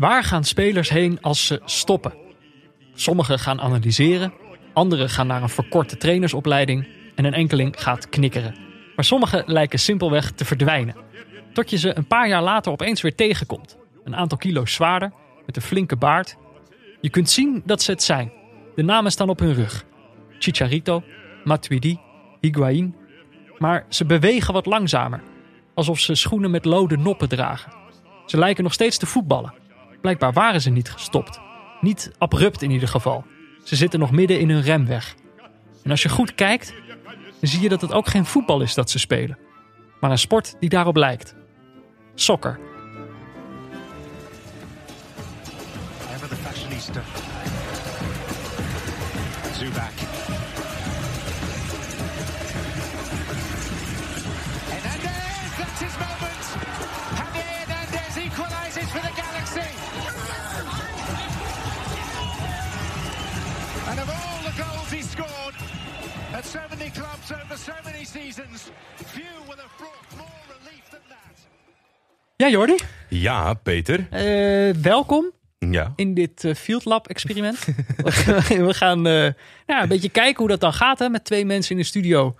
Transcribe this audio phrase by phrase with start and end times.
[0.00, 2.12] Waar gaan spelers heen als ze stoppen?
[2.94, 4.32] Sommigen gaan analyseren,
[4.72, 8.54] anderen gaan naar een verkorte trainersopleiding en een enkeling gaat knikkeren.
[8.96, 10.96] Maar sommigen lijken simpelweg te verdwijnen.
[11.52, 13.76] Tot je ze een paar jaar later opeens weer tegenkomt.
[14.04, 15.12] Een aantal kilo's zwaarder,
[15.46, 16.36] met een flinke baard.
[17.00, 18.32] Je kunt zien dat ze het zijn.
[18.74, 19.84] De namen staan op hun rug.
[20.38, 21.02] Chicharito,
[21.44, 21.98] Matuidi,
[22.40, 22.96] Higuain.
[23.58, 25.22] Maar ze bewegen wat langzamer.
[25.74, 27.72] Alsof ze schoenen met lode noppen dragen.
[28.26, 29.59] Ze lijken nog steeds te voetballen.
[30.00, 31.40] Blijkbaar waren ze niet gestopt.
[31.80, 33.24] Niet abrupt in ieder geval.
[33.64, 35.14] Ze zitten nog midden in hun remweg.
[35.82, 36.74] En als je goed kijkt,
[37.40, 39.38] dan zie je dat het ook geen voetbal is dat ze spelen.
[40.00, 41.34] Maar een sport die daarop lijkt.
[42.14, 42.69] Soccer.
[66.50, 68.70] 70 clubs over so many seasons.
[69.06, 71.48] Few will have brought more relief than that.
[72.36, 72.76] Ja, Jordi?
[73.08, 74.06] Ja, Peter.
[74.10, 75.30] Eh, welkom.
[75.58, 75.92] Ja.
[75.96, 77.64] In dit eh, Field Lab experiment.
[78.68, 79.32] we gaan eh,
[79.66, 80.98] nou, een beetje kijken hoe dat dan gaat.
[80.98, 82.36] Hè, met twee mensen in de studio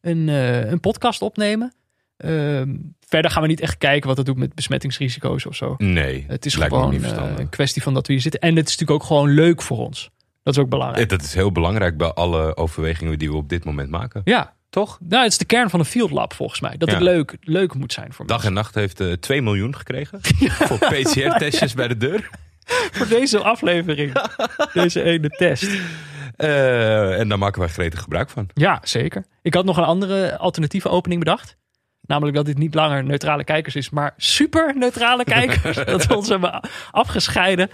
[0.00, 1.74] een, een podcast opnemen.
[2.16, 5.74] Ehm, verder gaan we niet echt kijken wat dat doet met besmettingsrisico's of zo.
[5.78, 8.40] Nee, het is gewoon een kwestie van dat we hier zitten.
[8.40, 10.10] En het is natuurlijk ook gewoon leuk voor ons.
[10.42, 11.08] Dat is ook belangrijk.
[11.08, 14.20] Dat is heel belangrijk bij alle overwegingen die we op dit moment maken.
[14.24, 14.98] Ja, Toch?
[15.00, 16.76] nou, het is de kern van een Field Lab volgens mij.
[16.76, 16.94] Dat Ja.
[16.94, 18.56] het leuk, leuk moet zijn voor Dag mensen.
[18.56, 20.18] en Nacht heeft eh 2 miljoen gekregen
[20.68, 22.30] voor PCR-testjes bij de deur.
[22.92, 24.12] Voor deze aflevering.
[24.72, 25.68] deze ene test.
[26.36, 28.48] Eh, en daar maken wij gretig gebruik van.
[28.54, 29.24] Ja, zeker.
[29.42, 31.56] Ik had nog een andere alternatieve opening bedacht.
[32.00, 35.76] Namelijk dat dit niet langer neutrale kijkers is, maar super neutrale kijkers.
[35.84, 37.70] dat we ons hebben afgescheiden.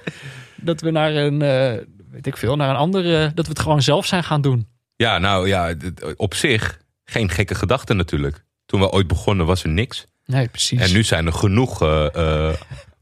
[0.56, 1.72] Dat we naar een, eh,
[2.10, 4.66] weet ik veel, naar een andere, dat we het gewoon zelf zijn gaan doen.
[4.96, 5.74] Ja, nou ja,
[6.16, 8.44] op zich geen gekke gedachte natuurlijk.
[8.66, 10.06] Toen we ooit begonnen was er niks.
[10.24, 10.80] Nee, precies.
[10.80, 12.54] En nu zijn er genoeg eh, eh,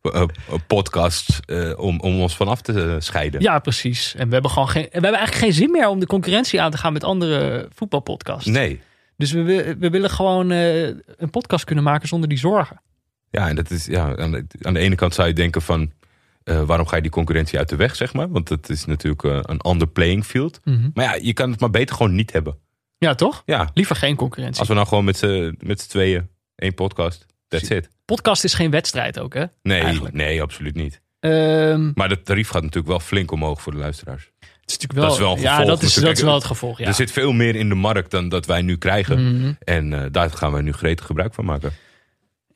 [0.03, 0.23] eh,
[0.67, 3.41] podcasts eh, om, om ons vanaf te eh, scheiden.
[3.41, 4.15] Ja, precies.
[4.15, 6.61] En we hebben gewoon geen, en we hebben eigenlijk geen zin meer om de concurrentie
[6.61, 8.47] aan te gaan met andere voetbalpodcasts.
[8.47, 8.81] Nee.
[9.17, 12.81] Dus we, we willen gewoon eh, een podcast kunnen maken zonder die zorgen.
[13.31, 15.93] Ja, en dat is ja, aan, de, aan de ene kant zou je denken van
[16.47, 18.29] eh, waarom ga je die concurrentie uit de weg, zeg maar?
[18.31, 20.61] Want het is natuurlijk eh, een ander playing field.
[20.65, 20.91] Mhm.
[20.95, 22.59] Maar ja, je kan het maar beter gewoon niet hebben.
[22.99, 23.43] Ja, toch?
[23.47, 24.59] Ja, Liever geen concurrentie.
[24.59, 25.19] als we nou gewoon met
[25.83, 27.27] z'n tweeën één podcast.
[27.49, 27.89] That's it.
[28.05, 29.45] Podcast is geen wedstrijd ook, hè?
[29.63, 30.15] Nee, Eigenlijk.
[30.15, 31.01] nee, absoluut niet.
[31.21, 34.31] Ehm, Maar het tarief gaat natuurlijk wel flink omhoog voor de luisteraars.
[34.41, 36.45] Het is natuurlijk wel, Dat is wel een ja, dat is, dat is wel het
[36.45, 36.79] gevolg.
[36.79, 36.87] Ja.
[36.87, 39.37] Er zit veel meer in de markt dan dat wij nu krijgen.
[39.39, 39.53] Mhm.
[39.59, 41.73] En eh, daar gaan wij nu gretig gebruik van maken.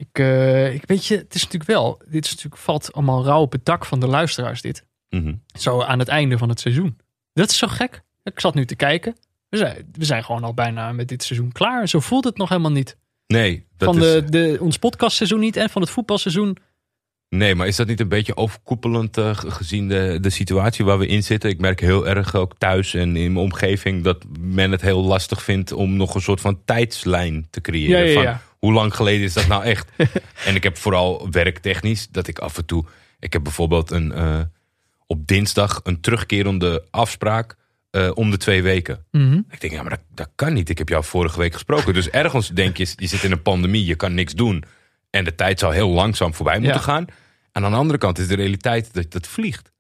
[0.01, 3.41] Ik, eh, ik weet je, het is natuurlijk wel, dit is natuurlijk, valt allemaal rauw
[3.41, 4.85] op het dak van de luisteraars dit.
[5.09, 5.35] Mhm.
[5.59, 6.99] Zo aan het einde van het seizoen.
[7.33, 8.03] Dat is zo gek.
[8.23, 9.17] Ik zat nu te kijken.
[9.49, 11.89] We zijn, we zijn gewoon al bijna met dit seizoen klaar.
[11.89, 12.97] Zo voelt het nog helemaal niet.
[13.27, 16.57] Nee, dat van is, de, de, ons podcastseizoen niet en van het voetbalseizoen.
[17.29, 20.99] nee, maar is dat niet een beetje overkoepelend eh, ge- gezien de, de situatie waar
[20.99, 21.51] we in zitten?
[21.51, 25.43] Ik merk heel erg ook thuis en in mijn omgeving dat men het heel lastig
[25.43, 27.99] vindt om nog een soort van tijdslijn te creëren.
[27.99, 28.41] Ja, ja, Van, ja.
[28.61, 29.91] Hoe lang geleden is dat nou echt?
[30.47, 32.85] en ik heb vooral werktechnisch dat ik af en toe.
[33.19, 34.41] Ik heb bijvoorbeeld een, eh,
[35.07, 37.57] op dinsdag een terugkerende afspraak
[37.91, 39.05] eh, om de twee weken.
[39.11, 39.41] Mhm.
[39.51, 40.69] Ik denk, ja, maar dat, dat kan niet.
[40.69, 41.95] Ik heb jou vorige week gesproken.
[41.95, 44.65] Dus ergens denk je, je zit in een pandemie, je kan niks doen.
[45.11, 46.83] En de tijd zou heel langzaam voorbij moeten Ja.
[46.83, 47.05] gaan.
[47.53, 49.73] En aan de andere kant is de realiteit dat dat vliegt.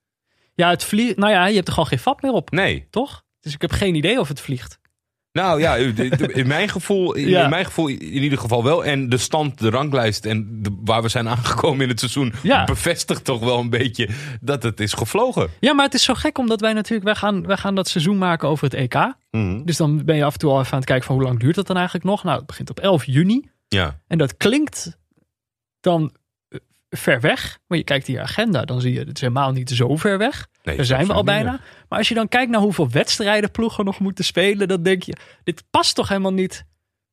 [0.54, 1.16] Ja, het vliegt.
[1.16, 2.86] Nou ja, je hebt er gewoon geen vat meer op, Nee.
[2.90, 3.24] toch?
[3.40, 4.78] Dus ik heb geen idee of het vliegt.
[5.32, 7.48] Nou ja, in mijn gevoel, in, Ja.
[7.48, 8.84] mijn gevoel in ieder geval wel.
[8.84, 12.32] En de stand, de ranglijst en de, waar we zijn aangekomen in het seizoen...
[12.42, 12.64] Ja.
[12.64, 14.08] bevestigt toch wel een beetje
[14.40, 15.48] dat het is gevlogen.
[15.60, 18.18] Ja, maar het is zo gek omdat wij natuurlijk, wij gaan, wij gaan dat seizoen
[18.18, 19.14] maken over het EK.
[19.30, 19.64] Mhm.
[19.64, 21.38] Dus dan ben je af en toe al even aan het kijken van hoe lang
[21.40, 22.24] duurt dat dan eigenlijk nog.
[22.24, 23.48] Nou, het begint op 11 juni.
[23.68, 24.98] Ja, En dat klinkt
[25.80, 26.12] dan
[26.90, 27.58] ver weg.
[27.66, 30.46] Maar je kijkt je agenda, dan zie je het is helemaal niet zo ver weg.
[30.62, 31.60] nee, Daar zijn we al bijna.
[31.88, 35.16] Maar als je dan kijkt naar hoeveel wedstrijden ploegen nog moeten spelen, dan denk je,
[35.44, 36.64] dit past toch helemaal niet.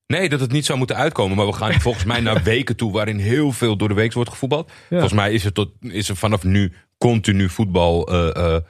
[0.08, 1.38] Nee, dat het niet zou moeten uitkomen.
[1.38, 4.30] Maar we gaan volgens mij naar weken toe waarin heel veel door de week wordt
[4.30, 4.72] gevoetbald.
[4.90, 8.62] Volgens mij is er, tot, is er vanaf nu continu voetbal eh, eh,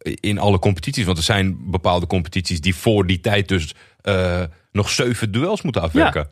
[0.00, 1.04] in alle competities.
[1.04, 5.82] Want er zijn bepaalde competities die voor die tijd dus eh, nog zeven duels moeten
[5.82, 6.30] afwerken.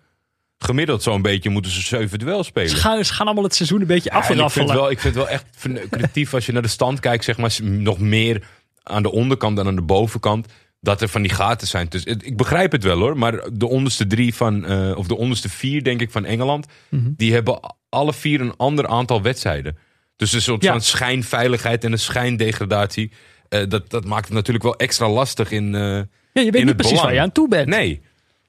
[0.58, 2.70] Gemiddeld zo'n beetje moeten ze zeven duels spelen.
[2.70, 5.00] Ze gaan, ze gaan allemaal het seizoen een beetje Ja, en ik, vind wel, ik
[5.00, 8.42] vind het wel echt verneukeratief als je naar de stand kijkt, zeg maar, nog meer
[8.82, 10.46] aan de onderkant dan aan de bovenkant.
[10.80, 11.86] Dat er van die gaten zijn.
[11.88, 13.18] Dus ik begrijp het wel hoor.
[13.18, 16.66] Maar de onderste drie van, eh, of de onderste vier, denk ik, van Engeland.
[16.88, 17.10] Mhm.
[17.16, 19.78] Die hebben alle vier een ander aantal wedstrijden.
[20.16, 20.70] Dus een soort Ja.
[20.72, 23.10] van schijnveiligheid en een schijndegradatie.
[23.48, 25.74] eh, dat, dat maakt het natuurlijk wel extra lastig in.
[25.74, 27.68] eh, Ja, je weet niet precies waar je aan toe bent.
[27.68, 28.00] nee.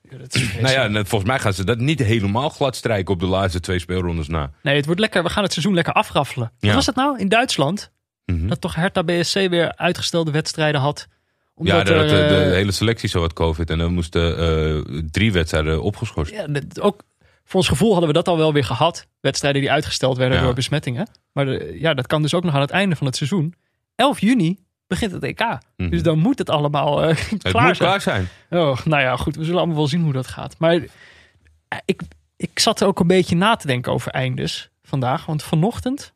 [0.10, 3.14] Ja, dat is Nou ja, en volgens mij gaan ze dat niet helemaal glad strijken
[3.14, 4.52] op de laatste twee speelrondes na.
[4.62, 5.24] Nee, het wordt lekker.
[5.24, 6.52] We gaan het seizoen lekker afraffelen.
[6.60, 6.76] Wat Ja.
[6.76, 7.92] was het nou in Duitsland?
[8.26, 8.48] Mhm.
[8.48, 11.08] Dat toch Hertha BSC weer uitgestelde wedstrijden had.
[11.10, 11.14] Ja,
[11.56, 13.70] Omdat de, de, er, de eh, hele selectie zo had COVID.
[13.70, 16.32] En dan moesten eh, drie wedstrijden opgeschorst.
[16.32, 17.04] ja, dat- ook
[17.44, 19.08] voor ons gevoel hadden we dat al wel weer gehad.
[19.20, 20.44] Wedstrijden die uitgesteld werden Ja.
[20.44, 21.08] door besmettingen.
[21.34, 23.54] Maar de- ja, dat kan dus ook nog aan het einde van het seizoen.
[23.96, 25.58] 11 juni begint het EK.
[25.78, 25.90] Mhm.
[25.90, 27.90] Dus dan moet het allemaal eh, het klaar moet zijn.
[27.90, 28.28] klaar zijn.
[28.50, 29.36] Oh, nou ja, goed.
[29.36, 30.56] We zullen allemaal wel zien hoe dat gaat.
[30.58, 32.02] Maar eh, ik,
[32.38, 35.26] ik zat er ook een beetje na te denken over eindes vandaag.
[35.26, 36.14] Want vanochtend,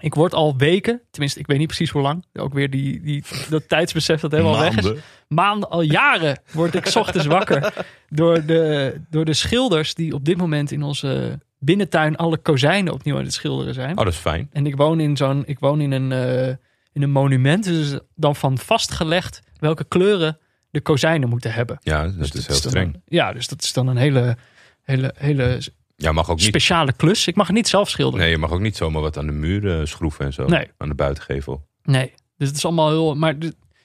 [0.00, 2.24] ik word al weken, tenminste ik weet niet precies hoe lang.
[2.32, 4.92] Ook weer die, die, dat tijdsbesef dat helemaal weg is.
[5.28, 5.70] Maanden.
[5.70, 7.86] Al jaren word ik 's ochtends wakker.
[8.08, 13.16] Door de, door de schilders die op dit moment in onze binnentuin alle kozijnen opnieuw
[13.16, 13.98] aan het schilderen zijn.
[13.98, 14.48] Oh, dat is fijn.
[14.52, 16.54] En ik woon in zo'n, ik woon in een, eh,
[16.96, 17.64] in een monument.
[17.64, 20.38] Dus dan van vastgelegd welke kleuren
[20.70, 21.78] de kozijnen moeten hebben.
[21.80, 23.02] Ja, dat Dus is heel dan streng.
[23.04, 24.36] ja, dus dat is dan een hele,
[24.82, 25.60] hele, hele
[25.96, 26.46] Ja, mag ook niet.
[26.46, 27.26] speciale klus.
[27.26, 28.20] Ik mag het niet zelf schilderen.
[28.20, 30.46] Nee, je mag ook niet zomaar wat aan de muur eh, schroeven en zo.
[30.46, 30.70] Nee.
[30.76, 31.66] Aan de buitengevel.
[31.82, 32.12] Nee.
[32.36, 33.14] Dus het is allemaal heel.
[33.14, 33.34] Maar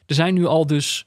[0.05, 1.05] er zijn nu al dus.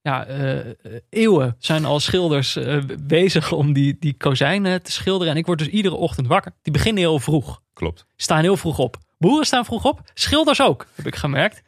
[0.00, 0.74] Ja, eh, eh,
[1.08, 2.58] eeuwen zijn al schilders
[3.00, 5.32] bezig om die, die kozijnen te schilderen.
[5.32, 6.52] En ik word dus iedere ochtend wakker.
[6.62, 7.62] Die beginnen heel vroeg.
[7.72, 8.06] Klopt.
[8.16, 8.96] Staan heel vroeg op.
[9.18, 10.10] Boeren staan vroeg op.
[10.14, 11.62] Schilders ook, heb ik gemerkt.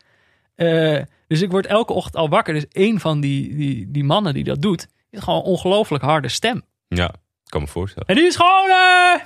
[0.55, 2.55] Eh, dus ik word elke ochtend al wakker.
[2.55, 6.29] Dus een van die, die, die mannen die dat doet, heeft gewoon een ongelooflijk harde
[6.29, 6.63] stem.
[6.89, 8.09] Ja, ik kan me voorstellen.
[8.09, 9.21] En die is gewoon eh,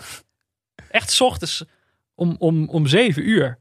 [0.88, 1.64] echt 's ochtends
[2.14, 3.58] om, om, om zeven uur.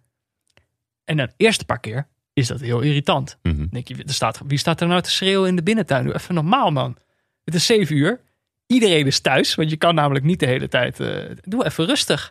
[1.03, 3.37] En dan de eerste paar keer is dat heel irritant.
[3.41, 6.03] Dan denk je, er staat, wie staat er nou te schreeuwen in de binnentuin?
[6.03, 6.97] Doe even normaal, man.
[7.43, 8.21] Het is zeven uur.
[8.67, 10.99] Iedereen is thuis, want je kan namelijk niet de hele tijd...
[10.99, 12.29] eh, doe even rustig.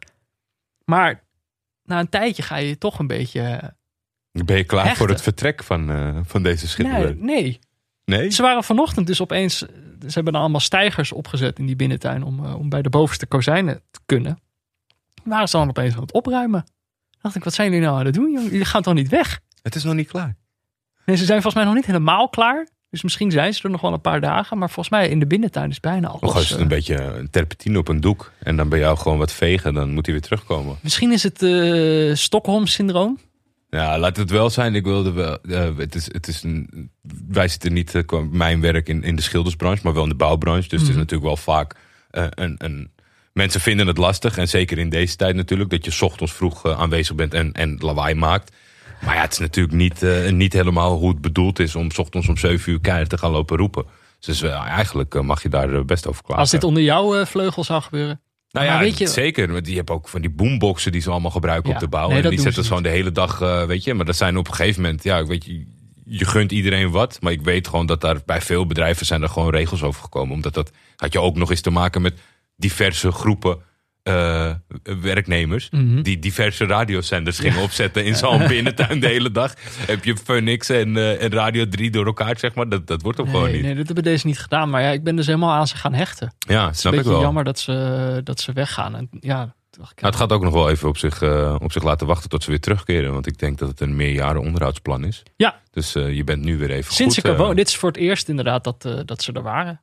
[0.84, 1.22] Maar
[1.84, 3.74] na een tijdje ga je toch een beetje...
[4.30, 4.98] Ben je klaar Hechten.
[5.00, 7.16] voor het vertrek van, eh, van deze nee, schilder?
[7.16, 7.58] nee.
[8.04, 8.30] Nee?
[8.30, 9.58] Ze waren vanochtend dus opeens...
[9.58, 12.22] Ze hebben allemaal stijgers opgezet in die binnentuin...
[12.22, 14.40] om, eh, om bij de bovenste kozijnen te kunnen.
[15.24, 16.64] Waren ze dan opeens aan het opruimen.
[17.20, 18.32] dacht ik, wat zijn jullie nou aan het doen?
[18.32, 18.50] jongen?
[18.50, 19.40] Jullie gaan toch niet weg?
[19.62, 20.36] Het is nog niet klaar.
[21.04, 22.68] Nee, ze zijn volgens mij nog niet helemaal klaar.
[22.92, 24.58] Dus misschien zijn ze er nog wel een paar dagen.
[24.58, 26.20] Maar volgens mij in de binnentuin is bijna alles.
[26.20, 28.32] Nog is het eh, een beetje een terpentine op een doek.
[28.38, 29.74] En dan ben jou gewoon wat vegen.
[29.74, 30.76] Dan moet hij weer terugkomen.
[30.82, 33.18] Misschien is het eh Stockholm-syndroom.
[33.70, 34.74] Ja, laat het wel zijn.
[34.74, 35.38] Ik wilde wel.
[35.40, 36.90] eh, het is, het is een,
[37.28, 40.14] wij zitten niet eh, qua mijn werk in, in de schildersbranche, maar wel in de
[40.14, 40.68] bouwbranche.
[40.68, 40.98] Dus het is Mhm.
[40.98, 41.74] natuurlijk wel vaak
[42.10, 42.90] eh, een, een.
[43.32, 44.38] Mensen vinden het lastig.
[44.38, 45.70] En zeker in deze tijd natuurlijk.
[45.70, 48.56] Dat je 's ochtends vroeg eh, aanwezig bent en, en lawaai maakt.
[49.04, 51.98] Maar ja, het is natuurlijk niet, eh, niet helemaal hoe het bedoeld is om 's
[51.98, 53.84] ochtends om 7 uur keihard te gaan lopen roepen.
[54.20, 56.40] Dus eh, eigenlijk eh, mag je daar best over klagen.
[56.42, 58.20] Als dit onder jouw eh, vleugel zou gebeuren.
[58.50, 59.52] Nou ja, weet je- zeker.
[59.52, 62.08] Want die hebben ook van die boomboxen die ze allemaal gebruiken Ja, op de bouw.
[62.08, 63.94] nee, en die zetten ze gewoon de hele dag, weet je.
[63.94, 65.66] Maar dat zijn op een gegeven moment, ja, weet je,
[66.04, 67.18] je gunt iedereen wat.
[67.20, 70.34] Maar ik weet gewoon dat daar bij veel bedrijven zijn er gewoon regels over gekomen.
[70.34, 72.14] Omdat dat had je ook nog eens te maken met
[72.56, 73.58] diverse groepen
[74.02, 74.50] eh,
[75.00, 75.70] werknemers.
[75.70, 76.02] Mhm.
[76.02, 79.54] Die diverse radiozenders gingen opzetten in zo'n binnentuin de hele dag.
[79.86, 82.68] Heb je Phoenix en, eh, en Radio 3 door elkaar, zeg maar.
[82.68, 83.62] Dat, dat wordt ook gewoon niet.
[83.62, 84.70] nee, dat hebben deze niet gedaan.
[84.70, 86.34] Maar ja, ik ben dus helemaal aan ze gaan hechten.
[86.38, 87.20] Ja, Het is snap een ik wel.
[87.20, 88.96] jammer dat ze, dat ze weggaan.
[88.96, 92.06] En ja, Nou, het gaat ook nog wel even op zich, eh, op zich laten
[92.06, 93.12] wachten tot ze weer terugkeren.
[93.12, 95.22] Want ik denk dat het een meerjaren onderhoudsplan is.
[95.36, 95.60] Ja.
[95.70, 97.24] Dus je bent nu weer even Sinds goed.
[97.24, 99.80] ik er woon, dit is voor het eerst inderdaad dat, dat ze er waren.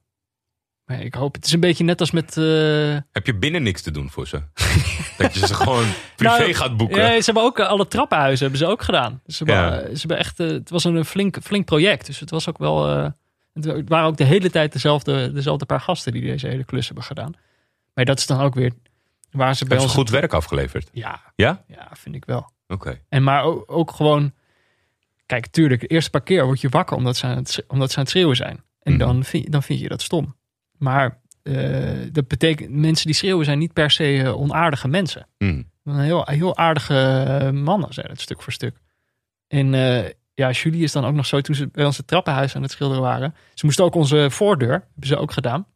[0.90, 2.38] Maar ik hoop, het is een beetje net als met...
[2.38, 4.42] eh, Heb je binnen niks te doen voor ze?
[5.18, 6.98] dat je ze gewoon privé Nou, gaat boeken.
[7.02, 9.22] Ja, ze hebben ook eh, alle trappenhuizen hebben ze ook gedaan.
[9.26, 9.80] Ze hebben, Ja.
[9.80, 12.06] eh, ze hebben echt, het was een flink, flink project.
[12.06, 12.88] Dus het was ook wel.
[13.54, 16.64] het wa- het waren ook de hele tijd dezelfde, dezelfde paar gasten die deze hele
[16.64, 17.34] klus hebben gedaan.
[17.94, 18.72] Maar dat is dan ook weer
[19.32, 19.94] waar ze bij ons.
[19.94, 20.90] goed werk afgeleverd?
[20.94, 21.64] Ja, Ja?
[21.68, 22.52] ja, vind ik wel.
[22.68, 23.00] Oké.
[23.10, 24.34] En maar ook, ook gewoon.
[25.26, 27.96] Kijk, tuurlijk, de eerste paar keer word je wakker omdat ze aan het, omdat ze
[27.98, 28.64] aan het schreeuwen zijn.
[28.82, 29.02] En Mhm.
[29.02, 30.36] dan, vind, dan vind je dat stom.
[30.80, 35.28] Maar eh, dat betekent, mensen die schreeuwen zijn niet per se eh, onaardige mensen.
[35.84, 38.78] Een heel, heel aardige eh, mannen zijn het stuk voor stuk.
[39.48, 39.68] En
[40.34, 42.72] ja, Julie is dan ook nog zo toen ze bij ons het trappenhuis aan het
[42.72, 43.36] schilderen waren.
[43.54, 45.68] Ze moesten ook onze voordeur, hebben ze ook gedaan.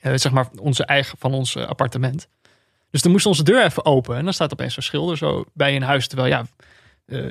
[0.00, 2.28] Zeg maar onze eigen van ons appartement.
[2.90, 4.16] Dus dan moest onze deur even open.
[4.16, 6.08] En dan staat opeens zo'n schilder zo bij een huis.
[6.08, 6.46] Terwijl ja,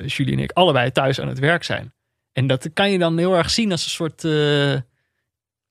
[0.06, 1.92] Julie en ik allebei thuis aan het werk zijn.
[2.32, 4.20] En dat kan je dan heel erg zien als een soort...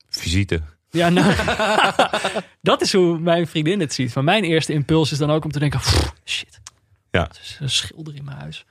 [0.08, 0.62] Visite.
[0.90, 1.34] Ja, nou,
[2.60, 4.14] dat is hoe mijn vriendin het ziet.
[4.14, 6.60] Maar mijn eerste impuls is dan ook om te denken: "Pff, shit,
[7.10, 7.28] Ja.
[7.40, 8.64] is een schilder in mijn huis.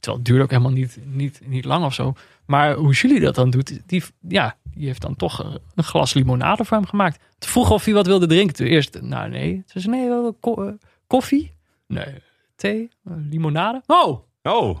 [0.00, 2.14] Terwijl het duurt ook helemaal niet, niet, niet lang of zo.
[2.46, 6.64] Maar hoe Julie dat dan doet, die, ja, die heeft dan toch een glas limonade
[6.64, 7.18] voor hem gemaakt.
[7.38, 8.54] Toen vroeg of hij wat wilde drinken.
[8.56, 9.62] Toen eerst, nou nee.
[9.66, 10.72] Ze zei, nee, ko- eh,
[11.06, 11.52] koffie?
[11.86, 12.14] Nee,
[12.56, 12.88] thee,
[13.28, 13.82] limonade.
[13.86, 14.78] Oh, Oh,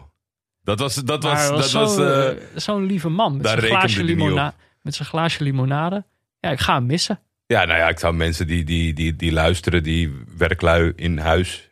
[0.64, 3.76] dat was, dat was, dat was zo, eh, eh, zo'n lieve man met zijn glaasje,
[3.86, 6.04] rekende die niet limona met zijn glaasje limonade.
[6.42, 7.20] Ja, ik ga hem missen.
[7.46, 11.70] ja, nou ja, ik zou mensen die, die, die, die luisteren, die werklui in huis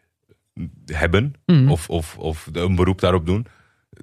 [0.86, 1.70] hebben, Mhm.
[1.70, 3.46] of, of, of een beroep daarop doen,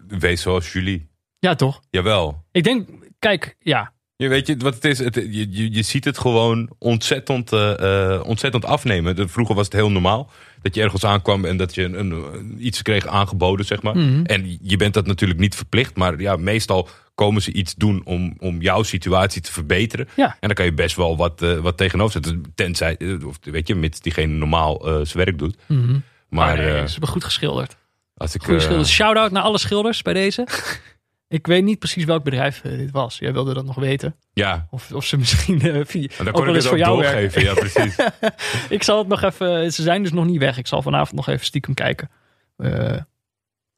[0.07, 1.09] wees zoals jullie.
[1.39, 1.81] Ja, toch?
[1.89, 2.45] Jawel.
[2.51, 3.93] Ik denk, kijk, ja.
[4.17, 4.99] Je weet je wat het is?
[4.99, 9.15] Het, je, je, je ziet het gewoon ontzettend, eh, eh, ontzettend afnemen.
[9.15, 10.29] De- Vroeger was het heel normaal
[10.61, 13.97] dat je ergens aankwam en dat je een, een- iets kreeg aangeboden, zeg maar.
[13.97, 14.25] Mhm.
[14.25, 18.35] En je bent dat natuurlijk niet verplicht, maar ja, meestal komen ze iets doen om,
[18.39, 20.07] om jouw situatie te verbeteren.
[20.15, 20.27] Ja.
[20.39, 22.43] En dan kan je best wel wat, eh, wat tegenover zetten.
[22.55, 25.55] Tenzij, eh, of weet je, mits diegene normaal eh, zijn werk doet.
[25.65, 25.91] Mhm.
[25.91, 27.77] Maar Maar nee, eh, ze hebben goed geschilderd.
[28.15, 28.41] als ik.
[28.43, 28.91] Goede eh, schilders.
[28.91, 30.47] Shout-out naar alle schilders bij deze.
[31.27, 33.17] ik weet niet precies welk bedrijf eh, dit was.
[33.17, 34.15] Jij wilde dat nog weten.
[34.33, 37.41] ja, Of, of ze misschien eh, via, dan kon ik het voor ook jou doorgeven.
[37.43, 37.95] Ja, precies.
[38.77, 39.73] Ik zal het nog even...
[39.73, 40.57] Ze zijn dus nog niet weg.
[40.57, 42.09] Ik zal vanavond nog even stiekem kijken.
[42.57, 42.97] eh,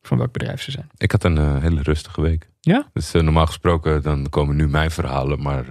[0.02, 0.90] van welk bedrijf ze zijn.
[0.98, 2.50] Ik had een hele rustige week.
[2.60, 2.90] Ja?
[2.94, 5.66] Dus normaal gesproken dan komen nu mijn verhalen, maar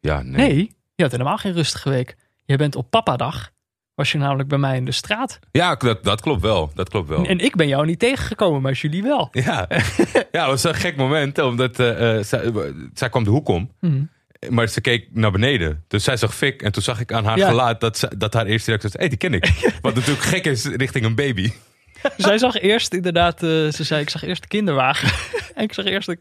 [0.00, 0.48] ja, nee.
[0.48, 2.16] Nee, je had helemaal geen rustige week.
[2.44, 3.51] Jij bent op papadag.
[3.94, 5.38] Was je namelijk bij mij in de straat.
[5.50, 6.70] Ja, dat, dat klopt wel.
[6.74, 7.24] Dat klopt wel.
[7.26, 9.28] En ik ben jou niet tegengekomen, maar jullie wel.
[9.44, 9.66] Ja.
[10.32, 12.52] ja, het was een gek moment, omdat eh, eh, zij,
[12.94, 13.72] zij kwam de hoek om.
[13.80, 14.02] Mhm.
[14.50, 15.84] Maar ze keek naar beneden.
[15.88, 16.62] Dus zij zag Fik.
[16.62, 17.48] En toen zag ik aan haar Ja.
[17.48, 19.00] gelaat dat, ze, dat haar eerste reactie was...
[19.00, 19.70] Hé, hey, die ken ik.
[19.82, 21.52] Wat natuurlijk gek is richting een baby.
[22.16, 23.42] Zij zag eerst inderdaad...
[23.42, 25.08] eh, ze zei, ik zag eerst de kinderwagen.
[25.54, 26.06] en ik zag eerst...
[26.06, 26.18] De,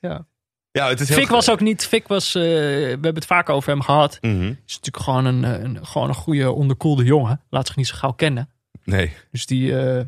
[0.00, 0.26] ja.
[0.72, 1.18] Ja, het is heel...
[1.18, 1.86] Fik was ook niet...
[1.86, 2.34] Fik was...
[2.34, 2.48] eh, we
[2.90, 4.18] hebben het vaak over hem gehad.
[4.20, 4.42] Mhm.
[4.66, 7.40] is natuurlijk gewoon een, eh, een, gewoon een goede onderkoelde jongen.
[7.50, 8.48] Laat zich niet zo gauw kennen.
[8.84, 9.12] Nee.
[9.30, 10.00] Dus die, eh,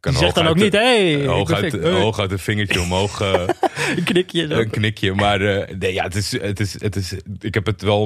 [0.00, 0.72] Kan die zegt dan ook niet...
[0.72, 3.20] Hé, hey, Hooguit, hooguit een vingertje omhoog.
[3.96, 4.46] een knikje.
[4.46, 4.58] zo.
[4.58, 5.14] een knikje.
[5.14, 5.38] Maar
[5.78, 8.04] nee, ja, het is, het is, het is, ik heb het wel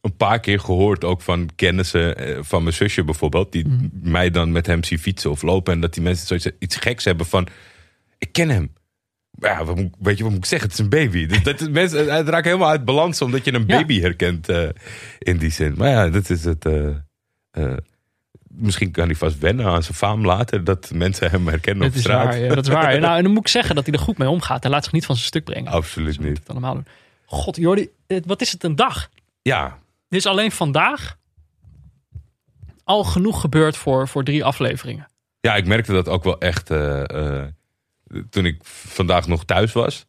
[0.00, 1.04] een paar keer gehoord.
[1.04, 3.52] Ook van kennissen van mijn zusje bijvoorbeeld.
[3.52, 3.86] Die Mhm.
[3.92, 5.72] mij dan met hem zien fietsen of lopen.
[5.74, 7.46] En dat die mensen zoiets, iets geks hebben van...
[8.18, 8.72] Ik ken hem.
[9.40, 10.68] Ja, wat moet, weet je wat moet ik zeggen?
[10.68, 11.26] Het is een baby.
[11.26, 13.76] Dus dat, mensen, het raakt helemaal uit balans omdat je een Ja.
[13.76, 14.68] baby herkent eh,
[15.18, 15.74] in die zin.
[15.76, 16.64] Maar ja, dat is het.
[16.66, 16.88] eh,
[17.50, 17.76] eh,
[18.48, 20.64] misschien kan hij vast wennen aan zijn faam later.
[20.64, 22.24] Dat mensen hem herkennen Dat op straat.
[22.24, 23.00] waar, ja, dat is waar.
[23.00, 24.62] Nou, en dan moet ik zeggen dat hij er goed mee omgaat.
[24.62, 25.72] Hij laat zich niet van zijn stuk brengen.
[25.72, 26.38] Absoluut moet niet.
[26.38, 26.86] het allemaal doen.
[27.24, 27.88] God, Jordi,
[28.26, 29.08] wat is het een dag?
[29.42, 29.78] Ja,
[30.08, 31.16] Dit is alleen vandaag
[32.84, 35.06] al genoeg gebeurd voor, voor drie afleveringen.
[35.40, 36.70] Ja, ik merkte dat ook wel echt
[38.30, 40.06] toen ik vandaag nog thuis was.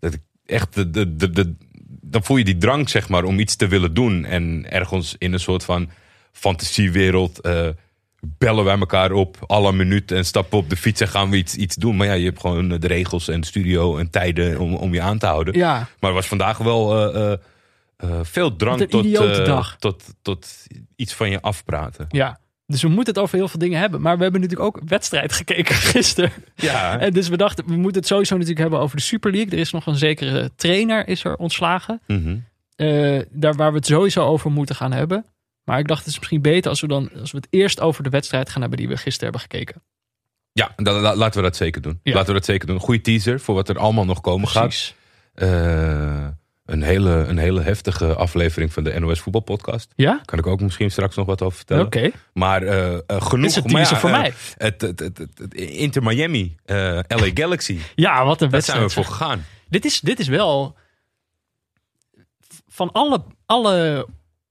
[0.00, 1.54] Dat ik echt, de, de, de, de-
[2.00, 4.24] dan voel je die drang zeg maar om iets te willen doen.
[4.24, 5.88] En ergens in een soort van
[6.32, 7.68] fantasiewereld eh,
[8.38, 11.54] bellen wij elkaar op alle minuut en stappen op de fiets en gaan we iets,
[11.54, 11.96] iets doen.
[11.96, 15.00] Maar ja, je hebt gewoon de regels en de studio en tijden om, om je
[15.00, 15.54] aan te houden.
[15.56, 17.38] Ja, Maar er was vandaag wel eh, eh,
[17.96, 19.04] eh, veel drang tot,
[19.38, 19.76] eh, dag.
[19.78, 22.06] tot, tot iets van je afpraten.
[22.08, 22.42] ja.
[22.66, 24.00] Dus we moeten het over heel veel dingen hebben.
[24.00, 26.32] Maar we hebben natuurlijk ook wedstrijd gekeken gisteren.
[26.54, 29.52] Ja, En dus we dachten, we moeten het sowieso natuurlijk hebben over de Super League.
[29.52, 32.00] Er is nog een zekere trainer is er ontslagen.
[32.06, 32.36] Mhm.
[32.76, 35.24] Eh, daar waar we het sowieso over moeten gaan hebben.
[35.64, 38.02] Maar ik dacht, het is misschien beter als we dan als we het eerst over
[38.02, 39.82] de wedstrijd gaan hebben die we gisteren hebben gekeken.
[40.52, 42.00] Ja, dan, la- laten we dat zeker doen.
[42.02, 42.12] Ja.
[42.12, 42.78] Laten we dat zeker doen.
[42.80, 44.94] Goede teaser voor wat er allemaal nog komen Precies.
[45.34, 45.48] gaat.
[45.48, 46.26] Eh,
[46.64, 49.92] een, hele, een hele heftige aflevering van de NOS Voetbalpodcast.
[49.96, 50.20] Ja?
[50.24, 51.84] Kan ik ook misschien straks nog wat over vertellen.
[51.86, 52.10] Oké.
[52.32, 53.46] Maar eh, genoeg.
[53.46, 54.32] Is een maar ja, voor eh, mij.
[54.56, 57.78] Het, het, het, het- het Inter Miami, LA Galaxy.
[57.94, 58.82] Ja, wat een Daar zijn wedstrijd.
[58.82, 59.44] we voor gegaan.
[59.68, 60.76] Dit is, dit is wel
[62.68, 64.06] van alle, alle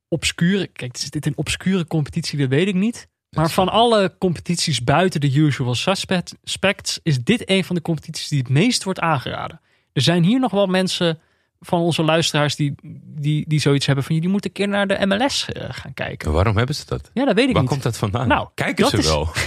[0.07, 0.67] obscure...
[0.67, 2.39] Kijk, is dit een obscure competitie?
[2.39, 3.07] Dat weet ik niet.
[3.29, 8.39] Maar van alle competities buiten de usual suspects is dit een van de competities die
[8.39, 9.61] het meest wordt aangeraden.
[9.93, 11.19] Er zijn hier nog wel mensen
[11.65, 15.05] van onze luisteraars die, die, die zoiets hebben van jullie moeten een keer naar de
[15.05, 16.31] MLS eh, gaan kijken.
[16.31, 17.09] Waarom hebben ze dat?
[17.13, 17.71] Ja, dat weet ik Waar niet.
[17.71, 18.27] komt dat vandaan?
[18.27, 19.29] Nou, Kijken ze is- wel?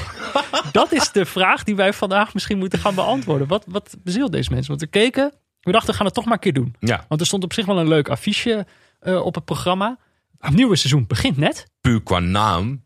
[0.73, 3.47] Dat is de vraag die wij vandaag misschien moeten gaan beantwoorden.
[3.49, 4.69] Wat, wat bezielt deze mensen?
[4.69, 6.75] Want we keken, we dachten we gaan het toch maar een keer doen.
[6.81, 8.67] Ja, Want er stond op zich wel een leuk affiche
[9.01, 9.99] eh, op het programma.
[10.39, 11.67] Het nieuwe seizoen begint net.
[11.81, 12.83] puur qua naam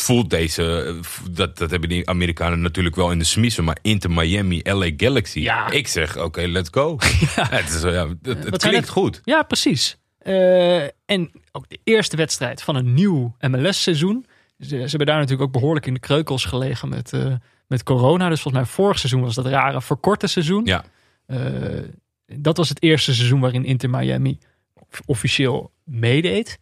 [0.00, 0.96] voelt deze,
[1.30, 5.40] dat, dat hebben die Amerikanen natuurlijk wel in de smiezen, maar Inter Miami, LA Galaxy.
[5.40, 5.70] Ja.
[5.70, 6.96] Ik zeg, oké, let's go.
[7.36, 9.20] Het, is, ja, het, klinkt goed.
[9.24, 9.96] Ja, precies.
[10.18, 14.26] Eh, en ook de eerste wedstrijd van een nieuw MLS-seizoen.
[14.58, 17.34] Ze, ze hebben daar natuurlijk ook behoorlijk in de kreukels gelegen met, eh,
[17.66, 18.28] met corona.
[18.28, 20.64] Dus volgens mij vorig seizoen was dat rare verkorte seizoen.
[20.64, 20.84] Ja,
[21.26, 21.38] Eh,
[22.26, 24.38] dat was het eerste seizoen waarin Inter Miami
[25.06, 26.58] officieel meedeed.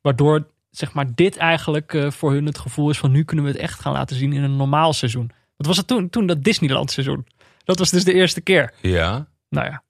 [0.00, 3.50] Waardoor zeg maar, dit eigenlijk eh, voor hun het gevoel is van nu kunnen we
[3.50, 5.30] het echt gaan laten zien in een normaal seizoen.
[5.56, 6.10] Wat was het toen?
[6.10, 7.26] Toen dat Disneyland seizoen.
[7.64, 8.72] Dat was dus de eerste keer.
[8.82, 9.28] ja.
[9.48, 9.82] Nou ja,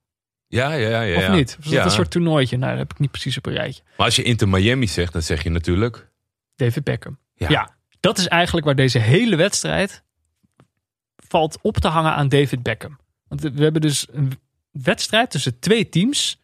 [0.47, 1.01] Ja, ja, ja.
[1.01, 1.57] ja of niet?
[1.57, 1.85] Was dat Ja.
[1.85, 2.57] een soort toernooitje?
[2.57, 3.83] Nou, dat heb ik niet precies op een rijtje.
[3.97, 6.11] Maar als je Inter Miami zegt, dan zeg je natuurlijk...
[6.57, 7.19] David Beckham.
[7.35, 7.49] Ja.
[7.49, 10.03] Ja, dat is eigenlijk waar deze hele wedstrijd
[11.17, 12.99] valt op te hangen aan David Beckham.
[13.29, 14.33] Want we hebben dus een
[14.71, 16.40] wedstrijd tussen twee teams.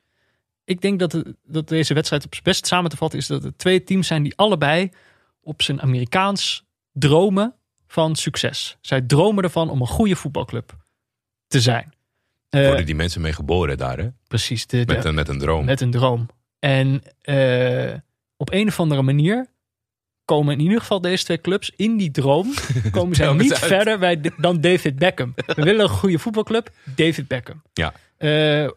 [0.66, 3.58] Ik denk dat, dat deze wedstrijd op zijn best samen te vatten is dat het
[3.58, 4.90] twee teams zijn die allebei
[5.42, 7.54] op zijn Amerikaans dromen
[7.86, 8.76] van succes.
[8.80, 10.76] Zij dromen ervan om een goede voetbalclub
[11.46, 11.94] te zijn.
[12.48, 14.08] Eh, Worden die mensen mee geboren daar, hè?
[14.28, 15.64] precies, de, de- Met, een, met een droom.
[15.64, 16.26] met een droom.
[16.58, 17.94] En eh,
[18.36, 19.46] op een of andere manier
[20.24, 22.54] komen in ieder geval deze twee clubs in die droom
[22.90, 25.32] komen zij niet verder bij, dan David Beckham.
[25.46, 27.62] We willen een goede voetbalclub, David Beckham.
[27.72, 27.92] Ja.
[28.16, 28.68] Eh,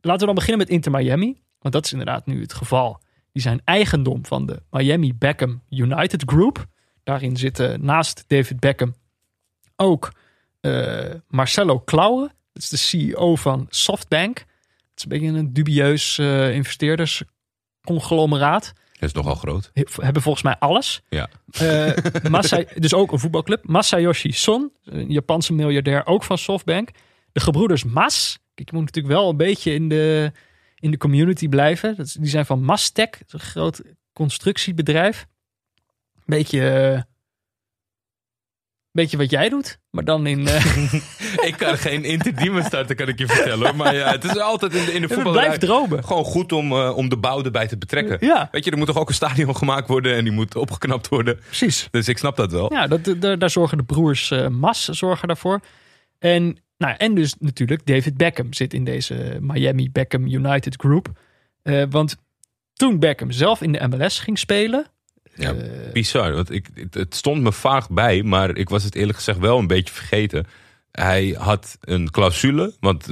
[0.00, 3.00] laten we dan beginnen met Inter Miami, want dat is inderdaad nu het geval.
[3.32, 6.66] Die zijn eigendom van de Miami Beckham United Group.
[7.02, 8.94] Daarin zitten naast David Beckham
[9.76, 10.12] ook
[10.60, 12.30] eh, Marcelo Claure.
[12.52, 14.38] Dat is de CEO van SoftBank.
[14.38, 14.46] Het
[14.96, 18.72] is een beetje een dubieus eh investeerdersconglomeraat.
[18.92, 19.70] Dat is nogal groot.
[19.74, 21.00] He- hebben volgens mij alles.
[21.08, 21.28] Ja.
[22.30, 23.64] Masa, dus ook een voetbalclub.
[23.66, 26.90] Masayoshi Son, een Japanse miljardair, ook van SoftBank.
[27.32, 28.38] De gebroeders Mas.
[28.58, 30.32] Kijk, je moet natuurlijk wel een beetje in de,
[30.74, 31.96] in de community blijven.
[31.96, 35.26] Dat die zijn van Mastec, een groot constructiebedrijf.
[36.24, 37.02] Beetje, eh,
[38.92, 40.46] beetje wat jij doet, maar dan in...
[40.46, 40.92] eh,
[41.50, 43.76] ik kan geen interdiemen starten, kan ik je vertellen.
[43.76, 45.32] Maar ja, het is altijd in de, in de voetbal.
[45.32, 46.04] blijven dromen.
[46.04, 48.26] Gewoon goed om, eh, om de bouw erbij te betrekken.
[48.26, 51.08] Ja, Weet je, er moet toch ook een stadion gemaakt worden en die moet opgeknapt
[51.08, 51.38] worden.
[51.46, 51.88] precies.
[51.90, 52.72] Dus ik snap dat wel.
[52.72, 55.60] Ja, dat, daar, daar zorgen de broers Mas zorgen daarvoor.
[56.18, 61.08] En, nou, en dus natuurlijk David Beckham zit in deze Miami Beckham United Group.
[61.62, 62.16] Eh, want
[62.72, 64.86] toen Beckham zelf in de MLS ging spelen.
[65.34, 66.32] Ja, eh, bizar.
[66.32, 69.66] Want ik, het, stond me vaag bij, maar ik was het eerlijk gezegd wel een
[69.66, 70.46] beetje vergeten.
[70.92, 73.06] Hij had een clausule, want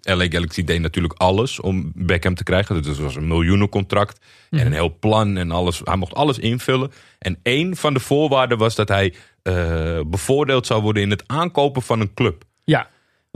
[0.00, 2.74] LA Galaxy deed natuurlijk alles om Beckham te krijgen.
[2.74, 5.80] Dus het was een miljoenencontract en een heel plan en alles.
[5.84, 6.92] Hij mocht alles invullen.
[7.18, 11.82] En één van de voorwaarden was dat hij eh, bevoordeeld zou worden in het aankopen
[11.82, 12.44] van een club.
[12.64, 12.90] ja,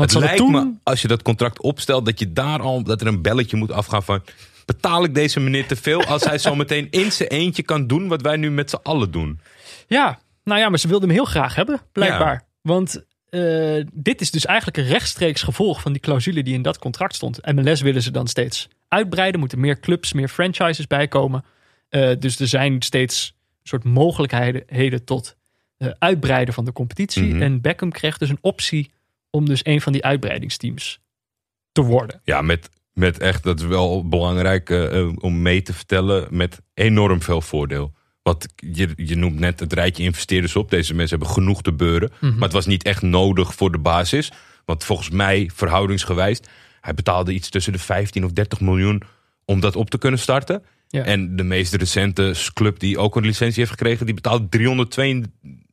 [0.06, 0.52] want het lijkt toen...
[0.52, 3.72] me, als je dat contract opstelt, dat je daar al dat er een belletje moet
[3.72, 4.22] afgaan van.
[4.64, 8.08] Betaal ik deze meneer te veel als hij zo meteen in zijn eentje kan doen
[8.08, 9.40] wat wij nu met z'n allen doen?
[9.86, 12.44] Ja, nou ja, maar ze wilden hem heel graag hebben, blijkbaar.
[12.62, 16.78] Want eh, dit is dus eigenlijk een rechtstreeks gevolg van die clausule die in dat
[16.78, 17.52] contract stond.
[17.54, 21.44] MLS willen ze dan steeds uitbreiden, moeten meer clubs, meer franchises bijkomen.
[21.88, 25.36] Eh, dus er zijn steeds soort mogelijkheden tot
[25.76, 27.34] eh, uitbreiden van de competitie.
[27.34, 27.42] Mhm.
[27.42, 28.90] En Beckham kreeg dus een optie
[29.32, 31.00] om dus een van die uitbreidingsteams
[31.72, 32.20] te worden.
[32.24, 36.62] Ja, met, met echt, dat is wel belangrijk eh, eh, om mee te vertellen, met
[36.74, 37.92] enorm veel voordeel.
[38.22, 40.70] Want je, je noemt net het rijtje investeerders op.
[40.70, 42.12] Deze mensen hebben genoeg te beuren.
[42.20, 42.32] Mhm.
[42.32, 44.32] Maar het was niet echt nodig voor de basis.
[44.64, 46.40] Want volgens mij, verhoudingsgewijs,
[46.80, 49.02] hij betaalde iets tussen de 15 of 30 miljoen
[49.44, 50.62] om dat op te kunnen starten.
[50.88, 51.04] Ja.
[51.04, 55.22] En de meest recente club die ook een licentie heeft gekregen, die betaalde 302,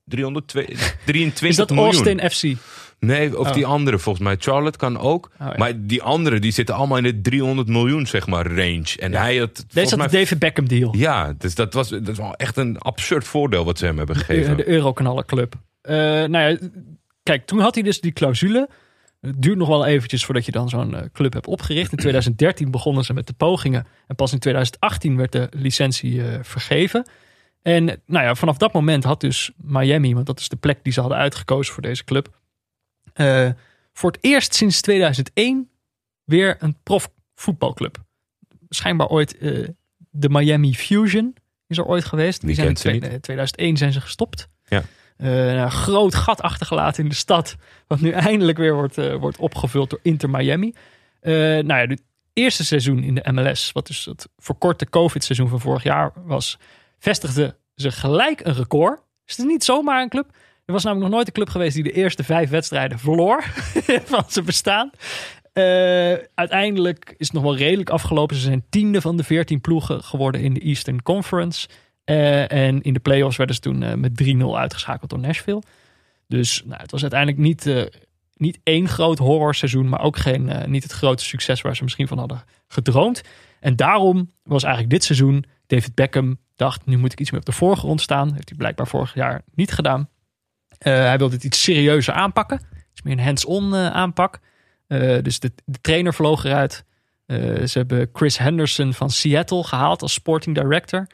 [0.06, 1.94] 323 Is dat miljoen.
[1.94, 2.60] Austin FC?
[3.00, 3.54] Nee, of Oh.
[3.54, 4.36] die andere volgens mij.
[4.40, 5.30] Charlotte kan ook.
[5.42, 5.54] Oh, ja.
[5.58, 8.96] Maar die andere, die zitten allemaal in de 300 miljoen, zeg maar, range.
[9.00, 10.08] En hij had Deze had mij...
[10.08, 10.96] de David Beckham deal.
[10.96, 14.16] Ja, dus dat was, dat was wel echt een absurd voordeel wat ze hem hebben
[14.16, 14.58] gegeven.
[14.58, 15.54] De, de Euroknallenclub.
[15.82, 16.58] Eh nou ja,
[17.24, 18.70] kijk, toen had hij dus die clausule.
[19.22, 21.92] Het duurt nog wel eventjes voordat je dan zo'n eh, club hebt opgericht.
[21.92, 23.88] In 2013 begonnen ze met de pogingen.
[24.08, 27.08] En pas in 2018 werd de licentie eh, vergeven.
[27.62, 30.94] En nou ja, vanaf dat moment had dus Miami, want dat is de plek die
[30.94, 32.38] ze hadden uitgekozen voor deze club.
[33.14, 33.50] Eh,
[33.94, 35.70] voor het eerst sinds 2001
[36.24, 37.98] weer een profvoetbalclub.
[38.70, 39.68] Schijnbaar ooit eh,
[40.10, 41.36] de Miami Fusion
[41.68, 42.42] is er ooit geweest.
[42.42, 43.02] Wie zijn in kent ze niet?
[43.02, 44.48] twee- eh, 2001 zijn ze gestopt.
[44.66, 44.84] Ja.
[45.18, 47.56] Eh, een groot gat achtergelaten in de stad.
[47.88, 50.74] Wat nu eindelijk weer wordt, wordt opgevuld door Inter Miami.
[51.20, 52.02] Eh nou ja, het
[52.34, 56.58] eerste seizoen in de MLS, wat dus het verkorte COVID-seizoen van vorig jaar was,
[57.00, 58.98] vestigden ze gelijk een record.
[59.26, 60.36] Dus het is niet zomaar een club.
[60.70, 63.44] Er was namelijk nog nooit een club geweest die de eerste vijf wedstrijden verloor
[64.14, 64.90] van zijn bestaan.
[65.54, 65.64] Eh,
[66.36, 68.36] uiteindelijk is het nog wel redelijk afgelopen.
[68.36, 71.68] Ze zijn tiende van de veertien ploegen geworden in de Eastern Conference.
[72.04, 75.62] Eh, en in de playoffs werden ze toen eh, met 3-0 uitgeschakeld door Nashville.
[76.28, 77.90] Dus nou, het was uiteindelijk niet,
[78.34, 82.18] niet één groot horrorseizoen, maar ook geen, niet het grote succes waar ze misschien van
[82.18, 83.22] hadden gedroomd.
[83.60, 87.46] En daarom was eigenlijk dit seizoen David Beckham dacht, nu moet ik iets meer op
[87.46, 88.34] de voorgrond staan.
[88.34, 90.10] Heeft hij blijkbaar vorig jaar niet gedaan.
[90.80, 92.62] Eh, hij wilde het iets serieuzer aanpakken.
[92.92, 94.40] Iets meer een hands-on eh, aanpak.
[94.88, 96.88] Eh, dus de, de trainer vloog eruit.
[97.66, 101.08] Ze hebben Chris Henderson van Seattle gehaald als sporting director.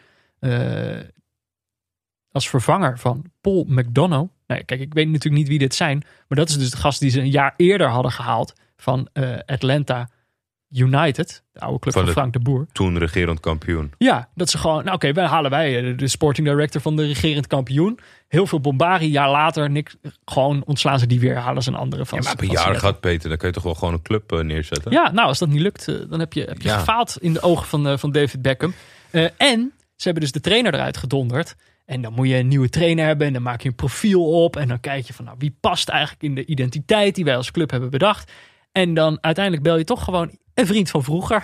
[2.32, 4.32] Als vervanger van Paul McDonough.
[4.46, 6.04] Kijk, ik weet natuurlijk niet wie dit zijn.
[6.28, 9.10] Maar dat is dus de gast die ze een jaar eerder hadden gehaald van
[9.46, 10.10] Atlanta
[10.76, 12.68] United, de oude club Van Frank de Boer.
[12.72, 13.92] Toen regerend kampioen.
[13.98, 17.06] Ja, dat ze gewoon, nou oké, wij halen wij eh, de sporting director van de
[17.06, 18.00] regerend kampioen.
[18.28, 22.06] Heel veel bombari, jaar later, niks, gewoon ontslaan ze die weer, halen ze een andere
[22.06, 22.20] van.
[22.22, 22.80] Ja, maar jaren Seattle.
[22.80, 23.30] gehad, Peter.
[23.30, 24.92] Dan kun je toch wel gewoon een club eh, neerzetten?
[24.92, 26.78] Ja, nou, als dat niet lukt, eh, dan heb je, heb je Ja.
[26.78, 28.74] gefaald in de ogen van, van David Beckham.
[29.38, 31.56] En ze hebben dus de trainer eruit gedonderd.
[31.86, 33.28] En dan moet je een nieuwe trainer hebben.
[33.28, 34.56] En dan maak je een profiel op.
[34.56, 37.52] En dan kijk je van, nou, wie past eigenlijk in de identiteit die wij als
[37.52, 38.32] club hebben bedacht.
[38.76, 41.44] En dan uiteindelijk bel je toch gewoon een vriend van vroeger.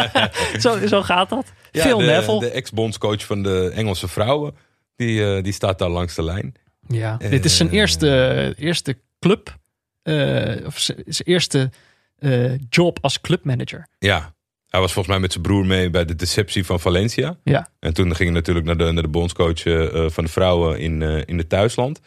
[0.60, 1.52] zo, zo gaat dat.
[1.70, 2.40] Ja, Phil de, Neville.
[2.40, 4.54] de ex-bondscoach van de Engelse vrouwen.
[4.96, 6.54] Die, eh, die staat daar langs de lijn.
[6.88, 7.74] Ja, dit is zijn Eh.
[7.74, 9.56] eerste, eerste club.
[10.02, 11.70] eh, of zijn eerste
[12.18, 13.86] eh, job als clubmanager.
[13.98, 14.34] Ja,
[14.68, 17.36] hij was volgens mij met zijn broer mee bij de deceptie van Valencia.
[17.44, 17.68] Ja.
[17.78, 21.02] En toen ging hij natuurlijk naar de, naar de bondscoach eh, van de vrouwen in,
[21.02, 22.00] eh, in het thuisland.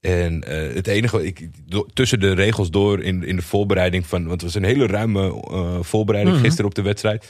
[0.00, 1.48] En eh, het enige, ik,
[1.92, 5.42] tussen de regels door in, in de voorbereiding van, want het was een hele ruime
[5.50, 6.44] eh, voorbereiding Mhm.
[6.44, 7.24] gisteren op de wedstrijd.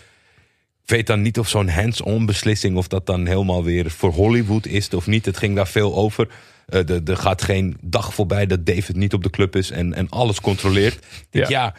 [0.83, 4.67] Ik weet dan niet of zo'n hands-on beslissing, of dat dan helemaal weer voor Hollywood
[4.67, 5.25] is of niet.
[5.25, 6.29] Het ging daar veel over.
[6.67, 10.09] Eh, er gaat geen dag voorbij dat David niet op de club is en, en
[10.09, 10.95] alles controleert.
[10.95, 11.75] Ik denk, ja,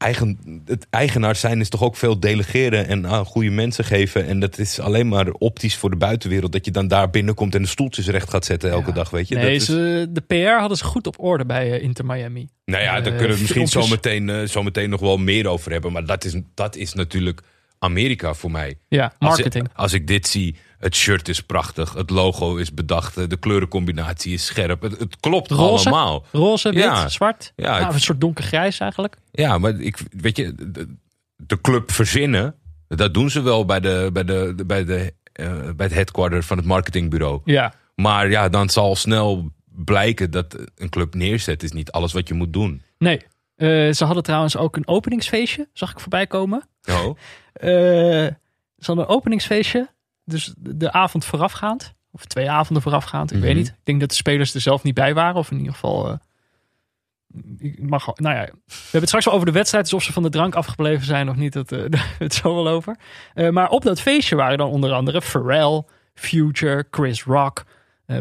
[0.00, 4.26] eigen, het eigenaar zijn is toch ook veel delegeren en aan goede mensen geven.
[4.26, 6.52] En dat is alleen maar optisch voor de buitenwereld.
[6.52, 8.94] Dat je dan daar binnenkomt en de stoeltjes recht gaat zetten elke Ja.
[8.94, 9.34] dag, weet je.
[9.34, 12.48] Nee, dat is, ze, de PR hadden ze goed op orde bij eh, Inter Miami.
[12.64, 14.12] nou ja, daar eh, kunnen we misschien zo filmpjes.
[14.12, 15.92] meteen, eh, zo meteen nog wel meer over hebben.
[15.92, 17.40] Maar dat is, dat is natuurlijk
[17.78, 18.78] Amerika voor mij.
[18.88, 19.64] Ja, Als marketing.
[19.66, 24.32] ik, als ik dit zie, het shirt is prachtig, het logo is bedacht, de kleurencombinatie
[24.32, 24.82] is scherp.
[24.82, 25.88] Het, het klopt Roze?
[25.90, 26.24] allemaal.
[26.32, 27.08] Roze, wit, Ja.
[27.08, 27.52] zwart.
[27.56, 29.16] Ja, Nou, een soort donkergrijs eigenlijk.
[29.32, 30.96] Ja, maar ik, weet je, de,
[31.36, 32.54] de club verzinnen,
[32.88, 36.56] dat doen ze wel bij, de, bij, de, bij, de, eh, bij het headquarter van
[36.56, 37.40] het marketingbureau.
[37.44, 37.74] Ja.
[37.94, 39.50] Maar ja, dan zal snel
[39.84, 42.82] blijken dat een club neerzet is niet alles wat je moet doen.
[42.98, 43.20] Nee.
[43.56, 46.68] Eh, ze hadden trouwens ook een openingsfeestje, zag ik voorbij komen.
[46.90, 47.16] Oh,
[47.52, 47.68] Eh,
[48.78, 49.88] ze hadden een openingsfeestje,
[50.30, 51.94] dus de, avond voorafgaand.
[52.12, 53.46] Of twee avonden voorafgaand, ik Mhm.
[53.46, 53.68] weet niet.
[53.68, 55.34] Ik denk dat de spelers er zelf niet bij waren.
[55.36, 56.08] Of in ieder geval...
[56.10, 56.16] eh,
[57.58, 59.84] ik mag, nou ja, we hebben het straks wel over de wedstrijd.
[59.84, 62.68] Dus of ze van de drank afgebleven zijn of niet, dat, we het zo wel
[62.68, 62.96] over.
[63.34, 65.82] Eh, maar op dat feestje waren dan onder andere Pharrell,
[66.14, 67.64] Future, Chris Rock,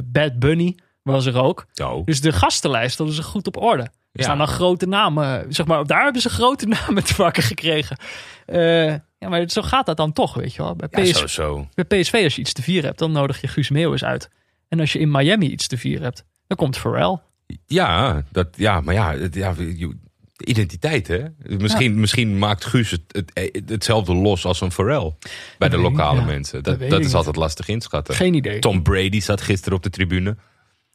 [0.04, 1.66] Bad Bunny was er ook.
[1.84, 2.06] oh.
[2.06, 3.92] Dus de gastenlijst hadden ze goed op orde.
[4.12, 7.98] Er staan dan grote namen, zeg maar, daar hebben ze grote namen te pakken gekregen.
[8.46, 10.76] Eh, ja, maar zo gaat dat dan toch, weet je wel.
[10.76, 11.68] Bij, Ja, PS, zo, zo.
[11.74, 14.30] bij PSV, als je iets te vieren hebt, dan nodig je Guus Meeuwis uit.
[14.68, 17.18] En als je in Miami iets te vieren hebt, dan komt Pharrell.
[17.66, 19.56] Ja, dat, ja, maar ja, het, ja
[20.46, 21.24] identiteit hè.
[21.58, 23.02] Misschien, misschien maakt Guus het,
[23.34, 25.16] het, hetzelfde los als een Pharrell
[25.58, 26.26] bij de ik lokale ja.
[26.26, 26.64] mensen.
[26.64, 27.14] Dat is niet.
[27.14, 28.16] altijd lastig inschatten.
[28.16, 28.60] Geen idee.
[28.60, 30.38] Tom Brady zat gisteren op de tribune.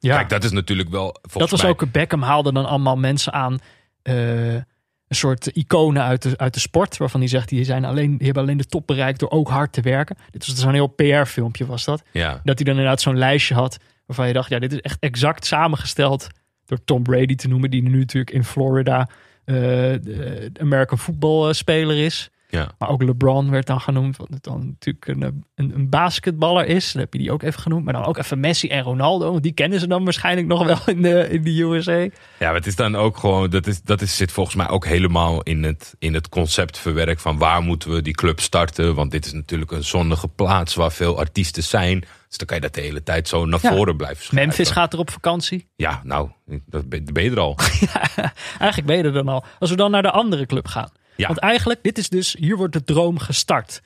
[0.05, 1.17] Ja, Kijk, dat is natuurlijk wel.
[1.21, 3.59] Volgens dat was mij, ook, Beckham haalde dan allemaal mensen aan,
[4.03, 8.17] eh, een soort iconen uit de, uit de sport, waarvan hij zegt, die, zijn alleen,
[8.17, 10.17] die hebben alleen de top bereikt door ook hard te werken.
[10.31, 12.03] Dit was zo'n heel PR-filmpje was dat.
[12.13, 14.99] Ja, Dat hij dan inderdaad zo'n lijstje had waarvan je dacht, ja, dit is echt
[15.01, 16.27] exact samengesteld
[16.67, 19.09] door Tom Brady te noemen, die nu natuurlijk in Florida
[19.45, 22.31] eh, de American voetbalspeler is.
[22.55, 22.69] Ja.
[22.79, 26.93] Maar ook LeBron werd dan genoemd, wat het dan natuurlijk een, een, een basketballer is.
[26.93, 27.85] Dan heb je die ook even genoemd.
[27.85, 30.79] Maar dan ook even Messi en Ronaldo, want die kennen ze dan waarschijnlijk nog wel
[30.95, 31.93] in de, in de USA.
[31.93, 34.87] Ja, maar het is dan ook gewoon, dat, is, dat is, zit volgens mij ook
[34.87, 38.95] helemaal in het, in het concept verwerkt van waar moeten we die club starten.
[38.95, 42.01] Want dit is natuurlijk een zonnige plaats waar veel artiesten zijn.
[42.29, 43.71] Dus dan kan je dat de hele tijd zo naar Ja.
[43.75, 44.49] voren blijven schuiven.
[44.49, 45.69] Memphis gaat er op vakantie.
[45.77, 46.29] Ja, nou,
[46.67, 47.59] dat ben, ben je er al.
[48.59, 49.45] Eigenlijk ben je er dan al.
[49.59, 50.91] Als we dan naar de andere club gaan.
[51.17, 53.83] Want eigenlijk, dit is dus, hier wordt de droom gestart.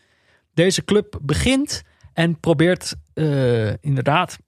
[0.54, 4.38] Deze club begint en probeert eh, inderdaad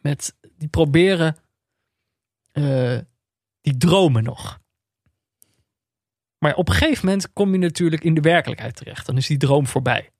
[0.00, 1.36] met, die proberen,
[2.52, 2.98] eh,
[3.60, 4.60] die dromen nog.
[6.38, 9.06] Maar op een gegeven moment kom je natuurlijk in de werkelijkheid terecht.
[9.06, 10.10] Dan is die droom voorbij.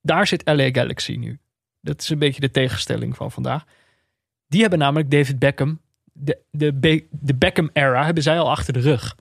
[0.00, 1.38] Daar zit LA Galaxy nu.
[1.80, 3.64] Dat is een beetje de tegenstelling van vandaag.
[4.46, 5.80] Die hebben namelijk David Beckham,
[6.12, 9.16] de, de, de Beckham-era, hebben zij al achter de rug.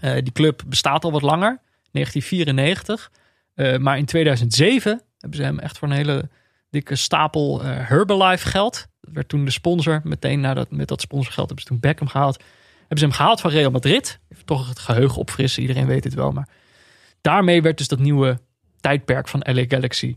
[0.00, 3.10] Eh, die club bestaat al wat langer, 1994.
[3.54, 6.28] Eh, maar in 2007 hebben ze hem echt voor een hele
[6.70, 8.86] dikke stapel eh, Herbalife geld.
[9.00, 10.00] Dat werd toen de sponsor.
[10.04, 12.42] Meteen nadat, met dat sponsorgeld hebben ze toen Beckham gehaald.
[12.78, 14.20] Hebben ze hem gehaald van Real Madrid.
[14.28, 16.32] Even toch het geheugen opfrissen, iedereen weet het wel.
[16.32, 16.48] Maar
[17.20, 18.38] daarmee werd dus dat nieuwe
[18.80, 20.16] tijdperk van LA Galaxy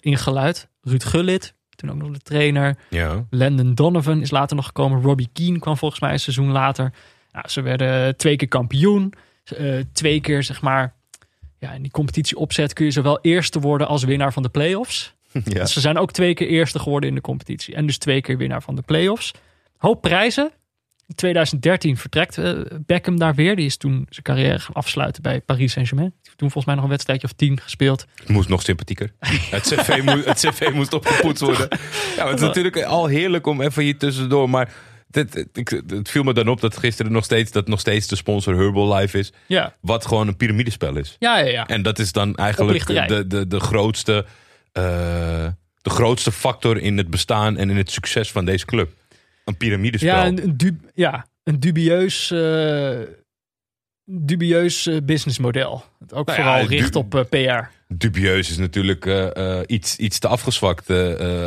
[0.00, 0.68] ingeluid.
[0.80, 2.76] Ruud Gullit, toen ook nog de trainer.
[2.90, 3.26] Ja.
[3.30, 5.02] Landon Donovan is later nog gekomen.
[5.02, 6.92] Robbie Keane kwam volgens mij een seizoen later.
[7.32, 9.12] Nou, ze werden twee keer kampioen.
[9.44, 10.94] Eh, twee keer, zeg maar,
[11.58, 15.14] ja, in die competitie opzet kun je zowel eerste worden als winnaar van de play-offs.
[15.32, 15.40] ja.
[15.40, 17.74] Dus ze zijn ook twee keer eerste geworden in de competitie.
[17.74, 19.32] En dus twee keer winnaar van de play-offs.
[19.76, 20.52] Hoop prijzen.
[21.06, 22.52] In 2013 vertrekt eh,
[22.86, 23.56] Beckham daar weer.
[23.56, 26.14] Die is toen zijn carrière gaan afsluiten bij Paris Saint-Germain.
[26.22, 28.06] Toen volgens mij nog een wedstrijdje of tien gespeeld.
[28.14, 29.12] Het moest nog sympathieker.
[29.50, 31.68] Het cv, moest, het cv moest opgepoetst worden.
[32.16, 34.50] Ja, het is natuurlijk al heerlijk om even hier tussendoor.
[34.50, 34.72] Maar
[35.10, 38.06] het, het, ik- het viel me dan op dat gisteren nog steeds, dat nog steeds
[38.06, 39.32] de sponsor Herbalife is.
[39.46, 41.16] Ja, Wat gewoon een piramidespel is.
[41.18, 41.46] ja, ja.
[41.50, 41.66] ja.
[41.66, 44.24] En dat is dan eigenlijk de, de, de, grootste,
[44.72, 44.82] eh,
[45.82, 48.92] de grootste factor in het bestaan en in het succes van deze club.
[49.44, 50.08] Een piramidespel.
[50.16, 52.98] Ja, een, ja, een dubieus, eh,
[54.04, 55.84] dubieus eh, businessmodel.
[56.08, 57.62] Ook Nou vooral richt op PR.
[57.88, 59.30] Dubieus is natuurlijk
[59.66, 60.90] iets, iets te afgezwakt.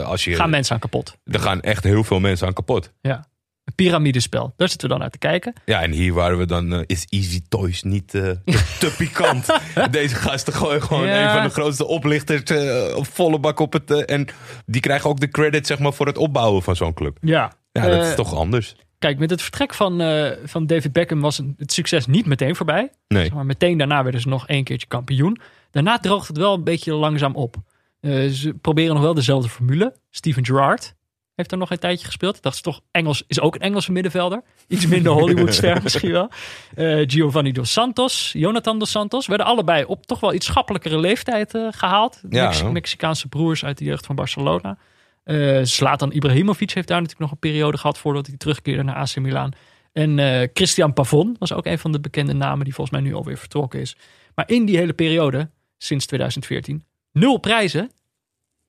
[0.03, 1.17] als je, Gaan mensen aan kapot.
[1.25, 2.91] er gaan echt heel veel mensen aan kapot.
[3.01, 3.29] Ja.
[3.75, 4.53] Piramidespel.
[4.57, 5.53] Daar zitten we dan naar te kijken.
[5.65, 6.73] Ja, en hier waren we dan.
[6.73, 8.37] eh, is Easy Toys niet eh, te,
[8.79, 9.45] te pikant?
[9.91, 11.23] Deze gasten gooien gewoon Ja.
[11.25, 13.91] een van de grootste oplichters eh, op volle bak op het.
[13.91, 14.27] eh, en
[14.65, 17.17] die krijgen ook de credit zeg maar, voor het opbouwen van zo'n club.
[17.21, 17.51] Ja.
[17.71, 18.75] Ja, dat is Eh, toch anders?
[18.99, 22.89] Kijk, met het vertrek van, eh, van David Beckham was het succes niet meteen voorbij.
[23.07, 23.23] Nee.
[23.23, 25.37] Zeg maar meteen daarna werden ze nog één keertje kampioen.
[25.71, 27.55] Daarna droogt het wel een beetje langzaam op.
[27.99, 29.95] Eh, ze proberen nog wel dezelfde formule.
[30.09, 30.93] Steven Gerrard
[31.35, 32.35] heeft er nog een tijdje gespeeld.
[32.35, 34.41] Ik dacht ze toch, Engels is ook een Engelse middenvelder.
[34.67, 36.29] Iets minder Hollywoodster misschien wel.
[36.75, 39.27] Eh, Giovanni dos Santos, Jonathan dos Santos.
[39.27, 42.21] Werden allebei op toch wel iets schappelijkere leeftijd eh, gehaald.
[42.29, 42.45] Ja.
[42.45, 44.77] Mex- Mexicaanse broers uit de jeugd van Barcelona.
[45.23, 49.15] Eh Zlatan Ibrahimovic heeft daar natuurlijk nog een periode gehad voordat hij terugkeerde naar AC
[49.15, 49.53] Milan.
[49.91, 53.37] En Christian Pavon was ook een van de bekende namen die volgens mij nu alweer
[53.37, 53.95] vertrokken is.
[54.35, 57.91] Maar in die hele periode, sinds 2014, nul prijzen.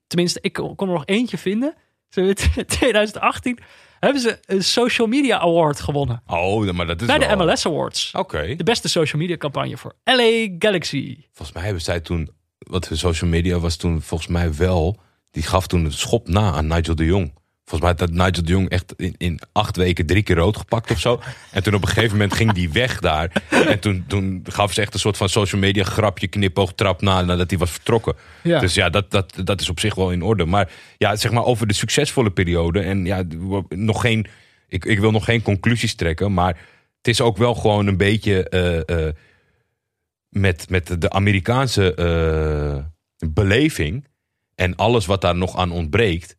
[0.06, 1.74] Tenminste, ik kon er nog eentje vinden.
[2.16, 2.34] In
[2.66, 3.58] 2018
[4.00, 6.22] hebben ze een social media award gewonnen.
[6.26, 8.12] Oh, maar dat is Bij de MLS Awards.
[8.14, 8.54] Oké.
[8.56, 11.16] De beste social media campagne voor LA Galaxy.
[11.32, 12.30] Volgens mij hebben zij toen.
[12.58, 15.00] Wat de social media was toen volgens mij wel.
[15.30, 17.32] Die gaf toen een schop na aan Nigel de Jong.
[17.72, 20.56] Volgens mij had dat Nigel de Jong echt in, in acht weken drie keer rood
[20.56, 21.20] gepakt of zo.
[21.50, 23.42] En toen op een gegeven moment ging die weg daar.
[23.50, 27.22] En toen, toen gaf ze echt een soort van social media grapje, knipoog, trap na
[27.22, 28.14] nadat hij was vertrokken.
[28.42, 28.60] Ja.
[28.60, 30.44] Dus ja, dat, dat, dat is op zich wel in orde.
[30.44, 32.80] Maar ja, zeg maar over de succesvolle periode.
[32.80, 33.22] En ja,
[33.68, 34.26] nog geen.
[34.68, 36.34] Ik, ik wil nog geen conclusies trekken.
[36.34, 36.58] Maar
[36.96, 38.48] het is ook wel gewoon een beetje.
[38.48, 39.14] eh, eh,
[40.28, 42.84] met, met de Amerikaanse eh,
[43.30, 44.06] beleving
[44.54, 46.36] en alles wat daar nog aan ontbreekt.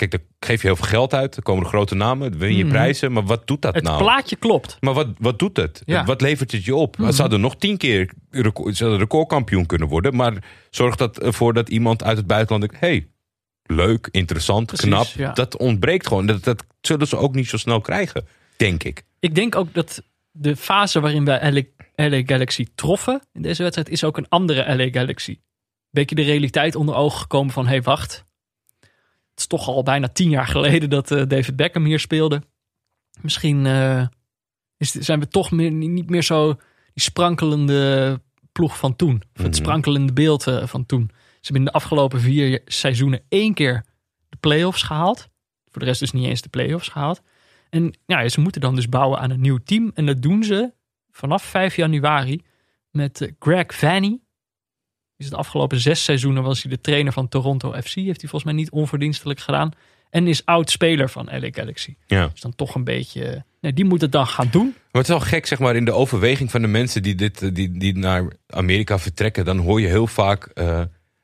[0.00, 2.62] Kijk, daar geef je heel veel geld uit, er komen er grote namen, win je
[2.64, 2.72] Mhm.
[2.72, 3.98] prijzen, maar wat doet dat Het nou?
[4.02, 4.76] plaatje klopt.
[4.80, 5.82] Maar wat, wat doet het?
[5.84, 6.04] Ja.
[6.04, 6.96] Wat levert het je op?
[7.00, 11.52] Ze zouden nog tien keer record, ze hadden recordkampioen kunnen worden, maar zorgt dat ervoor
[11.54, 13.06] dat iemand uit het buitenland denkt: hey,
[13.62, 15.06] leuk, interessant, Precies, knap.
[15.06, 15.32] ja.
[15.32, 16.26] Dat ontbreekt gewoon.
[16.26, 19.02] Dat, dat zullen ze ook niet zo snel krijgen, denk ik.
[19.20, 21.62] Ik denk ook dat de fase waarin wij LA,
[22.08, 25.38] LA Galaxy troffen in deze wedstrijd is ook een andere LA Galaxy.
[25.90, 28.24] Beetje de realiteit onder ogen gekomen van hé hey, wacht.
[29.40, 32.42] Het is toch al bijna tien jaar geleden dat eh, David Beckham hier speelde.
[33.20, 34.06] Misschien eh,
[34.76, 36.54] is, zijn we toch meer, niet meer zo
[36.92, 38.20] die sprankelende
[38.52, 39.14] ploeg van toen.
[39.16, 39.62] Of het Mhm.
[39.62, 41.10] sprankelende beeld eh, van toen.
[41.12, 43.84] Ze hebben in de afgelopen vier seizoenen één keer
[44.28, 45.28] de play-offs gehaald.
[45.70, 47.22] Voor de rest dus niet eens de play-offs gehaald.
[47.70, 49.90] En ja, ze moeten dan dus bouwen aan een nieuw team.
[49.94, 50.72] En dat doen ze
[51.10, 52.42] vanaf 5 januari
[52.90, 54.18] met Greg Vanny.
[55.20, 57.94] Is de afgelopen zes seizoenen was hij de trainer van Toronto FC.
[57.94, 59.70] Heeft hij volgens mij niet onverdienstelijk gedaan.
[60.10, 61.94] En is oud-speler van LA Galaxy.
[62.06, 62.26] Ja.
[62.26, 63.44] Dus dan toch een beetje...
[63.60, 64.64] Nee, die moet het dan gaan doen.
[64.64, 67.54] Maar het is wel gek, zeg maar, in de overweging van de mensen die, dit,
[67.54, 69.44] die, die naar Amerika vertrekken.
[69.44, 70.82] Dan hoor je heel vaak eh,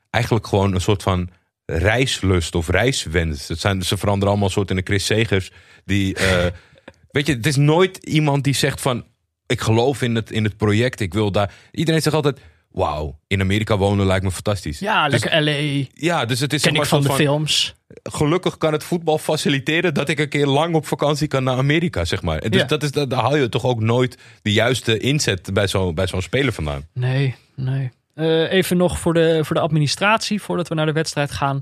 [0.09, 1.29] eigenlijk gewoon een soort van
[1.65, 3.47] reislust of reiswens.
[3.47, 5.51] Het zijn, ze veranderen allemaal een soort in de Chris Segers.
[5.85, 6.45] Die, eh,
[7.11, 9.05] weet je, het is nooit iemand die zegt van...
[9.45, 11.53] Ik geloof in het, in het project, ik wil daar...
[11.71, 12.39] Iedereen zegt altijd,
[12.71, 14.79] wauw, in Amerika wonen lijkt me fantastisch.
[14.79, 15.85] Ja, Dus- lekker LA.
[15.93, 17.75] Ja, dus het is Ken ik van de films.
[18.03, 22.05] gelukkig kan het voetbal faciliteren dat ik een keer lang op vakantie kan naar Amerika,
[22.05, 22.37] zeg maar.
[22.39, 22.67] En Dus Ja.
[22.67, 26.21] dat is, daar haal je toch ook nooit de juiste inzet bij zo'n bij zo'n
[26.21, 26.87] speler vandaan.
[26.93, 27.91] Nee, nee.
[28.13, 31.59] Eh, even nog voor de, voor de administratie, voordat we naar de wedstrijd gaan.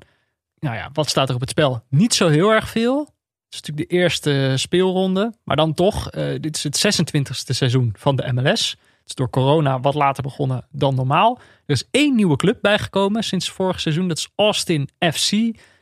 [0.59, 1.83] Nou ja, wat staat er op het spel?
[1.89, 2.99] Niet zo heel erg veel.
[2.99, 5.33] Het is natuurlijk de eerste speelronde.
[5.43, 8.77] Maar dan toch, eh, dit is het 26e seizoen van de MLS.
[9.05, 11.39] Het is door corona wat later begonnen dan normaal.
[11.65, 14.07] Er is één nieuwe club bijgekomen sinds vorig seizoen.
[14.07, 15.31] Dat is Austin FC.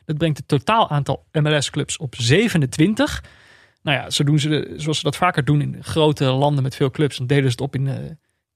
[0.04, 3.24] Dat brengt het totaal aantal MLS-clubs op 27.
[3.82, 6.76] Nou ja, zo doen ze de, zoals ze dat vaker doen in grote landen met
[6.76, 7.16] veel clubs.
[7.16, 7.96] Dan delen ze het op in eh,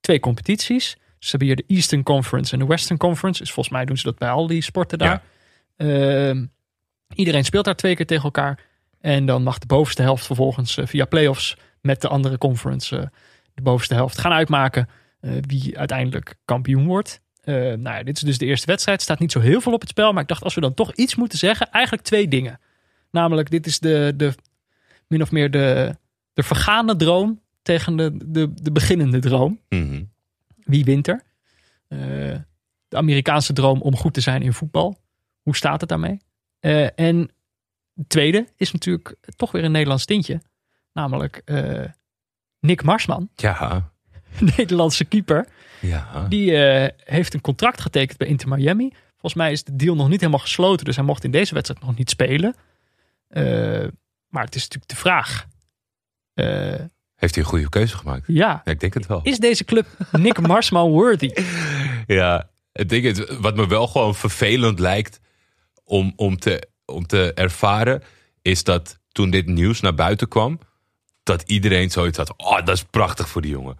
[0.00, 0.96] twee competities.
[1.18, 3.40] Ze hebben hier de Eastern Conference en de Western Conference.
[3.40, 5.22] Dus volgens mij doen ze dat bij al die sporten daar.
[5.76, 6.46] Ehm,
[7.14, 8.61] iedereen speelt daar twee keer tegen elkaar.
[9.00, 13.07] En dan mag de bovenste helft vervolgens eh, via playoffs met de andere conference eh,
[13.59, 14.88] de bovenste helft gaan uitmaken
[15.21, 17.23] eh, wie uiteindelijk kampioen wordt.
[17.40, 19.03] Eh, nou ja, dit is dus de eerste wedstrijd.
[19.03, 20.12] staat niet zo heel veel op het spel.
[20.12, 22.61] Maar ik dacht, als we dan toch iets moeten zeggen, eigenlijk twee dingen.
[23.11, 24.35] Namelijk, dit is de, de
[25.07, 25.97] min of meer de,
[26.33, 29.61] de vergane droom tegen de, de, de beginnende droom.
[29.68, 30.03] Mhm.
[30.57, 31.23] Wie wint er?
[31.88, 31.99] Eh,
[32.88, 34.99] de Amerikaanse droom om goed te zijn in voetbal.
[35.42, 36.21] Hoe staat het daarmee?
[36.94, 37.31] En
[37.94, 40.40] het tweede is natuurlijk toch weer een Nederlands tintje.
[40.92, 41.42] Namelijk
[42.61, 43.90] Nick Marsman, Ja,
[44.57, 45.47] Nederlandse keeper.
[45.81, 46.27] ja.
[46.29, 48.92] Die eh, heeft een contract getekend bij Inter Miami.
[49.11, 50.85] Volgens mij is de deal nog niet helemaal gesloten.
[50.85, 52.55] Dus hij mocht in deze wedstrijd nog niet spelen.
[53.29, 53.42] Eh,
[54.29, 55.47] maar het is natuurlijk de vraag.
[56.35, 56.47] Eh,
[57.14, 58.25] Heeft hij een goede keuze gemaakt?
[58.27, 59.21] ja, Ja, ik denk het wel.
[59.23, 61.31] is deze club Nick Marsman worthy?
[62.07, 65.21] Ja, het ding is, wat me wel gewoon vervelend lijkt
[65.85, 68.03] om, om, te, om te ervaren,
[68.42, 70.59] is dat toen dit nieuws naar buiten kwam,
[71.29, 72.35] dat iedereen zoiets had.
[72.37, 73.79] Oh, dat is prachtig voor die jongen.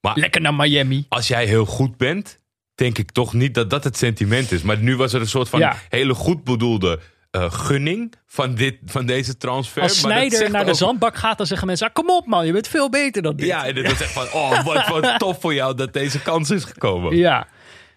[0.00, 1.06] Maar Lekker naar Miami.
[1.08, 2.38] als jij heel goed bent,
[2.74, 4.62] denk ik toch niet dat dat het sentiment is.
[4.62, 5.76] Maar nu was er een soort van Ja.
[5.88, 7.00] hele goed bedoelde
[7.30, 9.82] eh, gunning van, dit, van deze transfer.
[9.82, 11.86] Als Maar dat Snijder zegt naar de ook- zandbak gaat, dan zeggen mensen...
[11.86, 13.46] ah, kom op man, je bent veel beter dan dit.
[13.46, 16.50] Ja, en dat is echt van, oh, wat, wat tof voor jou dat deze kans
[16.50, 17.16] is gekomen.
[17.16, 17.46] Ja.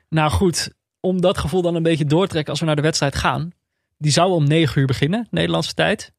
[0.10, 2.82] Nou goed, om dat gevoel dan een beetje door te trekken als we naar de
[2.82, 3.52] wedstrijd gaan.
[3.98, 6.14] Die zou om 9 uur beginnen, Nederlandse tijd.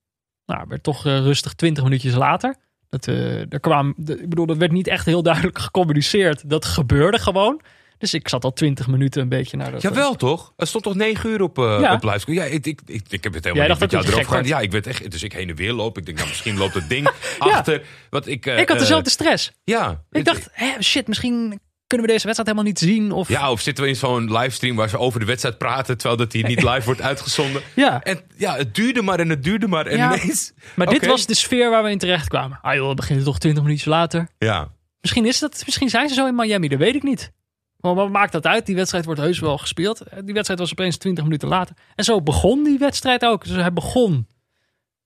[0.47, 2.57] Nou, werd toch eh, rustig 20 minuutjes later.
[2.91, 6.51] Dat, eh er kwam, de- ik bedoel, dat werd niet echt heel duidelijk gecommuniceerd.
[6.51, 7.61] Dat gebeurde gewoon.
[7.99, 9.79] Dus ik zat al 20 minuten een beetje naar de.
[9.79, 10.53] Jawel toch?
[10.57, 11.93] Er stond toch negen uur op, eh Ja.
[11.95, 12.37] op livescore?
[12.39, 14.47] Ja, ik, ik, ik, ik heb het helemaal niet met jou dat erover gehad.
[14.49, 15.11] Ja, ik werd echt...
[15.11, 15.99] Dus ik heen en weer loop.
[15.99, 17.83] Ik denk, nou, misschien loopt het ding achter.
[18.11, 19.53] Wat ik, eh, Ik had dezelfde stress.
[19.65, 20.03] Ja.
[20.11, 23.13] Ik dacht, hè, shit, misschien kunnen we deze wedstrijd helemaal niet zien.
[23.13, 25.97] Of, Ja, of zitten we in zo'n livestream waar ze over de wedstrijd praten...
[25.97, 27.63] terwijl dat die niet live wordt uitgezonden.
[27.75, 28.03] Ja.
[28.03, 29.87] En ja, het duurde maar en het duurde maar.
[29.87, 30.15] En Ja.
[30.17, 30.53] ineens...
[30.75, 32.59] maar dit was de sfeer waar we in terecht kwamen.
[32.63, 34.29] Ah joh, we beginnen toch 20 minuutjes later.
[34.39, 34.69] Ja.
[35.01, 37.33] Misschien is dat, misschien zijn ze zo in Miami, dat weet ik niet.
[37.77, 38.67] Maar wat maakt dat uit?
[38.67, 40.01] Die wedstrijd wordt heus wel gespeeld.
[40.01, 41.77] Eh, Die wedstrijd was opeens 20 minuten later.
[41.95, 43.45] En zo begon die wedstrijd ook.
[43.45, 44.27] Dus hij begon.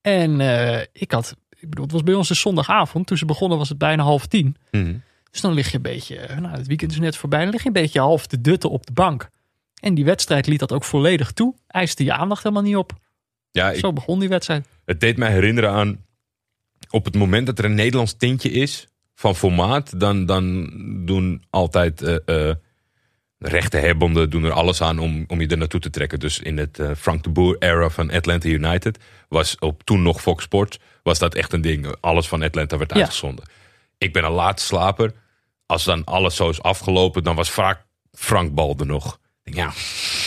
[0.01, 3.07] En eh, ik had, ik bedoel, het was bij ons de zondagavond.
[3.07, 4.57] Toen ze begonnen was het bijna half tien.
[4.71, 4.95] Mhm.
[5.31, 7.41] Dus dan lig je een beetje, eh, nou het weekend is net voorbij.
[7.43, 9.29] Dan lig je een beetje half te dutten op de bank.
[9.81, 11.55] En die wedstrijd liet dat ook volledig toe.
[11.67, 12.93] Eiste je aandacht helemaal niet op.
[13.51, 14.67] Ja, ik, Zo begon die wedstrijd.
[14.85, 16.05] het deed mij herinneren aan...
[16.91, 20.01] op het moment dat er een Nederlands tintje is van formaat...
[20.01, 20.71] dan, dan
[21.07, 22.55] doen altijd eh eh
[23.39, 26.19] rechtenhebbenden doen er alles aan om, om je er naartoe te trekken.
[26.21, 28.99] Dus in het Frank de Boer era van Atlanta United...
[29.29, 30.79] was op toen nog Fox Sports...
[31.03, 31.95] was dat echt een ding.
[32.01, 32.97] Alles van Atlanta werd Ja.
[32.97, 33.45] uitgezonden.
[34.01, 35.13] Ik ben een late slaper.
[35.67, 37.23] Als dan alles zo is afgelopen...
[37.23, 39.21] dan was vaak Frank Bal er nog.
[39.45, 39.73] Ik denk, ja,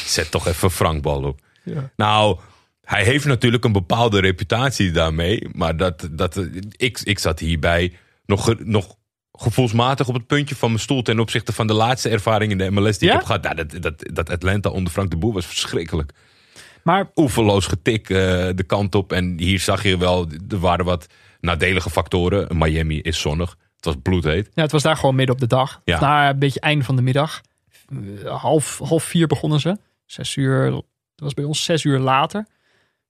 [0.06, 1.40] zet toch even Frank Bal op.
[1.64, 1.92] Ja.
[1.96, 2.40] Nou,
[2.84, 5.48] hij heeft natuurlijk een bepaalde reputatie daarmee.
[5.52, 7.94] Maar dat, dat, ik, ik zat hierbij
[8.26, 8.96] nog, nog
[9.32, 11.02] gevoelsmatig op het puntje van mijn stoel...
[11.02, 13.14] ten opzichte van de laatste ervaring in de MLS die Ja?
[13.14, 13.44] ik heb gehad.
[13.44, 16.12] Nou, dat, dat, dat Atlanta onder Frank de Boer was verschrikkelijk.
[16.84, 18.18] Maar Oeverloos getik eh,
[18.56, 19.14] de kant op.
[19.14, 21.08] En hier zag je wel, er waren wat
[21.44, 22.58] nadelige factoren.
[22.58, 23.50] Miami is zonnig.
[23.76, 24.50] Het was bloedheet.
[24.54, 25.82] Ja, het was daar gewoon midden op de dag.
[25.84, 26.00] Ja.
[26.00, 27.42] Na een beetje einde van de middag.
[28.24, 29.78] Eh, half, half vier begonnen ze.
[30.06, 30.84] Zes uur, dat
[31.16, 32.46] was bij ons zes uur later.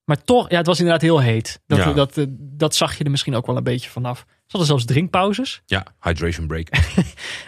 [0.05, 1.59] Maar toch, ja, het was inderdaad heel heet.
[1.67, 1.93] Dat, Ja.
[1.93, 4.19] dat, eh, dat zag je er misschien ook wel een beetje vanaf.
[4.19, 5.61] Er hadden zelfs drinkpauzes.
[5.65, 6.67] Ja, hydration break.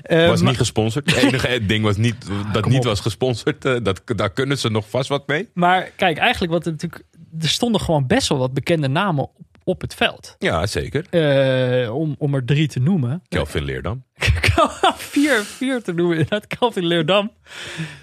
[0.02, 1.06] Eh, was maar- niet gesponsord.
[1.16, 2.16] Het enige ding was niet,
[2.54, 2.86] dat kom niet op.
[2.86, 3.66] was gesponsord.
[3.66, 5.50] eh, dat, daar kunnen ze nog vast wat mee.
[5.54, 7.04] Maar kijk, eigenlijk wat er natuurlijk...
[7.40, 10.36] Er stonden gewoon best wel wat bekende namen op, op het veld.
[10.40, 11.06] Ja, zeker.
[11.10, 13.22] Eh, om, om er drie te noemen.
[13.28, 14.04] Kelvin Leerdam.
[14.96, 16.18] vier, vier te noemen.
[16.18, 17.32] Inderdaad, Calvin Leerdam.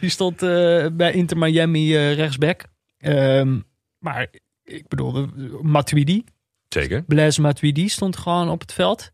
[0.01, 2.65] Die stond eh, bij Inter Miami eh, rechtsback.
[2.99, 3.59] Ehm,
[3.99, 4.29] maar
[4.65, 5.27] ik bedoel,
[5.63, 6.25] Matuidi.
[6.69, 7.03] Zeker.
[7.03, 9.11] Blaise Matuidi stond gewoon op het veld.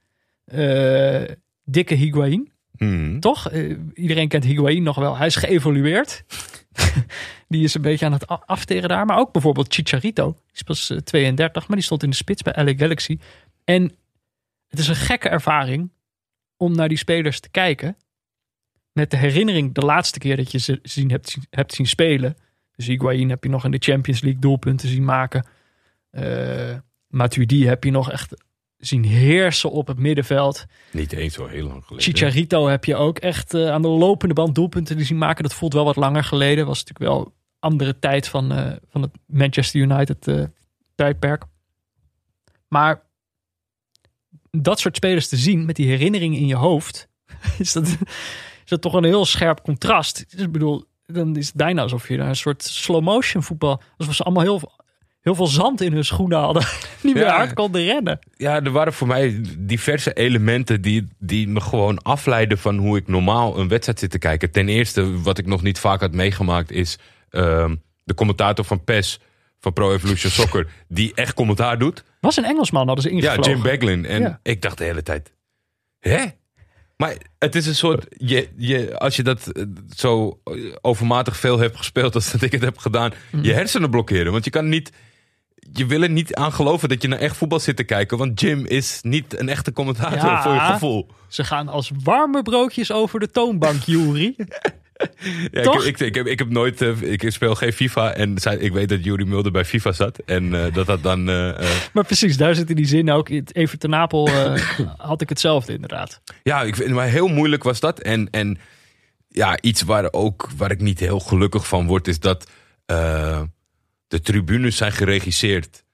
[1.64, 3.20] Dikke Higuain, Hmm.
[3.20, 3.50] toch?
[3.94, 5.16] Iedereen kent Higuain nog wel.
[5.16, 6.24] Hij is geëvolueerd.
[7.48, 9.06] die is een beetje aan het afteren daar.
[9.06, 10.32] Maar ook bijvoorbeeld Chicharito.
[10.32, 13.18] Die is pas eh, 32, maar die stond in de spits bij LA Galaxy.
[13.64, 13.82] En
[14.68, 15.90] het is een gekke ervaring
[16.56, 17.96] om naar die spelers te kijken.
[18.92, 22.36] Met de herinnering de laatste keer dat je ze zien, hebt, hebt zien spelen.
[22.76, 25.46] Dus Higuain heb je nog in de Champions League doelpunten zien maken.
[26.10, 26.76] Eh
[27.08, 28.34] Matuidi heb je nog echt
[28.78, 30.66] zien heersen op het middenveld.
[30.92, 32.14] Niet eens zo heel lang geleden.
[32.14, 35.42] Chicharito heb je ook echt eh, aan de lopende band doelpunten zien maken.
[35.42, 36.66] Dat voelt wel wat langer geleden.
[36.66, 40.42] Was natuurlijk wel andere tijd van, eh, van het Manchester United eh,
[40.94, 41.44] tijdperk.
[42.68, 43.02] Maar
[44.50, 47.08] dat soort spelers te zien met die herinneringen in je hoofd,
[47.58, 47.86] is dat,
[48.64, 50.24] is dat toch een heel scherp contrast.
[50.30, 53.80] Dus ik bedoel, dan is het bijna alsof je daar een soort slow motion voetbal,
[53.96, 54.72] alsof ze allemaal heel,
[55.28, 56.62] heel veel zand in hun schoenen hadden,
[57.02, 57.36] niet meer Ja.
[57.36, 58.18] hard konden rennen.
[58.36, 63.08] Ja, er waren voor mij diverse elementen die, die me gewoon afleiden van hoe ik
[63.08, 64.50] normaal een wedstrijd zit te kijken.
[64.50, 66.98] Ten eerste, wat ik nog niet vaak had meegemaakt, is
[67.30, 67.74] ehm,
[68.04, 69.20] de commentator van PES
[69.60, 72.04] van Pro Evolution Soccer, die echt commentaar doet.
[72.20, 73.52] Was een Engelsman, hadden ze Ja, ingevlogen.
[73.52, 74.06] Jim Beglin.
[74.06, 74.40] En Ja.
[74.42, 75.32] ik dacht de hele tijd,
[76.00, 76.24] hè?
[76.96, 79.62] Maar het is een soort, je, je, als je dat eh,
[79.96, 80.40] zo
[80.80, 83.44] overmatig veel hebt gespeeld als dat ik het heb gedaan, Mhm.
[83.44, 84.32] je hersenen blokkeren.
[84.32, 84.92] Want je kan niet,
[85.72, 88.18] je wil er niet aan geloven dat je naar echt voetbal zit te kijken.
[88.18, 90.42] Want Jim is niet een echte commentator Ja.
[90.42, 91.06] voor je gevoel.
[91.28, 94.34] Ze gaan als warme broodjes over de toonbank, Jury.
[95.50, 95.84] Ja, Toch?
[95.84, 98.72] Ik, ik, ik, heb, ik heb nooit, eh, ik speel geen FIFA en zij, ik
[98.72, 100.18] weet dat Jury Mulder bij FIFA zat.
[100.18, 103.28] En eh, dat dat dan, eh, maar precies, daar zit in die zin ook.
[103.52, 104.28] Even ten Napel
[104.96, 106.20] had ik hetzelfde inderdaad.
[106.42, 108.00] Ja, ik vind maar heel moeilijk was dat.
[108.00, 108.58] En, en
[109.28, 112.50] ja, iets waar, ook, waar ik niet heel gelukkig van word, is dat
[114.08, 115.84] de tribunes zijn geregisseerd.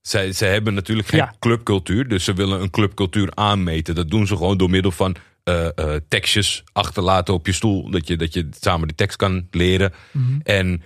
[0.00, 1.34] Zij, zij hebben natuurlijk geen Ja.
[1.38, 3.94] clubcultuur, dus ze willen een clubcultuur aanmeten.
[3.94, 7.90] Dat doen ze gewoon door middel van eh, eh, tekstjes achterlaten op je stoel.
[7.90, 9.92] Dat je, dat je samen de tekst kan leren.
[10.12, 10.40] Mhm.
[10.42, 10.82] En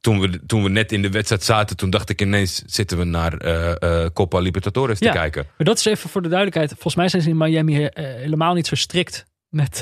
[0.00, 3.04] toen we, toen we net in de wedstrijd zaten, toen dacht ik ineens, zitten we
[3.04, 5.12] naar eh eh Copa Libertadores Ja.
[5.12, 5.44] te kijken.
[5.56, 6.70] Maar dat is even voor de duidelijkheid.
[6.72, 9.80] Volgens mij zijn ze in Miami helemaal niet zo strikt met...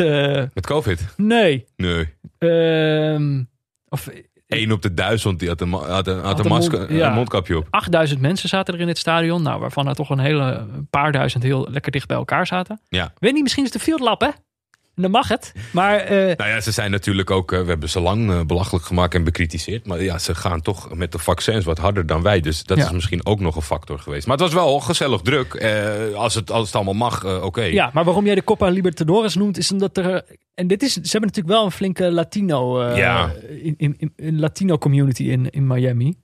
[0.55, 1.01] Met COVID?
[1.17, 1.67] nee.
[1.77, 2.09] Nee.
[2.39, 3.43] Ehm,
[3.89, 4.09] of
[4.47, 7.09] Eén op de duizend die had een, had een, had een, masker, mond- ja.
[7.09, 7.67] een mondkapje op.
[7.71, 9.43] 8000 mensen zaten er in het stadion.
[9.43, 12.81] Nou, waarvan er toch een hele een paar duizend heel lekker dicht bij elkaar zaten.
[12.89, 13.13] Ja.
[13.19, 14.29] Weet niet, misschien is een field lab, hè?
[15.01, 15.53] Dan mag het.
[15.73, 18.85] Maar eh, Nou ja, ze zijn natuurlijk ook, eh, we hebben ze lang eh, belachelijk
[18.85, 19.87] gemaakt en bekritiseerd.
[19.87, 22.41] Maar ja, ze gaan toch met de vaccins wat harder dan wij.
[22.41, 22.85] Dus dat Ja.
[22.85, 24.27] is misschien ook nog een factor geweest.
[24.27, 25.65] Maar het was wel gezellig druk.
[26.15, 27.63] Als, het, als het allemaal mag, oké.
[27.63, 30.25] ja, maar waarom jij de Copa Libertadores noemt, is omdat er.
[30.55, 32.85] En dit is, ze hebben natuurlijk wel een flinke Latino.
[32.85, 33.33] Ja.
[33.63, 36.17] in, in, in, een Latino community in, in Miami.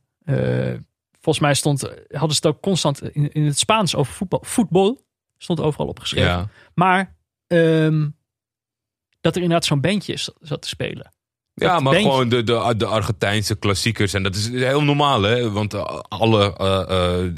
[1.20, 4.41] Volgens mij stond, hadden ze het ook constant in, in het Spaans over voetbal.
[4.45, 5.01] Voetbal
[5.39, 6.29] stond overal opgeschreven.
[6.31, 6.49] Ja.
[6.75, 7.16] Maar
[7.47, 8.09] ehm,
[9.23, 11.12] dat er inderdaad zo'n bandje is- zat te spelen.
[11.55, 14.14] Ja, Dat maar bandje- gewoon de, de, de Argentijnse klassiekers.
[14.14, 15.51] En dat is heel normaal, hè?
[15.51, 17.33] Want eh, alle, eh, eh,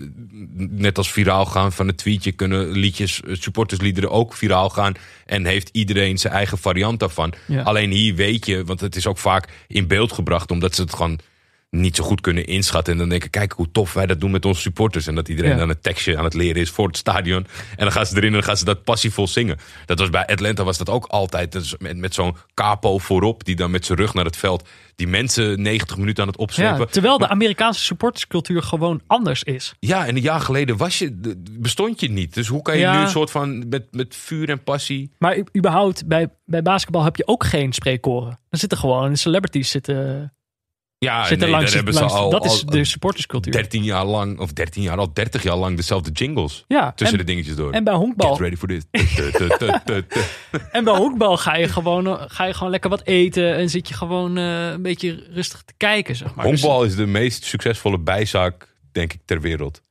[0.57, 4.95] net als viraal gaan van het tweetje, kunnen liedjes, supportersliederen ook viraal gaan.
[5.27, 7.33] En heeft iedereen zijn eigen variant daarvan.
[7.47, 7.63] Ja.
[7.63, 10.95] Alleen hier weet je, want het is ook vaak in beeld gebracht, omdat ze het
[10.95, 11.19] gewoon
[11.81, 12.93] niet zo goed kunnen inschatten.
[12.93, 15.07] En dan denken, kijk hoe tof wij dat doen met onze supporters.
[15.07, 15.57] En dat iedereen Ja.
[15.57, 17.47] dan een tekstje aan het leren is voor het stadion.
[17.71, 19.57] En dan gaan ze erin en dan gaan ze dat passievol zingen.
[19.87, 21.53] Dat was bij Atlanta was dat ook altijd.
[21.53, 24.69] Dus met, met zo'n capo voorop, die dan met zijn rug naar het veld...
[24.97, 26.79] die mensen 90 minuten aan het opzwepen.
[26.79, 29.75] Ja, terwijl de Amerikaanse supporterscultuur gewoon anders is.
[29.81, 32.35] Ja, en een jaar geleden was je, bestond je niet.
[32.35, 32.97] Dus hoe kan je Ja.
[32.97, 35.11] nu een soort van met, met vuur en passie...
[35.19, 38.39] Maar überhaupt, bij, bij basketbal heb je ook geen spreekkoren.
[38.51, 40.33] Dan zitten gewoon celebrities zitten,
[41.05, 43.53] Ja, zitten nee, langs, daar hebben langs- ze al, Dat is al de supporterscultuur.
[43.53, 46.65] 13 jaar lang, of 13 jaar, al 30 jaar lang dezelfde jingles.
[46.69, 47.73] ja, Tussen en, de dingetjes door.
[47.73, 48.83] en bij honkbal, Get ready for this.
[50.73, 53.89] En bij honkbal ga, je gewoon, eh, ga je gewoon lekker wat eten en zit
[53.89, 56.17] je gewoon eh, een beetje rustig te kijken.
[56.17, 56.47] Zeg maar.
[56.51, 59.83] Dus- Honkbal is de meest succesvolle bijzaak, denk ik, ter wereld.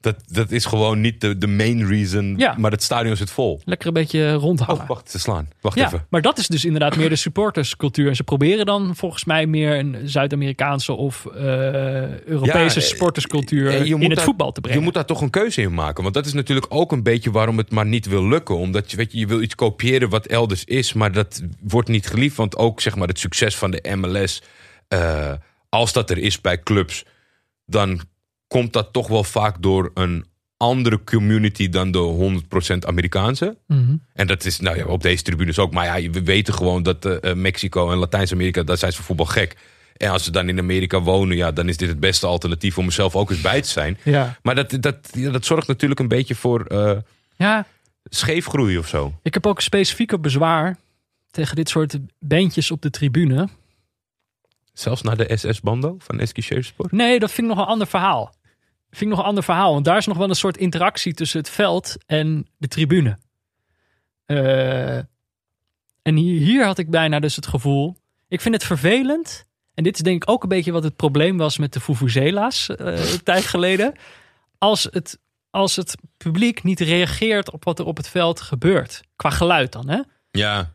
[0.00, 2.54] Dat, dat is gewoon niet de, de main reason, Ja.
[2.58, 3.60] maar het stadion zit vol.
[3.64, 4.82] lekker een beetje rondhangen.
[4.82, 5.48] Oh, wacht, ze slaan.
[5.60, 6.06] Wacht Ja, even.
[6.10, 8.08] maar dat is dus inderdaad meer de supporterscultuur.
[8.08, 11.40] En ze proberen dan volgens mij meer een Zuid-Amerikaanse of eh,
[12.24, 14.78] Europese Ja, eh, supporterscultuur moet in het daar- voetbal te brengen.
[14.78, 16.02] Je moet daar toch een keuze in maken.
[16.02, 18.56] Want dat is natuurlijk ook een beetje waarom het maar niet wil lukken.
[18.56, 22.06] Omdat je, weet je, je wil iets kopiëren wat elders is, maar dat wordt niet
[22.06, 22.36] geliefd.
[22.36, 24.42] Want ook zeg maar, het succes van de MLS,
[24.88, 25.32] eh,
[25.68, 27.04] als dat er is bij clubs,
[27.66, 28.00] dan
[28.48, 30.24] komt dat toch wel vaak door een
[30.58, 32.42] andere community dan de
[32.78, 33.56] 100% Amerikaanse.
[33.66, 33.96] Mhm.
[34.12, 35.72] En dat is nou ja, op deze tribunes ook.
[35.72, 39.06] Maar ja, we weten gewoon dat eh, eh, Mexico en Latijns-Amerika, daar zijn ze voor
[39.06, 39.56] voetbal gek.
[39.96, 42.86] En als ze dan in Amerika wonen, ja, dan is dit het beste alternatief om
[42.86, 43.98] er zelf ook eens bij te zijn.
[44.04, 44.38] Ja.
[44.42, 46.96] Maar dat, dat, ja, dat zorgt natuurlijk een beetje voor eh,
[47.36, 47.66] ja,
[48.04, 49.14] scheefgroei of zo.
[49.22, 50.76] ik heb ook specifieke bezwaar
[51.30, 53.48] tegen dit soort bandjes op de tribune.
[54.72, 56.92] Zelfs naar de SS-bando van Eski Sport.
[56.92, 58.34] Nee, dat vind ik nog een ander verhaal.
[58.90, 59.72] Vind ik nog een ander verhaal.
[59.72, 63.18] Want daar is nog wel een soort interactie tussen het veld en de tribune.
[64.24, 64.96] Eh,
[66.02, 67.96] en hier, hier had ik bijna dus het gevoel.
[68.28, 69.46] Ik vind het vervelend.
[69.74, 72.68] En dit is denk ik ook een beetje wat het probleem was met de Vuvuzela's
[72.68, 73.94] eh, een tijd geleden.
[74.58, 75.18] Als het,
[75.50, 79.00] als het publiek niet reageert op wat er op het veld gebeurt.
[79.16, 80.00] Qua geluid dan, hè?
[80.30, 80.74] Ja,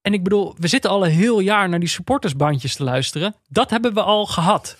[0.00, 3.34] En ik bedoel, we zitten al een heel jaar naar die supportersbandjes te luisteren.
[3.48, 4.76] Dat hebben we al gehad.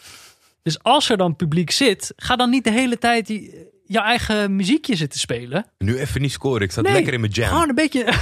[0.64, 3.54] Dus als er dan publiek zit, ga dan niet de hele tijd die,
[3.86, 5.66] jouw eigen muziekje zitten spelen.
[5.78, 6.60] nu even niet scoren.
[6.62, 7.48] Ik zat Nee, lekker in mijn jam.
[7.48, 8.04] Gewoon een beetje.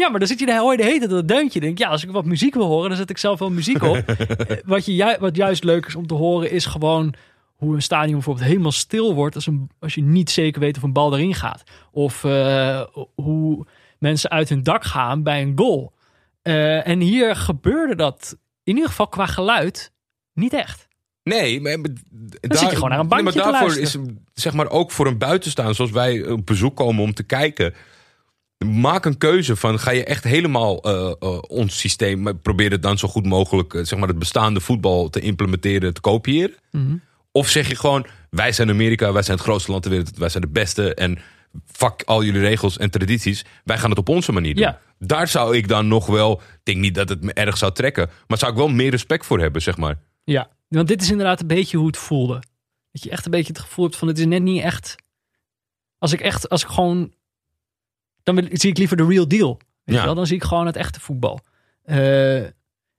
[0.00, 1.60] ja, maar dan zit je de hoor je de hele tijd dat deuntje.
[1.60, 4.04] Denk ja, als ik wat muziek wil horen, dan zet ik zelf wel muziek op.
[4.64, 7.14] Wat, je, ju- wat juist leuk is om te horen, is gewoon
[7.56, 10.82] hoe een stadion bijvoorbeeld helemaal stil wordt als, een, als je niet zeker weet of
[10.82, 11.62] een bal erin gaat.
[11.90, 12.82] Of eh,
[13.14, 13.66] hoe
[13.98, 15.92] mensen uit hun dak gaan bij een goal.
[16.42, 19.92] Eh, en hier gebeurde dat in ieder geval qua geluid
[20.34, 20.88] niet echt.
[21.22, 21.90] Nee, maar, maar
[22.40, 23.96] Dan zit je gewoon naar een bankje nee, maar daarvoor is
[24.34, 27.74] zeg maar ook voor een buitenstaan, zoals wij op bezoek komen om te kijken.
[28.66, 32.98] Maak een keuze van ga je echt helemaal eh, eh, ons systeem eh, proberen dan
[32.98, 36.54] zo goed mogelijk eh, zeg maar het bestaande voetbal te implementeren, te kopiëren?
[36.70, 36.96] Mhm.
[37.32, 40.28] Of zeg je gewoon wij zijn Amerika, wij zijn het grootste land ter wereld, wij
[40.28, 41.18] zijn de beste en
[41.66, 44.64] fuck al jullie regels en tradities, wij gaan het op onze manier doen.
[44.64, 44.80] Ja.
[44.98, 48.10] Daar zou ik dan nog wel, ik denk niet dat het me erg zou trekken,
[48.26, 49.98] maar zou ik wel meer respect voor hebben, zeg maar.
[50.24, 52.42] Ja, want dit is inderdaad een beetje hoe het voelde.
[52.92, 54.94] Dat je echt een beetje het gevoel hebt van het is net niet echt.
[55.98, 57.12] Als ik echt, als ik gewoon.
[58.22, 59.58] Dan wil, zie ik liever de real deal.
[59.84, 60.00] Weet Ja.
[60.00, 60.14] je wel?
[60.14, 61.40] Dan zie ik gewoon het echte voetbal.
[61.84, 62.36] Eh,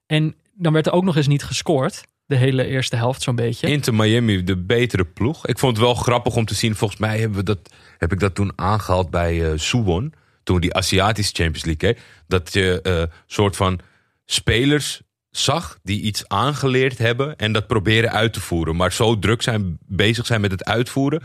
[0.05, 2.03] en dan werd er ook nog eens niet gescoord.
[2.25, 3.67] De hele eerste helft zo'n beetje.
[3.67, 5.47] Inter Miami, de betere ploeg.
[5.47, 6.75] Ik vond het wel grappig om te zien.
[6.75, 10.13] Volgens mij hebben we dat, heb ik dat toen aangehaald bij eh Suwon.
[10.43, 11.89] Toen die Aziatische Champions League.
[11.89, 13.79] Hè, dat je een soort van
[14.25, 15.01] spelers
[15.37, 17.35] zag die iets aangeleerd hebben.
[17.35, 18.75] En dat proberen uit te voeren.
[18.75, 21.21] Maar zo druk zijn, bezig zijn met het uitvoeren.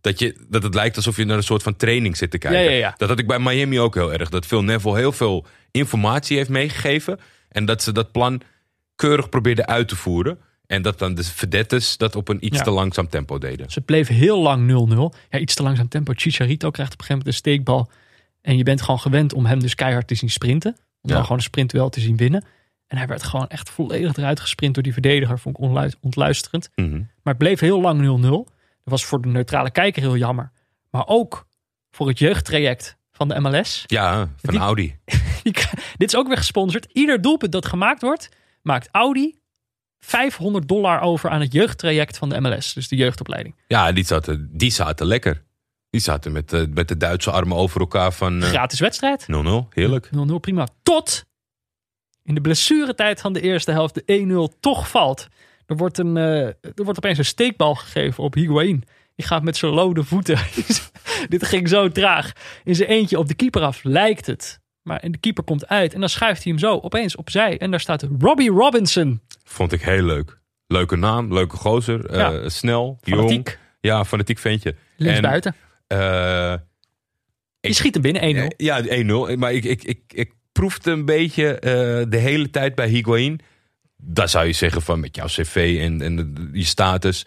[0.00, 2.62] Dat, je, dat het lijkt alsof je naar een soort van training zit te kijken.
[2.62, 2.94] Ja, ja, ja.
[2.96, 4.28] Dat had ik bij Miami ook heel erg.
[4.28, 7.20] Dat Phil Neville heel veel informatie heeft meegegeven.
[7.48, 8.40] En dat ze dat plan
[8.96, 10.38] keurig probeerden uit te voeren.
[10.66, 13.66] En dat dan de verdettes dat op een iets te langzaam tempo deden.
[13.70, 15.18] Het bleef heel lang 0-0.
[15.30, 16.12] Ja, iets te langzaam tempo.
[16.16, 17.90] Chicharito krijgt op een gegeven moment een steekbal.
[18.42, 20.76] En je bent gewoon gewend om hem dus keihard te zien sprinten.
[21.02, 22.44] Om dan gewoon een sprint wel te zien winnen.
[22.86, 25.38] En hij werd gewoon echt volledig eruit gesprint door die verdediger.
[25.38, 26.68] Vond ik ontluisterend.
[26.74, 26.92] Mhm.
[26.96, 28.30] Maar het bleef heel lang 0-0.
[28.30, 28.48] Dat
[28.84, 30.50] was voor de neutrale kijker heel jammer.
[30.90, 31.46] Maar ook
[31.90, 33.84] voor het jeugdtraject van de MLS.
[33.86, 34.96] Ja, van Die- Audi.
[35.42, 35.52] Die
[35.96, 36.86] Dit is ook weer gesponsord.
[36.92, 38.28] Ieder doelpunt dat gemaakt wordt,
[38.62, 39.38] maakt Audi
[39.98, 42.72] 500 dollar over aan het jeugdtraject van de MLS.
[42.72, 43.54] Dus de jeugdopleiding.
[43.66, 45.44] Ja, die zaten, die zaten lekker.
[45.90, 48.50] Die zaten met, eh, met de Duitse armen over elkaar van eh, 0-0.
[48.50, 49.26] Gratis wedstrijd.
[49.70, 50.08] Heerlijk.
[50.30, 50.68] 0-0 prima.
[50.82, 51.24] Tot
[52.34, 55.28] de blessuretijd van de eerste helft de 1-0 toch valt.
[55.66, 58.84] Er wordt, een, eh, er wordt opeens een steekbal gegeven op Higuain.
[59.14, 60.38] Die gaat met zijn lode voeten.
[61.28, 62.32] Dit ging zo traag.
[62.64, 64.60] In zijn eentje op de keeper af, lijkt het.
[64.82, 67.58] Maar en de keeper komt uit en dan schuift hij hem zo opeens opzij.
[67.58, 69.20] En daar staat Robbie Robinson.
[69.44, 70.38] Vond ik heel leuk.
[70.66, 72.06] Leuke naam, leuke gozer.
[72.06, 72.48] eh.
[72.48, 73.20] Snel, jong.
[73.20, 73.58] Fanatiek.
[73.80, 74.74] Ja, fanatiek ventje.
[74.96, 75.54] Linksbuiten.
[75.86, 76.54] En, eh,
[77.60, 78.52] Je schiet hem binnen 1-0.
[78.56, 79.36] Ja, 1-0.
[79.36, 81.70] Maar ik, ik, ik, ik proefde een beetje eh,
[82.08, 83.40] de hele tijd bij Higuain.
[83.96, 87.26] Daar zou je zeggen van met jouw cv en, en je status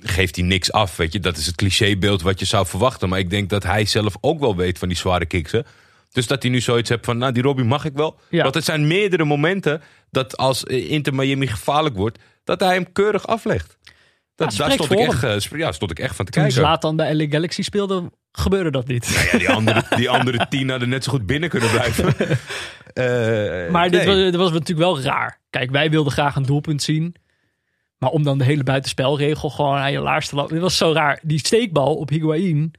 [0.00, 0.96] geeft hij niks af.
[0.96, 1.20] Weet je?
[1.20, 3.08] Dat is het clichébeeld wat je zou verwachten.
[3.08, 5.66] Maar ik denk dat hij zelf ook wel weet van die zware kiksen.
[6.12, 8.18] Dus dat hij nu zoiets hebt van, nou die Robbie mag ik wel.
[8.30, 8.42] Ja.
[8.42, 12.92] Want het zijn meerdere momenten dat als eh, Inter Miami gevaarlijk wordt, dat hij hem
[12.92, 13.78] keurig aflegt.
[14.34, 16.60] Dat, Ja, daar stond ik, echt, eh, ja, stond ik echt van te Toen kijken.
[16.60, 19.28] Zlatan bij LA Galaxy speelde, gebeurde dat niet.
[19.32, 22.14] Ja, die andere, die andere tien hadden net zo goed binnen kunnen blijven.
[22.90, 24.06] Eh, Maar dit, nee.
[24.06, 25.40] was, dit was natuurlijk wel raar.
[25.50, 27.14] Kijk, wij wilden graag een doelpunt zien.
[27.98, 30.52] Maar om dan de hele buitenspelregel gewoon aan je laars te lopen.
[30.52, 31.20] Dit was zo raar.
[31.22, 32.72] Die steekbal op Higuain.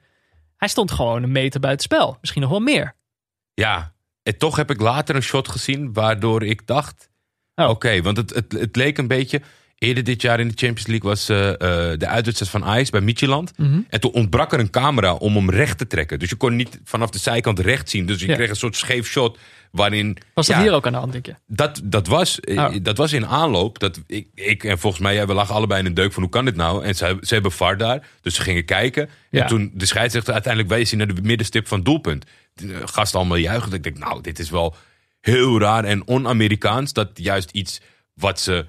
[0.58, 2.18] Hij stond gewoon een meter buitenspel.
[2.22, 2.96] Misschien nog wel meer.
[3.54, 3.94] Ja,
[4.24, 7.10] en toch heb ik later een shot gezien waardoor ik dacht...
[7.56, 7.70] Oh.
[7.70, 9.42] Oké, want het, het, het leek een beetje...
[9.82, 13.02] Eerder dit jaar in de Champions League was eh, eh, de uitwedstrijd van Ajax bij
[13.02, 13.58] Midtjylland.
[13.58, 13.80] Mhm.
[13.90, 16.20] En toen ontbrak er een camera om hem recht te trekken.
[16.20, 18.06] Dus je kon niet vanaf de zijkant recht zien.
[18.06, 18.36] Dus je Ja.
[18.36, 19.38] kreeg een soort scheef shot
[19.72, 20.18] waarin...
[20.34, 21.36] Was dat ja, hier ook aan de hand, denk je?
[21.48, 22.76] Dat, dat, was, eh, Oh.
[22.82, 23.80] dat was in aanloop.
[23.80, 26.32] Dat ik, ik en volgens mij, ja, we lagen allebei in een deuk van hoe
[26.32, 26.84] kan dit nou?
[26.84, 28.08] En ze, ze hebben VAR daar.
[28.22, 29.10] Dus ze gingen kijken.
[29.30, 29.42] Ja.
[29.42, 32.26] En toen de scheidsrechter uiteindelijk wees hij naar de middenstip van het doelpunt.
[32.54, 33.74] De gasten allemaal juichen.
[33.74, 34.76] Ik denk, nou, dit is wel
[35.22, 36.94] heel raar en on-Amerikaans.
[36.94, 37.82] Dat juist iets
[38.14, 38.66] wat ze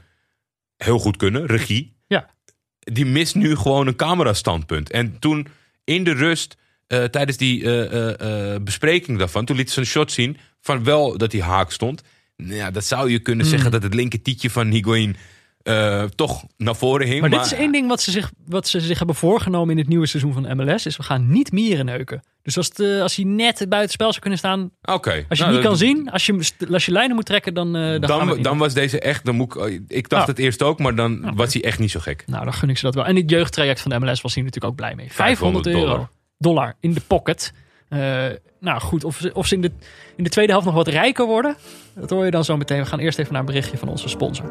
[0.85, 1.97] heel goed kunnen, regie.
[2.07, 2.30] Ja.
[2.78, 4.91] Die mist nu gewoon een camerastandpunt.
[4.91, 5.47] En toen
[5.85, 6.57] in de rust,
[6.87, 11.18] eh, tijdens die eh, eh, bespreking daarvan, toen liet ze een shot zien van wel
[11.18, 12.03] dat die haak stond.
[12.37, 13.55] Nou Ja, dat zou je kunnen Hmm.
[13.55, 15.16] zeggen dat het linker tietje van Higuain
[15.62, 17.20] eh, toch naar voren hing.
[17.20, 19.88] Maar, dit is één ding wat ze, zich, wat ze zich hebben voorgenomen in het
[19.88, 20.86] nieuwe seizoen van MLS.
[20.86, 22.22] Is we gaan niet mieren neuken.
[22.42, 24.70] Dus als, eh, als hij net buitenspel zou kunnen staan.
[24.82, 25.24] Oké.
[25.28, 26.10] Als je Nou, het niet kan zien.
[26.10, 27.54] Als je, als je lijnen moet trekken.
[27.54, 30.28] Dan, eh, dan, Dan, was deze echt, dan moet ik, ik dacht Oh.
[30.28, 32.24] het eerst ook, maar dan was hij echt niet zo gek.
[32.26, 33.04] Nou, dan gun ik ze dat wel.
[33.04, 35.12] En het jeugdtraject van de MLS was hier natuurlijk ook blij mee.
[35.12, 36.08] 500 euro dollar.
[36.38, 37.52] dollar in de pocket.
[37.88, 38.26] Eh,
[38.60, 39.70] nou goed, of ze, of ze in, de,
[40.16, 41.56] in de tweede helft nog wat rijker worden,
[41.94, 42.78] dat hoor je dan zo meteen.
[42.78, 44.50] We gaan eerst even naar een berichtje van onze sponsor.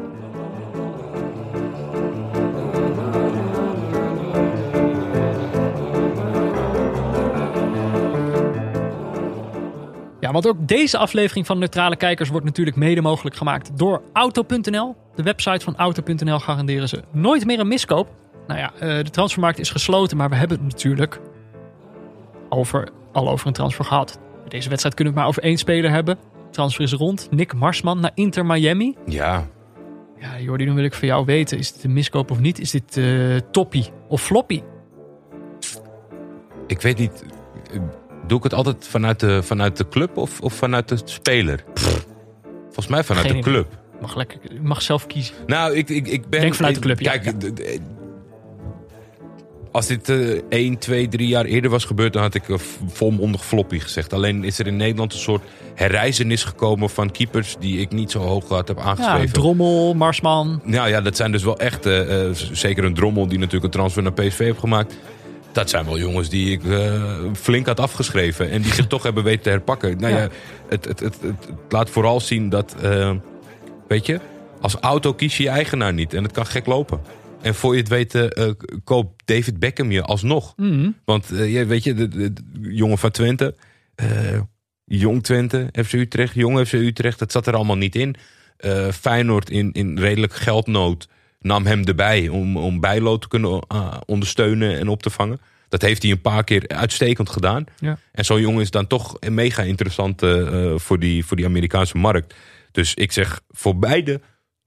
[10.32, 14.96] Ja, want ook deze aflevering van Neutrale Kijkers wordt natuurlijk mede mogelijk gemaakt door Auto.nl.
[15.14, 18.08] De website van Auto.nl garanderen ze nooit meer een miskoop.
[18.46, 21.20] Nou ja, eh, de transfermarkt is gesloten, maar we hebben het natuurlijk
[22.48, 24.18] over, al over een transfer gehad.
[24.48, 26.18] Deze wedstrijd kunnen we het maar over één speler hebben.
[26.50, 27.28] Transfer is rond.
[27.30, 28.96] Nick Marsman naar Inter Miami.
[29.06, 29.48] Ja,
[30.18, 31.58] Ja, Jordi, dan wil ik van jou weten.
[31.58, 32.58] Is dit een miskoop of niet?
[32.58, 34.62] Is dit eh toppie of floppy?
[36.66, 37.24] Ik weet niet.
[38.22, 41.64] Eh, Doe ik het altijd vanuit de, vanuit de club of, of vanuit de speler?
[42.64, 43.52] Volgens mij vanuit Geen de idee.
[43.52, 43.80] club.
[44.00, 45.34] Mag lekker, je mag zelf kiezen.
[45.46, 46.40] Nou, ik, ik, ik ben...
[46.40, 47.18] Denk vanuit de club, ja.
[47.18, 47.78] Kijk, d- d-
[49.72, 52.12] als dit eh 1, 2, 3 jaar eerder was gebeurd...
[52.12, 52.56] dan had ik eh,
[52.86, 54.12] volmondig floppy gezegd.
[54.12, 55.42] Alleen is er in Nederland een soort
[55.74, 56.90] herreizenis gekomen...
[56.90, 59.32] van keepers die ik niet zo hoog had heb Ja, aangeschreven.
[59.32, 60.60] Drommel, Marsman.
[60.64, 61.86] Nou ja, dat zijn dus wel echt...
[61.86, 64.96] eh, eh, z- zeker een Drommel die natuurlijk een transfer naar PSV heeft gemaakt.
[65.52, 68.50] Dat zijn wel jongens die ik eh, flink had afgeschreven.
[68.50, 69.98] En die zich toch hebben weten te herpakken.
[69.98, 70.28] Nou ja, Ja.
[70.68, 71.16] het, het, het,
[71.68, 72.74] laat vooral zien dat...
[72.82, 73.14] eh,
[73.88, 74.20] weet je,
[74.60, 76.14] als auto kies je je eigenaar niet.
[76.14, 77.00] En het kan gek lopen.
[77.42, 78.50] En voor je het weet, eh,
[78.84, 80.52] koopt David Beckham je alsnog.
[80.56, 80.90] Mhm.
[81.04, 82.42] Want ja, weet je, de, de- de
[82.74, 83.54] jongen van Twente,
[84.84, 88.14] Jong Twente, FC Utrecht, Jong FC Utrecht, dat zat er allemaal niet in.
[88.92, 91.08] Feyenoord in, in redelijk geldnood
[91.42, 95.40] nam hem erbij om, om Bijlo te kunnen eh, ondersteunen en op te vangen.
[95.68, 97.64] Dat heeft hij een paar keer uitstekend gedaan.
[97.78, 97.98] Ja.
[98.12, 100.40] En zo'n jongen is dan toch mega interessant eh,
[100.70, 102.34] eh, voor, die, voor die Amerikaanse markt.
[102.72, 104.20] Dus ik zeg voor beide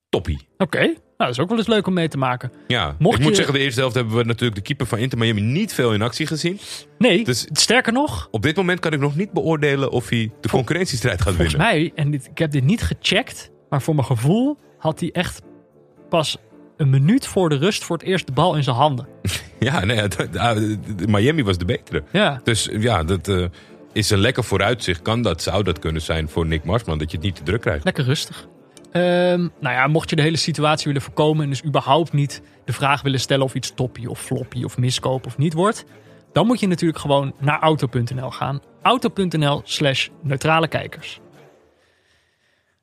[0.09, 0.47] toppie.
[0.57, 2.51] Oké, nou, dat is ook wel eens leuk om mee te maken.
[2.67, 5.17] Ja, Mocht ik moet zeggen, de eerste helft hebben we natuurlijk de keeper van Inter
[5.17, 6.59] Miami niet veel in actie gezien.
[6.97, 10.49] Nee, Dus- sterker nog, Op dit moment kan ik nog niet beoordelen of hij de
[10.49, 11.73] concurrentiestrijd gaat volgens winnen.
[11.73, 15.41] mij, en dit, ik heb dit niet gecheckt, maar voor mijn gevoel had hij echt
[16.09, 16.37] pas
[16.77, 19.07] een minuut voor de rust voor het eerst de bal in zijn handen.
[19.59, 20.01] Ja, nee,
[20.37, 20.57] ah,
[21.07, 22.03] Miami was de betere.
[22.11, 23.45] Ja, Dus ja, dat eh,
[23.93, 25.01] is een lekker vooruitzicht.
[25.01, 27.61] Kan dat, zou dat kunnen zijn voor Nick Marsman, dat je het niet te druk
[27.61, 27.83] krijgt.
[27.83, 28.47] lekker rustig.
[28.91, 32.73] Ehm, nou ja, mocht je de hele situatie willen voorkomen en dus überhaupt niet de
[32.73, 35.85] vraag willen stellen of iets toppie of floppy of miskoop of niet wordt,
[36.33, 38.59] dan moet je natuurlijk gewoon naar auto.nl gaan.
[38.81, 41.19] Auto.nl slash neutrale kijkers.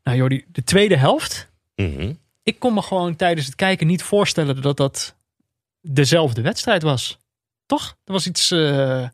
[0.05, 1.51] Nou Jordi, de tweede helft.
[1.77, 2.13] Mhm.
[2.43, 5.15] Ik kon me gewoon tijdens het kijken niet voorstellen dat dat
[5.81, 7.19] dezelfde wedstrijd was.
[7.67, 7.97] Toch?
[8.05, 8.51] Er was iets...
[8.51, 9.09] eh,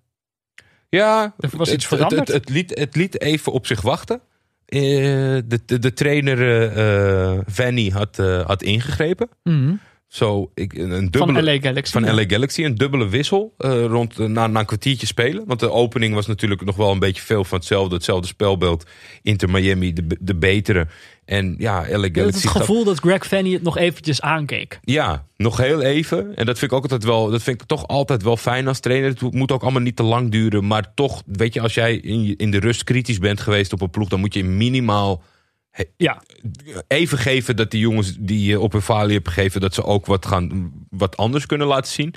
[0.88, 2.28] Ja, Er was iets het, veranderd.
[2.28, 4.20] het, het liet, het liet even op zich wachten.
[4.64, 8.16] Eh, de, de, de trainer eh, Vanny had,
[8.46, 9.28] had ingegrepen.
[9.42, 9.74] mhm,
[10.08, 11.92] Zo, ik, een van dubbele, LA Galaxy.
[11.92, 12.14] van Ja.
[12.14, 12.64] LA Galaxy.
[12.64, 15.44] Een dubbele wissel eh, rond, eh, na, na een kwartiertje spelen.
[15.46, 17.94] Want de opening was natuurlijk nog wel een beetje veel van hetzelfde.
[17.94, 18.84] Hetzelfde spelbeeld.
[19.22, 20.86] Inter Miami, de, de betere.
[21.24, 22.22] En ja, LA Galaxy...
[22.22, 24.78] het gevoel dat Greg Fanny het nog eventjes aankeek.
[24.82, 26.36] Ja, nog heel even.
[26.36, 27.30] En dat vind ik ook altijd wel.
[27.30, 29.10] Dat vind ik toch altijd wel fijn als trainer.
[29.10, 30.66] Het moet ook allemaal niet te lang duren.
[30.66, 31.96] Maar toch, weet je, als jij
[32.36, 35.22] in de rust kritisch bent geweest op een ploeg, dan moet je minimaal
[35.96, 36.22] Ja,
[36.86, 40.06] even geven dat die jongens die je op hun falie hebt gegeven, dat ze ook
[40.06, 42.14] wat gaan, wat anders kunnen laten zien.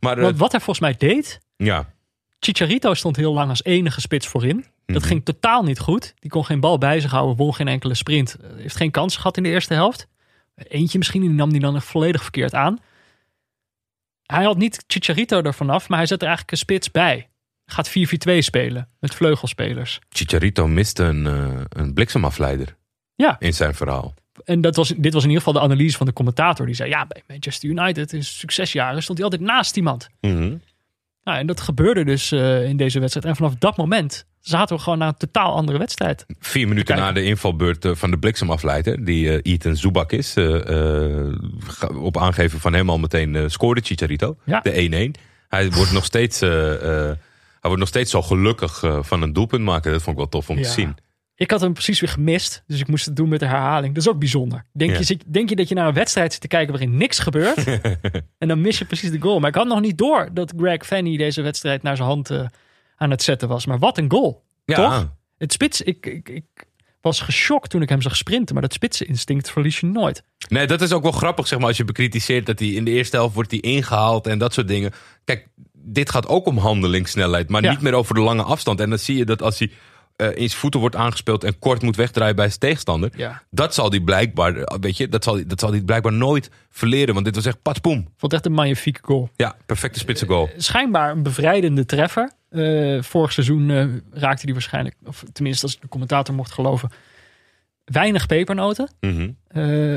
[0.00, 1.94] Maar eh, want wat hij volgens mij deed, ja,
[2.40, 4.64] Chicharito stond heel lang als enige spits voorin.
[4.86, 5.06] Dat Mhm.
[5.06, 6.14] ging totaal niet goed.
[6.18, 8.36] Die kon geen bal bij zich houden, won geen enkele sprint.
[8.40, 10.06] Eh, Heeft geen kans gehad in de eerste helft.
[10.54, 12.78] Eentje misschien, die nam die dan volledig verkeerd aan.
[14.22, 17.28] Hij had niet Chicharito er vanaf, maar hij zet er eigenlijk een spits bij.
[17.66, 19.98] Gaat 4-4-2 spelen met vleugelspelers.
[20.08, 22.76] Chicharito miste een, eh, een bliksemafleider
[23.16, 24.14] Ja, in zijn verhaal.
[24.44, 26.66] en dat was, dit was in ieder geval de analyse van de commentator.
[26.66, 30.08] Die zei, ja, bij Manchester United in succesjaren stond hij altijd naast iemand.
[30.20, 30.54] Mhm.
[31.24, 33.26] Nou, en dat gebeurde dus eh, in deze wedstrijd.
[33.26, 36.26] En vanaf dat moment zaten we gewoon naar een totaal andere wedstrijd.
[36.38, 40.34] Vier minuten na de invalbeurt eh, van de bliksemafleider, die eh Ethan Zubak is,
[41.94, 44.60] op aangeven van hem al meteen scoorde Chicharito, Ja.
[44.60, 44.72] de
[45.16, 45.20] 1-1.
[45.48, 47.16] Hij wordt nog steeds, hij
[47.62, 49.92] wordt nog steeds zo gelukkig van een doelpunt maken.
[49.92, 50.62] Dat vond ik wel tof om Ja.
[50.62, 50.94] te zien.
[51.38, 53.94] Ik had hem precies weer gemist, dus ik moest het doen met de herhaling.
[53.94, 54.64] Dat is ook bijzonder.
[54.72, 54.98] Denk, Ja.
[55.02, 57.64] je, denk je dat je naar een wedstrijd zit te kijken waarin niks gebeurt?
[58.38, 59.38] en dan mis je precies de goal.
[59.40, 62.46] Maar ik had nog niet door dat Greg Fanny deze wedstrijd naar zijn hand eh,
[62.96, 63.66] aan het zetten was.
[63.66, 64.44] Maar wat een goal.
[64.64, 65.10] Ja, Toch?
[65.38, 66.44] Het spits, ik, ik, ik
[67.00, 68.54] was geschokt toen ik hem zag sprinten.
[68.54, 70.22] Maar dat spitseninstinct verlies je nooit.
[70.48, 72.90] Nee, dat is ook wel grappig, zeg maar, als je bekritiseert dat hij in de
[72.90, 74.92] eerste helft wordt hij ingehaald en dat soort dingen.
[75.24, 77.70] Kijk, dit gaat ook om handelingssnelheid, maar Ja.
[77.70, 78.80] niet meer over de lange afstand.
[78.80, 79.70] En dan zie je dat als hij
[80.16, 83.42] eh, in zijn voeten wordt aangespeeld en kort moet wegdraaien bij zijn tegenstander, Ja.
[83.50, 86.50] dat zal hij blijkbaar, eh, weet je, dat zal, hij- dat zal hij blijkbaar nooit
[86.70, 87.14] verleren.
[87.14, 87.96] Want dit was echt patpoem.
[88.02, 89.30] Vond het echt een magnifieke goal.
[89.36, 90.48] Ja, perfecte spitse goal.
[90.56, 92.30] schijnbaar een bevrijdende treffer.
[92.48, 93.86] Eh, vorig seizoen eh,
[94.20, 96.90] raakte hij waarschijnlijk, of tenminste als ik de commentator mocht geloven,
[97.84, 98.90] weinig pepernoten.
[99.00, 99.30] Mhm.
[99.48, 99.96] Eh,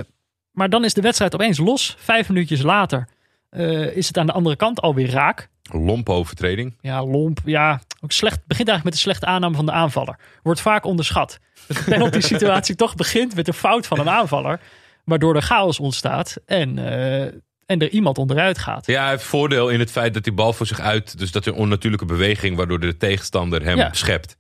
[0.51, 1.95] maar dan is de wedstrijd opeens los.
[1.99, 3.07] Vijf minuutjes later
[3.49, 5.49] eh, is het aan de andere kant alweer raak.
[5.72, 6.76] Lompe overtreding.
[6.82, 7.39] Ja, lomp.
[7.45, 8.39] Ja, ook slecht.
[8.47, 10.20] Begint eigenlijk met een slechte aanname van de aanvaller.
[10.43, 11.39] Wordt vaak onderschat.
[11.68, 14.60] De penalty situatie toch begint met een fout van een aanvaller.
[15.06, 17.22] Waardoor er chaos ontstaat en, eh,
[17.66, 18.86] en er iemand onderuit gaat.
[18.86, 21.45] Ja, hij heeft voordeel in het feit dat die bal voor zich uit, dus dat
[21.45, 23.93] er een onnatuurlijke beweging, waardoor de tegenstander hem Ja.
[23.93, 24.38] schept.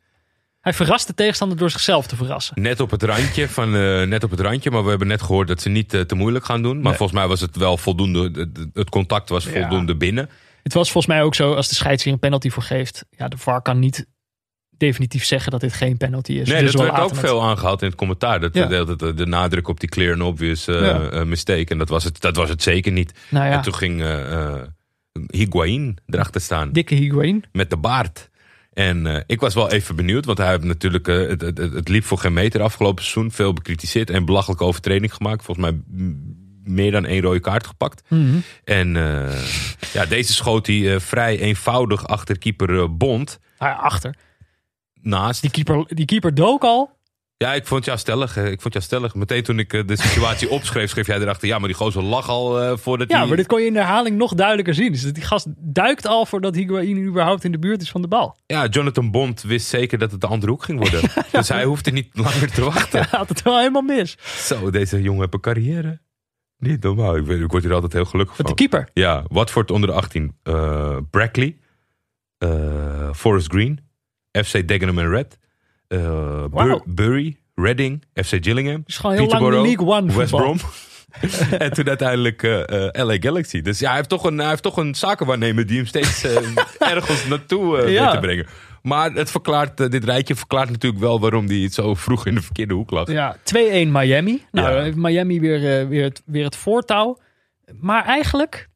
[0.59, 2.61] Hij verrast de tegenstander door zichzelf te verrassen.
[2.61, 5.47] Net op het randje, van, eh, net op het randje maar we hebben net gehoord
[5.47, 6.75] dat ze niet eh, te moeilijk gaan doen.
[6.75, 6.93] Maar Nee.
[6.93, 9.51] volgens mij was het wel voldoende, het- het contact was Ja.
[9.51, 10.29] voldoende binnen.
[10.69, 13.05] Het was volgens mij ook zo, als de scheids hier een penalty voor geeft.
[13.09, 14.05] Ja, de VAR kan niet
[14.77, 16.49] definitief zeggen dat dit geen penalty is.
[16.49, 18.39] Nee, Dus dat we werd ook veel aangehaald in het commentaar.
[18.39, 18.83] Dat, Ja.
[18.83, 21.09] de, de nadruk op die clear and obvious Ja.
[21.09, 21.65] eh, mistake.
[21.65, 23.13] En dat was, het, dat was het zeker niet.
[23.29, 24.61] Nou ja, En toen ging eh,
[25.27, 26.71] Higuain erachter staan.
[26.71, 27.43] dikke Higuain.
[27.51, 28.29] met de baard.
[28.73, 32.03] En ik was wel even benieuwd, want hij heeft natuurlijk, het, het, het, het liep
[32.03, 33.31] voor geen meter afgelopen seizoen.
[33.31, 35.43] Veel bekritiseerd en belachelijke overtreding gemaakt.
[35.45, 36.38] Volgens mij mm,
[36.69, 38.01] meer dan één rode kaart gepakt.
[38.07, 38.37] Mhm.
[38.63, 39.43] En eh,
[39.93, 44.15] ja, deze schoot hij eh, vrij eenvoudig achter keeper eh, Bond Ah, ja, achter.
[45.01, 45.41] naast.
[45.41, 46.97] Die keeper, die keeper dook al.
[47.37, 48.37] Ja, ik vond jou stellig.
[48.37, 49.15] Ik vond jou stellig.
[49.15, 51.47] Meteen toen ik de situatie opschreef, schreef jij erachter.
[51.47, 53.27] Ja, maar die gozer lag al eh, voordat Ja, hij...
[53.27, 54.91] maar dit kon je in de herhaling nog duidelijker zien.
[54.91, 58.37] Dus die gast duikt al voordat Higuain überhaupt in de buurt is van de bal.
[58.45, 61.09] Ja, Jonathan Bond wist zeker dat het de andere hoek ging worden.
[61.31, 62.99] dus hij hoefde niet langer te wachten.
[63.09, 64.17] Hij had het wel helemaal mis.
[64.47, 65.99] Zo, deze jongen heeft een carrière.
[66.59, 67.15] Niet normaal.
[67.17, 68.67] Ik, weet- ik word hier altijd heel gelukkig Met de van.
[68.67, 68.89] keeper.
[68.93, 70.35] Ja, Watford onder de 18.
[70.43, 71.57] eh Brackley.
[72.37, 73.79] eh, Forest Green.
[74.31, 75.37] FC Dagenham and Red.
[75.87, 76.81] eh, Bur- Wauw.
[76.85, 77.37] Bury.
[77.55, 78.03] Reading.
[78.13, 78.83] FC Gillingham.
[78.85, 80.39] is gewoon heel lang de League One West voetbal.
[80.39, 80.59] Brom.
[81.59, 83.61] en toen uiteindelijk eh, eh, LA Galaxy.
[83.61, 86.37] Dus ja, hij heeft toch een, hij heeft toch een zakenwaarnemer die hem steeds eh,
[86.95, 88.11] ergens naartoe eh, Ja.
[88.11, 88.47] te brengen.
[88.81, 92.41] Maar het verklaart, eh, dit rijtje verklaart natuurlijk wel waarom hij zo vroeg in de
[92.41, 93.11] verkeerde hoek lag.
[93.11, 94.43] Ja, 2-1 Miami.
[94.51, 94.81] Nou, Ja.
[94.81, 97.17] heeft Miami weer, eh, weer, het, weer het voortouw.
[97.79, 98.69] Maar eigenlijk,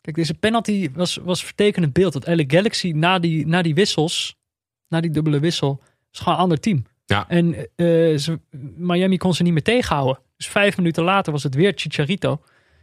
[0.00, 2.12] kijk, deze penalty was, was vertekenend beeld.
[2.12, 4.36] Dat LA Galaxy na die, na die wissels,
[4.88, 5.80] na die dubbele wissel,
[6.12, 6.84] is gewoon een ander team.
[7.06, 7.28] Ja.
[7.28, 7.66] En eh,
[8.16, 8.38] ze,
[8.76, 10.18] Miami kon ze niet meer tegenhouden.
[10.36, 12.40] Dus vijf minuten later was het weer Chicharito.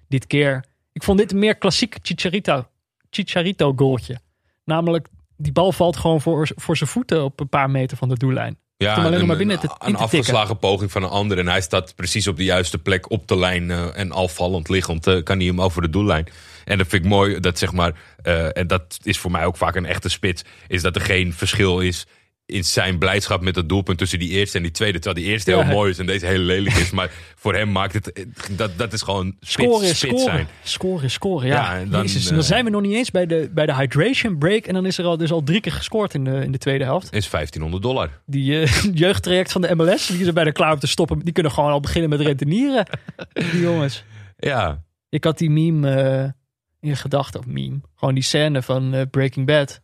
[0.07, 2.67] Dit keer, ik vond dit een meer klassiek Chicharito,
[3.09, 4.17] Chicharito goaltje.
[4.63, 5.07] Namelijk,
[5.37, 8.57] die bal valt gewoon voor, voor zijn voeten op een paar meter van de doellijn.
[8.77, 10.03] Ja, alleen een- maar binnen te- een, in te tikken.
[10.19, 11.37] afgeslagen poging van een ander.
[11.37, 13.71] En hij staat precies op de juiste plek op de lijn.
[13.71, 16.27] eh, en al vallend liggend eh, kan hij hem over de doellijn.
[16.65, 17.39] En dat vind ik mooi.
[17.39, 20.43] Dat zeg maar, eh, en dat is voor mij ook vaak een echte spits.
[20.67, 22.05] Is dat er geen verschil is
[22.47, 24.99] in zijn blijdschap met het doelpunt tussen die eerste en die tweede.
[24.99, 25.63] Terwijl die eerste Ja.
[25.63, 26.91] heel mooi is en deze heel lelijk is.
[26.91, 30.19] Maar voor hem maakt het, dat, dat is gewoon spits, Scoren spits scoren.
[30.23, 30.47] zijn.
[30.63, 31.77] Scoren is scoren, ja.
[31.79, 34.37] Ja, dan, Jezus, eh, dan zijn we nog niet eens bij de, bij de hydration
[34.37, 34.65] break.
[34.65, 36.83] En dan is er al, dus al drie keer gescoord in de, in de tweede
[36.83, 37.05] helft.
[37.13, 38.09] Is 1500 dollar.
[38.25, 41.19] Die eh, jeugdtraject van de MLS, die is er bijna klaar om te stoppen.
[41.19, 42.85] Die kunnen gewoon al beginnen met rentenieren.
[43.51, 44.03] Die jongens.
[44.37, 47.79] Ja, Ik had die meme eh, in gedachten, of meme.
[47.95, 49.81] Gewoon die scène van Breaking Bad.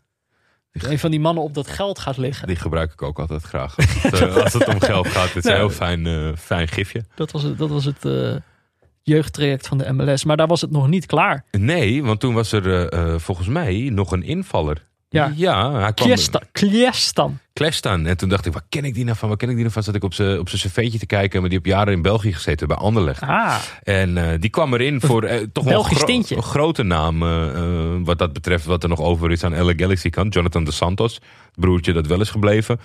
[0.71, 2.47] Een van die mannen op dat geld gaat liggen.
[2.47, 3.77] die gebruik ik ook altijd graag.
[3.77, 5.33] Als het, eh, als het om geld gaat.
[5.33, 7.03] Het is een heel fijn, eh, fijn gifje.
[7.15, 8.35] Dat was het, dat was het eh,
[9.01, 10.23] jeugdtraject van de MLS.
[10.23, 11.45] Maar daar was het nog niet klaar.
[11.51, 14.89] Nee, want toen was er volgens mij nog een invaller.
[15.13, 15.33] Ja.
[15.35, 16.41] ja hij kwam Kliestan.
[16.51, 17.39] Kliestan.
[17.53, 18.05] Klestan.
[18.05, 19.27] En toen dacht ik, waar ken ik die nou van?
[19.27, 19.83] Waar ken ik die nou van?
[19.83, 21.39] Zat ik op zijn op zijn cv'tje te kijken.
[21.39, 23.21] Maar die heb jaren in België gezeten, bij Anderlecht.
[23.21, 27.23] Ah, En eh, die kwam erin voor eh, toch wel een, gro- grote naam.
[27.23, 30.33] eh, wat dat betreft, wat er nog over is aan LA Galaxy kant.
[30.33, 31.23] Jonathan de Santos, het
[31.55, 32.79] broertje dat wel is gebleven.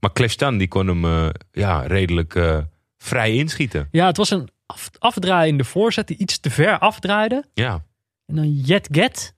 [0.00, 2.62] Maar Klestan, die kon hem ja, redelijk
[2.98, 3.88] vrij inschieten.
[3.90, 7.44] Ja, het was een af, afdraaiende voorzet die iets te ver afdraaide.
[7.54, 7.84] Ja,
[8.26, 9.34] En dan Jet Get,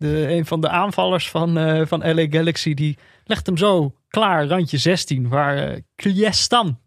[0.00, 4.46] de, een van de aanvallers van, eh, van LA Galaxy, die legt hem zo klaar,
[4.46, 6.78] randje 16, waar eh Kliestan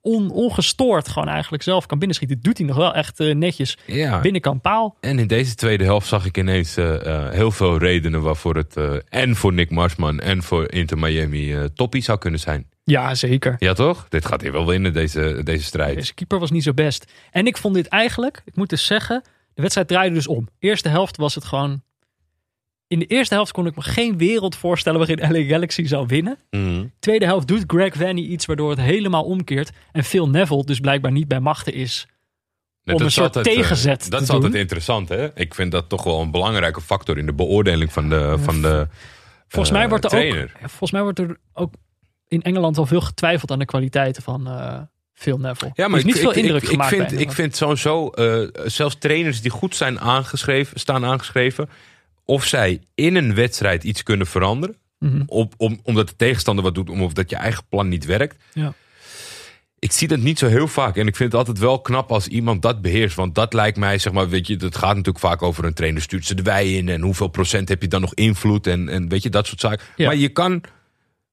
[0.00, 2.40] on, ongestoord gewoon eigenlijk zelf kan binnenschieten.
[2.40, 4.20] Doet hij nog wel echt eh, netjes ja.
[4.20, 4.96] binnenkant paal.
[5.00, 6.74] En in deze tweede helft zag ik ineens
[7.30, 8.76] heel veel redenen waarvoor het
[9.08, 12.66] en voor Nick Marsman en voor Inter Miami toppie zou kunnen zijn.
[12.84, 13.56] Ja, zeker.
[13.58, 14.06] Ja toch?
[14.08, 15.94] Dit gaat hier wel winnen, deze, deze strijd.
[15.94, 17.12] Deze keeper was niet zo best.
[17.30, 19.22] En ik vond dit eigenlijk, ik moet dus zeggen,
[19.54, 20.48] de wedstrijd draaide dus om.
[20.58, 21.82] Eerste helft was het gewoon...
[22.90, 26.38] In de eerste helft kon ik me geen wereld voorstellen waarin LA Galaxy zou winnen.
[26.50, 26.86] Mhm.
[26.98, 29.70] Tweede helft doet Greg Vanny iets waardoor het helemaal omkeert.
[29.92, 32.06] En Phil Neville dus blijkbaar niet bij machten is.
[32.84, 35.38] Om dat een soort altijd, eh, tegenzet Dat te is altijd interessant hè.
[35.38, 38.88] Ik vind dat toch wel een belangrijke factor in de beoordeling van de, van de
[39.48, 40.42] Volgens, eh, mij wordt er trainer.
[40.42, 41.74] ook, volgens mij wordt er ook
[42.28, 44.80] in Engeland al veel getwijfeld aan de kwaliteiten van eh
[45.12, 45.72] Phil Neville.
[45.74, 48.08] Ja, maar is ik, niet veel ik, indruk ik, gemaakt ik vind, ik vind sowieso,
[48.08, 51.68] eh, zelfs trainers die goed zijn aangeschreven, staan aangeschreven,
[52.30, 55.22] of zij in een wedstrijd iets kunnen veranderen, Mhm.
[55.26, 58.36] op, om, omdat de tegenstander wat doet, of dat je eigen plan niet werkt.
[58.52, 58.74] Ja.
[59.78, 60.96] Ik zie dat niet zo heel vaak.
[60.96, 63.16] En ik vind het altijd wel knap als iemand dat beheerst.
[63.16, 66.02] Want dat lijkt mij, zeg maar, weet je, het gaat natuurlijk vaak over een trainer
[66.02, 66.88] stuurt ze de wei in.
[66.88, 68.66] En hoeveel procent heb je dan nog invloed?
[68.66, 69.86] En, en weet je, dat soort zaken.
[69.96, 70.06] Ja.
[70.06, 70.62] Maar je kan,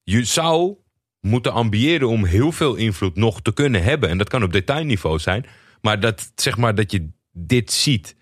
[0.03, 0.75] je zou
[1.21, 4.09] moeten ambiëren om heel veel invloed nog te kunnen hebben.
[4.09, 5.45] En dat kan op detailniveau zijn.
[5.81, 8.15] Maar dat, zeg maar, dat je dit ziet.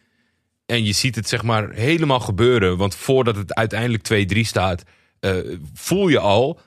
[0.65, 2.77] En je ziet het zeg maar helemaal gebeuren.
[2.77, 4.83] Want voordat het uiteindelijk 2-3 staat,
[5.19, 5.33] eh,
[5.73, 6.59] voel je al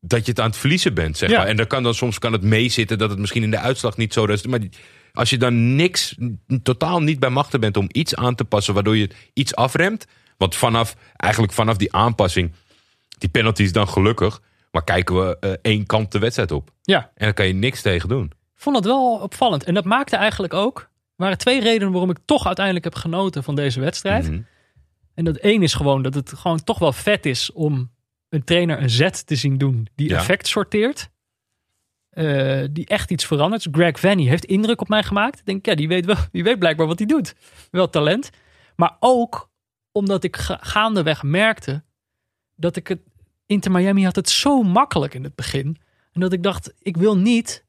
[0.00, 1.38] dat je het aan het verliezen bent, zeg Ja.
[1.38, 1.46] maar.
[1.46, 4.12] En dan kan dan soms kan het meezitten dat het misschien in de uitslag niet
[4.12, 4.46] zo is.
[4.46, 4.60] Maar
[5.12, 6.16] als je dan niks,
[6.62, 10.06] totaal niet bij machten bent om iets aan te passen, waardoor je iets afremt.
[10.36, 12.52] Want vanaf, eigenlijk vanaf die aanpassing,
[13.18, 14.40] die penalty is dan gelukkig.
[14.70, 16.70] Maar kijken we eh, één kant de wedstrijd op.
[16.82, 18.24] Ja, En daar kan je niks tegen doen.
[18.24, 19.64] ik vond het wel opvallend.
[19.64, 20.88] En dat maakte eigenlijk ook...
[21.20, 24.30] Er waren twee redenen waarom ik toch uiteindelijk heb genoten van deze wedstrijd.
[24.30, 24.40] Mhm.
[25.14, 27.90] En dat één is gewoon dat het gewoon toch wel vet is om
[28.28, 30.16] een trainer een zet te zien doen die Ja.
[30.16, 31.10] effect sorteert.
[32.10, 33.68] Eh, die echt iets verandert.
[33.72, 35.38] Greg Vanny heeft indruk op mij gemaakt.
[35.38, 37.34] Ik denk, ja, die weet, wel, die weet blijkbaar wat hij doet.
[37.70, 38.30] Wel talent.
[38.76, 39.50] Maar ook
[39.92, 41.82] omdat ik ga- gaandeweg merkte
[42.56, 43.00] dat ik het...
[43.46, 45.76] Inter Miami had het zo makkelijk in het begin.
[46.12, 47.64] En dat ik dacht, ik wil niet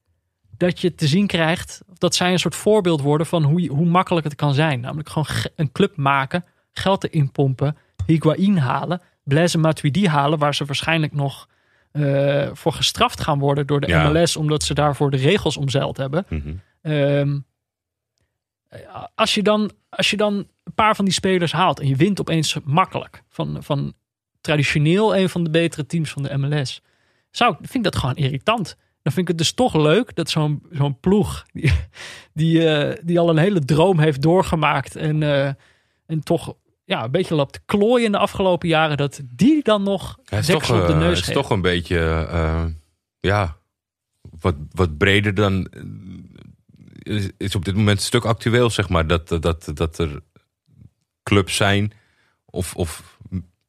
[0.58, 1.82] dat je te zien krijgt...
[1.98, 4.80] dat zij een soort voorbeeld worden van hoe, hoe makkelijk het kan zijn.
[4.80, 9.02] Namelijk gewoon ge- een club maken, geld erin pompen, Higuain halen...
[9.24, 11.48] Blaise Matuidi halen, waar ze waarschijnlijk nog
[11.92, 14.10] eh, voor gestraft gaan worden door de Ja.
[14.10, 14.36] MLS...
[14.36, 16.26] omdat ze daarvoor de regels omzeild hebben.
[16.30, 16.54] Mhm.
[16.82, 17.38] Ehm,
[19.16, 20.34] als, je dan, als je dan
[20.64, 23.94] een paar van die spelers haalt en je wint opeens makkelijk van, van
[24.42, 26.82] traditioneel een van de betere teams van de MLS,
[27.32, 28.78] zou, vind ik dat gewoon irritant.
[29.02, 31.72] Dan vind ik het dus toch leuk dat zo'n zo'n ploeg, die,
[32.34, 35.48] die, eh, die al een hele droom heeft doorgemaakt en, eh,
[36.06, 36.54] en toch
[36.86, 40.82] ja, een beetje loopt klooien in de afgelopen jaren, dat die dan nog deksel toch,
[40.82, 41.38] op de eh, neus het is geeft.
[41.38, 41.98] toch een beetje,
[43.20, 43.58] ja,
[44.40, 45.68] wat, wat breder dan.
[47.00, 49.08] Is, is op dit moment een stuk actueel, zeg maar.
[49.08, 50.22] Dat, dat, dat er
[51.24, 51.92] clubs zijn
[52.46, 53.18] of, of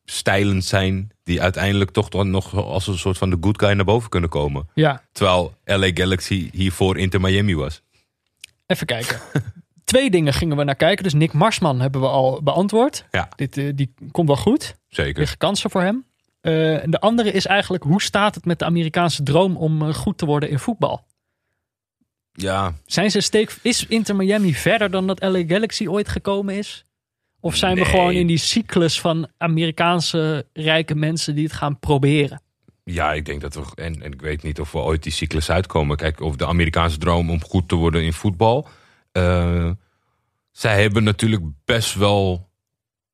[0.04, 3.84] stijlen zijn die uiteindelijk toch dan nog als een soort van de good guy naar
[3.84, 4.68] boven kunnen komen.
[4.74, 7.82] Ja, Terwijl LA Galaxy hiervoor Inter Miami was.
[8.66, 9.20] Even kijken.
[9.84, 11.04] Twee dingen gingen we naar kijken.
[11.04, 13.04] Dus Nick Marsman hebben we al beantwoord.
[13.10, 13.28] Ja.
[13.36, 14.74] Dit, eh, die komt wel goed.
[14.88, 15.18] Zeker.
[15.18, 16.04] Liggen kansen voor hem.
[16.40, 20.18] En de andere is eigenlijk, hoe staat het met de Amerikaanse droom om eh, goed
[20.18, 21.04] te worden in voetbal?
[22.32, 26.84] Ja, Zijn ze steek, is Inter Miami verder dan dat LA Galaxy ooit gekomen is?
[27.42, 32.42] Of zijn we gewoon in die cyclus van Amerikaanse rijke mensen die het gaan proberen?
[32.84, 33.62] Ja, ik denk dat we.
[33.74, 35.96] En, en ik weet niet of we ooit die cyclus uitkomen.
[35.96, 38.68] Kijk, of de Amerikaanse droom om goed te worden in voetbal.
[39.12, 39.70] eh,
[40.50, 42.50] zij hebben natuurlijk best wel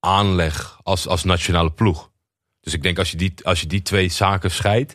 [0.01, 2.11] aanleg als, als nationale ploeg.
[2.61, 4.95] Dus ik denk als je die, als je die twee zaken scheidt.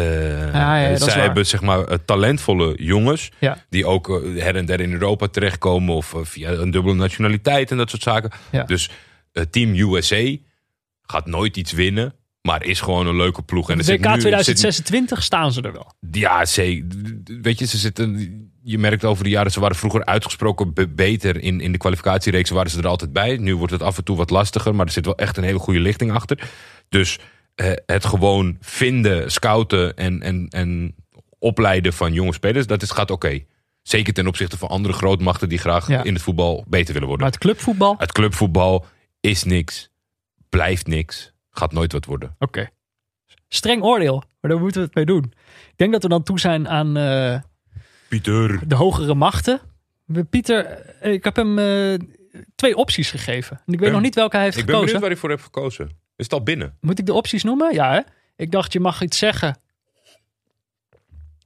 [0.00, 3.30] Ja, ja, dat is zij hebben zeg maar eh, talentvolle jongens.
[3.38, 3.64] Ja.
[3.68, 5.94] Die ook eh, her en der in Europa terechtkomen.
[5.94, 8.30] Of via een dubbele nationaliteit en dat soort zaken.
[8.66, 8.90] Dus
[9.50, 10.36] Team USA
[11.02, 12.14] gaat nooit iets winnen.
[12.42, 13.70] Maar is gewoon een leuke ploeg.
[13.70, 15.94] En WK zit nu- er zit- 2026 staan ze er wel.
[16.10, 16.86] ja, zeker.
[17.42, 18.50] Weet je, ze zitten.
[18.64, 22.50] Je merkt over de jaren, ze waren vroeger uitgesproken be- beter in, in de kwalificatiereeks.
[22.50, 23.36] Waren ze er altijd bij.
[23.36, 25.58] Nu wordt het af en toe wat lastiger, maar er zit wel echt een hele
[25.58, 26.50] goede lichting achter.
[26.88, 27.18] Dus
[27.86, 30.94] het gewoon vinden, scouten en, en, en
[31.38, 33.38] opleiden van jonge spelers, dat is, gaat oké.
[33.82, 36.02] Zeker ten opzichte van andere grootmachten die graag Ja.
[36.02, 37.24] in het voetbal beter willen worden.
[37.26, 38.86] Maar het clubvoetbal, Het clubvoetbal
[39.20, 39.90] is niks,
[40.48, 42.36] blijft niks, gaat nooit wat worden.
[42.38, 42.68] Oké.
[43.48, 45.24] Streng oordeel, maar daar moeten we het mee doen.
[45.70, 47.38] Ik denk dat we dan toe zijn aan eh,
[48.08, 48.68] Pieter.
[48.68, 49.60] de hogere machten.
[50.04, 50.64] We- Pieter,
[51.00, 51.94] eh, ik heb hem eh,
[52.54, 53.60] twee opties gegeven.
[53.66, 55.00] En ik weet nog niet welke hij heeft Ik ben gekozen.
[55.00, 56.00] benieuwd waar ik voor heb gekozen.
[56.22, 56.76] Is het al binnen?
[56.80, 57.74] Moet ik de opties noemen?
[57.74, 58.00] Ja, hè?
[58.36, 59.56] Ik dacht, je mag iets zeggen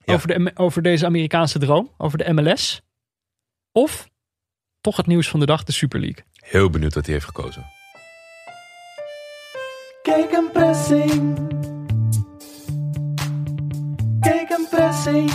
[0.04, 0.14] Ja.
[0.14, 2.80] over, de, over deze Amerikaanse droom, over de MLS.
[3.72, 4.08] Of
[4.80, 6.24] toch het nieuws van de dag, de Super League.
[6.34, 7.64] Heel benieuwd wat hij heeft gekozen.
[10.02, 11.34] Kijk een pressing.
[14.20, 15.30] Kijk een pressing.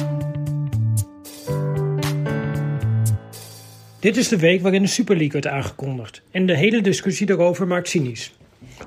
[3.99, 7.67] Dit is de week waarin de Super League werd aangekondigd en de hele discussie daarover
[7.67, 8.33] maakt cynisch.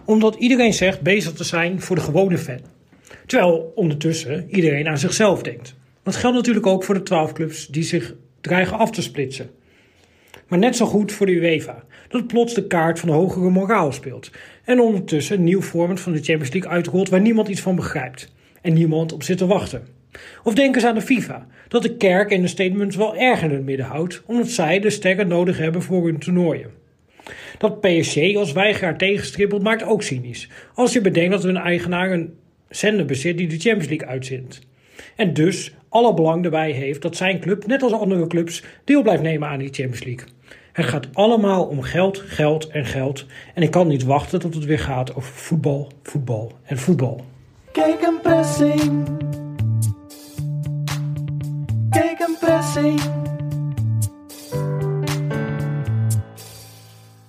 [0.05, 2.61] Omdat iedereen zegt bezig te zijn voor de gewone fan.
[3.27, 5.75] Terwijl ondertussen iedereen aan zichzelf denkt.
[6.03, 9.51] Dat geldt natuurlijk ook voor de 12 clubs die zich dreigen af te splitsen.
[10.49, 13.93] Maar net zo goed voor de UEFA, dat plots de kaart van de hogere moraal
[13.93, 14.31] speelt.
[14.65, 18.33] En ondertussen een nieuw format van de Champions League uitrolt waar niemand iets van begrijpt.
[18.61, 19.87] En niemand op zit te wachten.
[20.45, 23.51] Of denk eens aan de FIFA, dat de kerk in de statements wel erg in
[23.51, 26.71] het midden houdt, omdat zij de sterren nodig hebben voor hun toernooien.
[27.59, 32.35] Dat PSG als weigeraar tegenstribbelt maakt ook cynisch, als je bedenkt dat hun eigenaar een
[32.69, 34.61] zender bezit die de Champions League uitzendt.
[35.17, 39.23] En dus alle belang erbij heeft dat zijn club, net als andere clubs, deel blijft
[39.23, 40.27] nemen aan die Champions League.
[40.73, 43.27] Het gaat allemaal om geld, geld en geld.
[43.55, 47.25] En ik kan niet wachten tot het weer gaat over voetbal, voetbal en voetbal.
[47.73, 49.09] Kijk een pressing.
[51.91, 53.01] Kijk een pressing.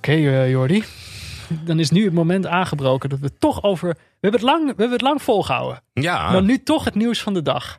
[0.05, 0.83] Oké, eh, Jordi.
[1.63, 3.89] dan is nu het moment aangebroken dat we toch over...
[3.89, 5.81] We hebben het lang, we hebben het lang volgehouden.
[5.93, 7.75] Ja, Maar nu toch het nieuws van de dag.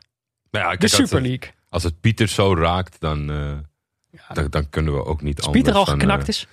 [0.51, 1.51] Nou ja, kijk, De Super het- League.
[1.69, 3.53] Als het Pieter zo raakt, dan, eh,
[4.33, 6.47] dan, dan kunnen we ook niet Als anders Pieter al dan, geknakt eh, is.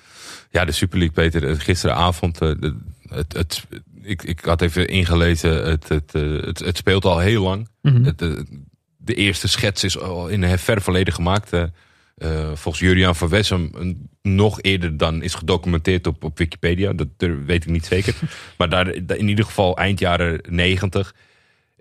[0.51, 1.61] Ja, de Super League, Peter.
[1.61, 2.77] Gisteravond, de-
[3.09, 3.67] het, het,
[4.03, 7.69] ik, ik had even ingelezen, het, het, het, het speelt al heel lang.
[7.83, 8.05] Mhm.
[8.05, 8.19] Het,
[8.97, 11.51] de eerste schets is al in een ver verleden gemaakt.
[12.15, 13.71] Eh, volgens Juriaan van Wessem
[14.23, 16.93] nog eerder dan is gedocumenteerd op, op Wikipedia.
[16.93, 17.09] Dat
[17.47, 18.15] weet ik niet zeker.
[18.59, 21.15] maar daar, in ieder geval eind jaren negentig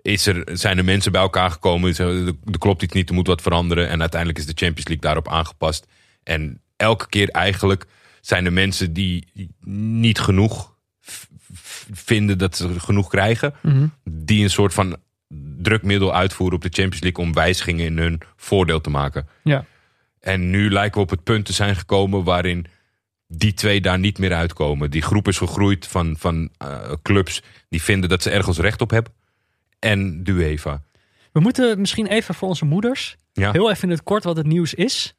[0.02, 1.96] is er, zijn er mensen bij elkaar gekomen.
[1.96, 3.88] Er, klopt iets niet, er moet wat veranderen.
[3.88, 5.86] En uiteindelijk is de Champions League daarop aangepast.
[6.22, 7.86] En elke keer eigenlijk
[8.20, 9.26] zijn er mensen die
[9.64, 10.74] niet genoeg
[11.92, 13.54] vinden dat ze genoeg krijgen.
[13.62, 13.86] Mhm.
[14.04, 14.96] Die een soort van
[15.58, 19.28] drukmiddel uitvoeren op de Champions League om wijzigingen in hun voordeel te maken.
[19.42, 19.64] Ja.
[20.24, 22.66] En nu lijken we op het punt te zijn gekomen waarin
[23.26, 24.90] die twee daar niet meer uitkomen.
[24.90, 28.90] Die groep is gegroeid van, van eh, clubs die vinden dat ze ergens recht op
[28.90, 29.12] hebben.
[29.78, 30.82] En de UEFA.
[31.32, 33.16] We moeten misschien even voor onze moeders...
[33.32, 33.52] Ja.
[33.52, 35.16] Heel even in het kort wat het nieuws is.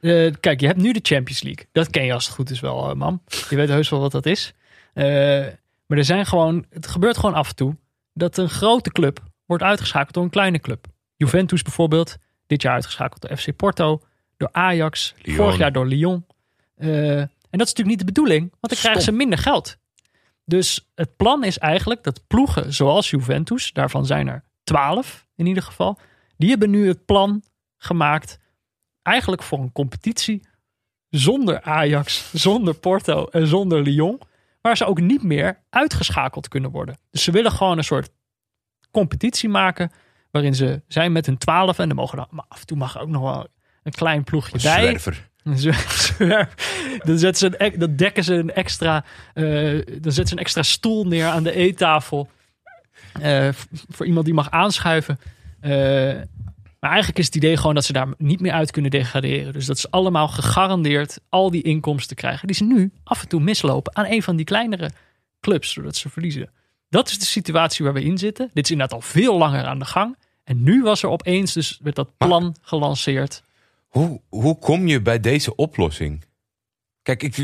[0.00, 1.66] Eh, kijk, je hebt nu de Champions League.
[1.72, 3.22] Dat ken je als het goed is wel, eh, mam.
[3.48, 4.52] Je weet heus wel wat dat is.
[4.94, 7.76] Maar er zijn gewoon, het gebeurt gewoon af en toe
[8.14, 10.86] dat een grote club wordt uitgeschakeld door een kleine club.
[11.16, 12.16] Juventus bijvoorbeeld,
[12.46, 14.02] dit jaar uitgeschakeld door FC Porto,
[14.38, 15.36] door Ajax, Lyon.
[15.36, 16.26] vorig jaar door Lyon.
[16.74, 19.76] Eh, en dat is natuurlijk niet de bedoeling, want dan krijgen ze minder geld.
[20.44, 25.62] Dus het plan is eigenlijk dat ploegen zoals Juventus, daarvan zijn er twaalf in ieder
[25.62, 25.98] geval,
[26.36, 27.42] die hebben nu het plan
[27.76, 28.38] gemaakt
[29.02, 30.42] eigenlijk voor een competitie
[31.10, 34.20] zonder Ajax, zonder Porto en zonder Lyon,
[34.60, 36.98] waar ze ook niet meer uitgeschakeld kunnen worden.
[37.10, 38.10] Dus ze willen gewoon een soort
[38.90, 39.92] competitie maken
[40.30, 42.98] waarin ze zijn met hun twaalf en dan mogen dan, maar af en toe mag
[42.98, 43.46] ook nog wel
[43.88, 44.80] een klein ploegje bij.
[44.80, 45.26] Zwerver.
[47.04, 49.44] Dan, zetten ze een, dan dekken ze een extra, eh,
[50.00, 52.28] dan zetten ze een extra stoel neer aan de eettafel.
[53.20, 53.48] eh,
[53.88, 55.18] voor iemand die mag aanschuiven.
[55.60, 55.70] Eh,
[56.80, 59.52] maar eigenlijk is het idee gewoon dat ze daar niet meer uit kunnen degraderen.
[59.52, 62.46] Dus dat ze allemaal gegarandeerd al die inkomsten krijgen.
[62.46, 64.90] Die ze nu af en toe mislopen aan een van die kleinere
[65.40, 65.72] clubs.
[65.72, 66.50] Zodat ze verliezen.
[66.88, 68.50] Dat is de situatie waar we in zitten.
[68.52, 70.16] Dit is inderdaad al veel langer aan de gang.
[70.44, 73.42] En nu was er opeens dus werd dat plan gelanceerd.
[73.88, 76.24] Hoe, hoe kom je bij deze oplossing?
[77.02, 77.34] Kijk, ik,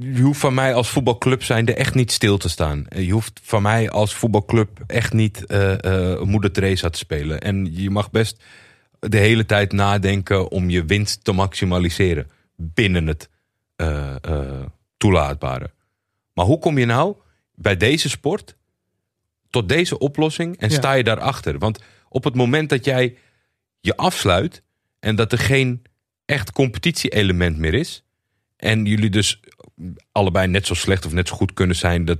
[0.00, 2.86] je hoeft van mij als voetbalclub zijnde echt niet stil te staan.
[2.96, 7.40] Je hoeft van mij als voetbalclub echt niet eh, eh, moeder Teresa te spelen.
[7.40, 8.42] En je mag best
[8.98, 13.28] de hele tijd nadenken om je winst te maximaliseren binnen het
[13.76, 14.62] eh,
[14.96, 15.70] toelaatbare.
[16.32, 17.16] Maar hoe kom je nou
[17.54, 18.56] bij deze sport
[19.50, 20.76] tot deze oplossing en Ja.
[20.76, 21.58] sta je daarachter?
[21.58, 21.78] Want
[22.08, 23.16] op het moment dat jij
[23.80, 24.62] je afsluit
[25.04, 25.82] en dat er geen
[26.24, 28.04] echt competitie-element meer is.
[28.56, 29.40] En jullie dus
[30.12, 32.04] allebei net zo slecht of net zo goed kunnen zijn.
[32.04, 32.18] Dat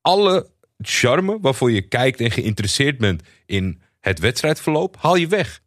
[0.00, 5.60] alle charme waarvoor je kijkt en geïnteresseerd bent in het wedstrijdverloop, haal je weg.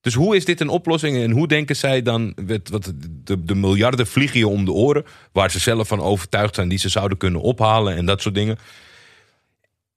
[0.00, 2.36] Dus hoe is dit een oplossing en hoe denken zij dan,
[2.70, 2.92] wat,
[3.24, 6.78] de, de miljarden vliegen je om de oren, waar ze zelf van overtuigd zijn die
[6.78, 8.58] ze zouden kunnen ophalen en dat soort dingen.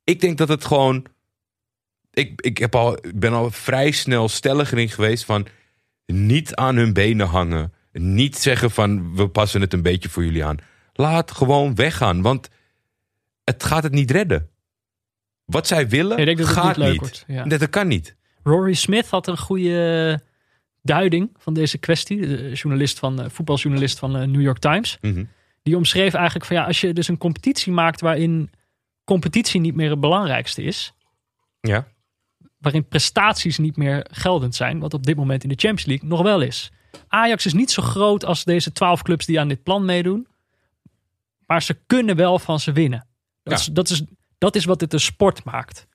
[0.03, 1.05] Ik denk dat het gewoon
[2.11, 5.47] ik, ik heb al, ben al vrij snel stelliger in geweest van
[6.05, 7.73] niet aan hun benen hangen.
[7.91, 10.57] Niet zeggen van we passen het een beetje voor jullie aan.
[10.93, 12.49] Laat gewoon weggaan, want
[13.43, 14.49] het gaat het niet redden.
[15.45, 17.43] Wat zij willen, Ik denk dat het gaat niet ja.
[17.43, 18.15] Dat, dat kan niet.
[18.43, 20.19] Rory Smith had een goede
[20.81, 22.27] duiding van deze kwestie.
[22.27, 24.97] De journalist van, eh, voetbaljournalist van de New York Times.
[25.01, 25.23] Mhm.
[25.63, 28.51] Die omschreef eigenlijk van ja, als je dus een competitie maakt waarin
[29.03, 30.93] competitie niet meer het belangrijkste is.
[31.59, 31.87] Ja.
[32.61, 34.79] Waarin prestaties niet meer geldend zijn.
[34.79, 36.71] Wat op dit moment in de Champions League nog wel is.
[37.07, 40.27] Ajax is niet zo groot als deze twaalf clubs die aan dit plan meedoen.
[41.45, 43.07] Maar ze kunnen wel van ze winnen.
[43.43, 43.59] Dat, Ja.
[43.59, 44.03] is, dat, is,
[44.37, 45.87] dat is wat het een sport maakt.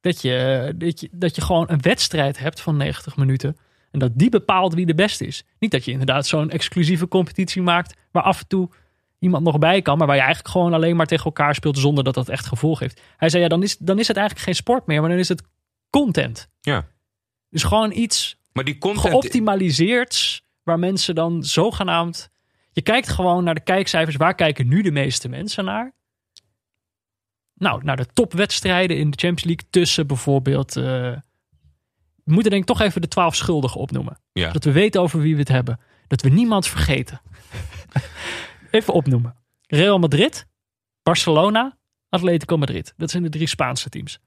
[0.00, 3.56] Dat je, dat, je, dat je gewoon een wedstrijd hebt van 90 minuten.
[3.90, 5.44] En dat die bepaalt wie de beste is.
[5.58, 7.96] Niet dat je inderdaad zo'n exclusieve competitie maakt.
[8.10, 8.70] Waar af en toe
[9.18, 9.98] iemand nog bij kan.
[9.98, 11.78] Maar waar je eigenlijk gewoon alleen maar tegen elkaar speelt.
[11.78, 13.00] Zonder dat dat echt gevolg heeft.
[13.16, 15.00] Hij zei ja, dan is, dan is het eigenlijk geen sport meer.
[15.00, 15.42] Maar dan is het
[15.92, 16.48] content.
[16.60, 16.90] ja.
[17.48, 19.06] Dus gewoon iets Maar die content...
[19.08, 20.42] geoptimaliseerd.
[20.62, 22.30] Waar mensen dan zogenaamd.
[22.72, 24.16] Je kijkt gewoon naar de kijkcijfers.
[24.16, 25.92] Waar kijken nu de meeste mensen naar?
[27.54, 29.66] Nou, naar de topwedstrijden in de Champions League.
[29.70, 30.76] Tussen bijvoorbeeld.
[30.76, 30.82] eh,
[32.24, 34.20] we moeten denk ik toch even de twaalf schuldigen opnoemen.
[34.32, 34.50] Ja.
[34.52, 35.80] Dat we weten over wie we het hebben.
[36.06, 37.20] Dat we niemand vergeten.
[38.70, 39.36] even opnoemen.
[39.66, 40.46] Real Madrid,
[41.02, 41.78] Barcelona,
[42.08, 42.94] Atletico Madrid.
[42.96, 44.18] Dat zijn de drie Spaanse teams.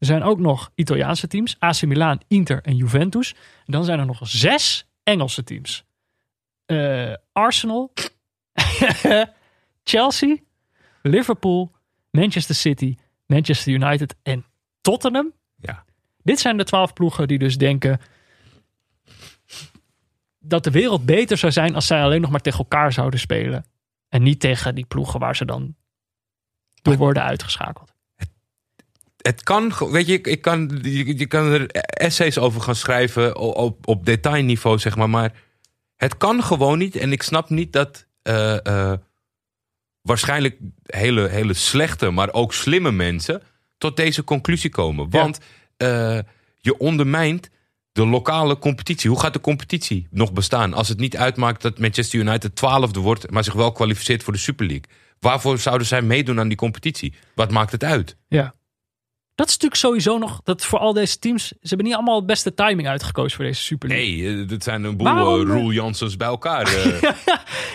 [0.00, 1.56] Er zijn ook nog Italiaanse teams.
[1.58, 3.34] AC Milan, Inter en Juventus.
[3.66, 5.84] En dan zijn er nog zes Engelse teams.
[6.66, 7.92] Eh, Arsenal.
[9.84, 10.36] Chelsea,
[11.02, 11.72] Liverpool,
[12.10, 12.96] Manchester City,
[13.26, 14.44] Manchester United en
[14.80, 15.32] Tottenham.
[15.56, 15.84] Ja.
[16.22, 18.00] Dit zijn de twaalf ploegen die dus denken
[20.38, 23.64] dat de wereld beter zou zijn als zij alleen nog maar tegen elkaar zouden spelen.
[24.08, 25.76] En niet tegen die ploegen waar ze dan
[26.82, 27.89] door worden uitgeschakeld.
[29.22, 33.88] Het kan, weet je, ik, kan, je, je kan er essays over gaan schrijven op,
[33.88, 35.10] op detailniveau, zeg maar.
[35.10, 35.32] Maar
[35.96, 36.96] het kan gewoon niet.
[36.96, 38.98] En ik snap niet dat eh, eh,
[40.02, 43.42] waarschijnlijk hele, hele slechte, maar ook slimme mensen
[43.78, 45.06] tot deze conclusie komen.
[45.10, 45.20] Ja.
[45.20, 45.38] Want
[45.76, 46.18] eh,
[46.56, 47.50] je ondermijnt
[47.92, 49.10] de lokale competitie.
[49.10, 53.30] Hoe gaat de competitie nog bestaan als het niet uitmaakt dat Manchester United twaalfde wordt,
[53.30, 54.84] maar zich wel kwalificeert voor de Super League?
[55.18, 57.14] Waarvoor zouden zij meedoen aan die competitie?
[57.34, 58.16] Wat maakt het uit?
[58.28, 58.54] Ja.
[59.40, 62.26] Dat is natuurlijk sowieso nog, dat voor al deze teams, ze hebben niet allemaal het
[62.26, 64.06] beste timing uitgekozen voor deze Super League.
[64.06, 65.60] Nee, eh, dit zijn een boel Waarom, eh, eh?
[65.60, 66.70] Roel Janssens bij elkaar.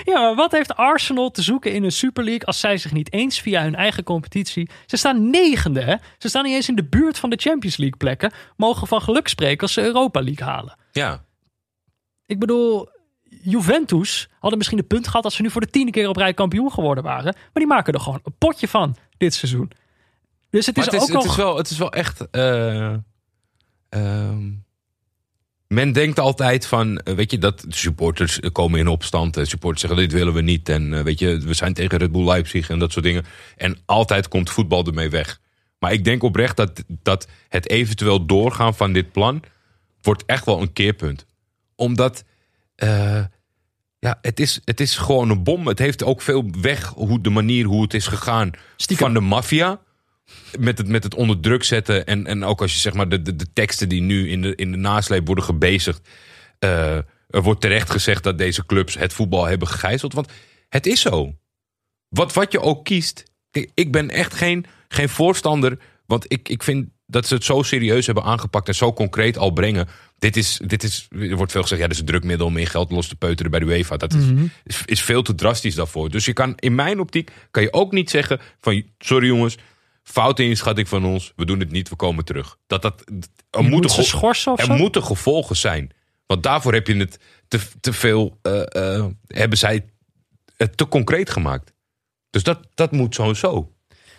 [0.03, 3.13] Ja, maar wat heeft Arsenal te zoeken in een Super League als zij zich niet
[3.13, 4.70] eens via hun eigen competitie...
[4.86, 5.95] Ze staan negende, hè?
[6.18, 8.32] Ze staan niet eens in de buurt van de Champions League plekken.
[8.57, 10.78] Mogen van geluk spreken als ze Europa League halen.
[10.91, 11.24] ja.
[12.26, 12.89] Ik bedoel,
[13.43, 16.34] Juventus hadden misschien de punt gehad als ze nu voor de tiende keer op rij
[16.34, 17.34] kampioen geworden waren.
[17.34, 19.72] Maar die maken er gewoon een potje van dit seizoen.
[20.56, 22.30] Dus het is, het is, ook het, is wel, het is wel echt.
[23.89, 24.51] ehm,
[25.68, 29.38] men denkt altijd van, eh, weet je, dat supporters komen in opstand.
[29.38, 30.70] En supporters zeggen, dit willen we niet.
[30.70, 33.26] En eh, weet je, we zijn tegen Red Bull Leipzig en dat soort dingen.
[33.58, 35.39] En altijd komt voetbal ermee weg.
[35.80, 39.41] Maar ik denk oprecht dat, dat het eventueel doorgaan van dit plan...
[40.01, 41.26] wordt echt wel een keerpunt.
[41.76, 42.24] Omdat...
[43.99, 45.68] ja, het is, het is gewoon een bom.
[45.68, 49.06] Het heeft ook veel weg hoe de manier hoe het is gegaan Stiekem.
[49.06, 49.80] van de maffia.
[50.59, 52.05] Met het, met het onder druk zetten.
[52.05, 54.55] En, en ook als je zeg maar de, de, de teksten die nu in de,
[54.55, 56.07] in de nasleep worden gebezigd.
[56.59, 56.97] eh,
[57.30, 60.13] er wordt terecht gezegd dat deze clubs het voetbal hebben gegijzeld.
[60.13, 60.32] Want
[60.69, 61.36] het is zo.
[62.09, 63.23] Wat, wat je ook kiest.
[63.73, 65.78] Ik ben echt geen, geen voorstander.
[66.05, 68.67] Want ik, ik vind dat ze het zo serieus hebben aangepakt.
[68.67, 69.88] En zo concreet al brengen.
[70.17, 72.67] Dit is, dit is, er wordt veel gezegd, ja, dat is een drukmiddel om in
[72.67, 73.97] geld los te peuteren bij de UEFA.
[73.97, 74.26] Dat is,
[74.63, 76.09] is, is veel te drastisch daarvoor.
[76.09, 79.57] Dus je kan, in mijn optiek, kan je ook niet zeggen van, sorry jongens,
[80.06, 82.58] foute inschatting van ons, we doen het niet, we komen terug.
[82.68, 83.01] Dat, dat,
[83.49, 85.91] er, Je moeten moet schorsen of er moeten gevolgen zijn.
[86.26, 89.86] Want daarvoor heb je het te, te veel, eh, eh, hebben zij
[90.58, 91.74] het te concreet gemaakt.
[92.30, 93.72] Dus dat, dat moet sowieso.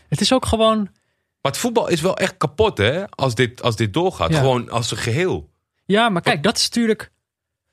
[0.08, 0.78] Het is ook gewoon...
[1.40, 3.10] Maar het voetbal is wel echt kapot, hè?
[3.10, 4.30] Als dit, als dit doorgaat.
[4.30, 4.38] Ja.
[4.38, 5.50] Gewoon als een geheel.
[5.84, 7.10] Ja, maar kijk, dat is natuurlijk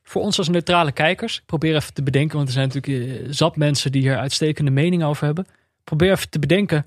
[0.04, 1.38] voor ons als neutrale kijkers.
[1.38, 4.72] Ik probeer even te bedenken, want er zijn natuurlijk eh, zat mensen die hier uitstekende
[4.72, 5.46] mening over hebben.
[5.46, 6.86] Ik probeer even te bedenken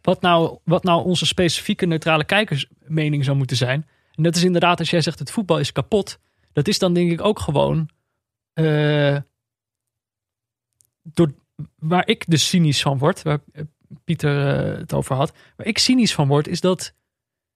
[0.00, 3.86] wat nou, wat nou onze specifieke neutrale kijkersmening zou moeten zijn.
[4.14, 6.18] En dat is inderdaad, als jij zegt het voetbal is kapot.
[6.52, 7.88] Dat is dan denk ik ook gewoon
[8.52, 9.16] eh,
[11.02, 11.34] door,
[11.78, 13.62] waar ik dus cynisch van word, waar eh,
[14.04, 15.32] Pieter eh, het over had.
[15.56, 16.94] Waar ik cynisch van word, is dat,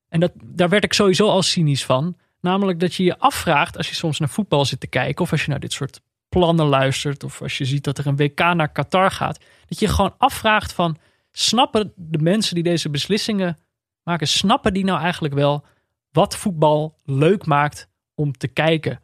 [0.09, 2.17] en dat, daar werd ik sowieso al cynisch van.
[2.41, 5.25] Namelijk dat je je afvraagt als je soms naar voetbal zit te kijken.
[5.25, 7.25] Of als je naar dit soort plannen luistert.
[7.25, 9.41] Of als je ziet dat er een WK naar Qatar gaat.
[9.67, 10.97] Dat je je gewoon afvraagt van.
[11.31, 13.59] Snappen de mensen die deze beslissingen
[14.03, 14.29] maken.
[14.29, 15.65] Snappen die nou eigenlijk wel
[16.13, 19.01] wat voetbal leuk maakt om te kijken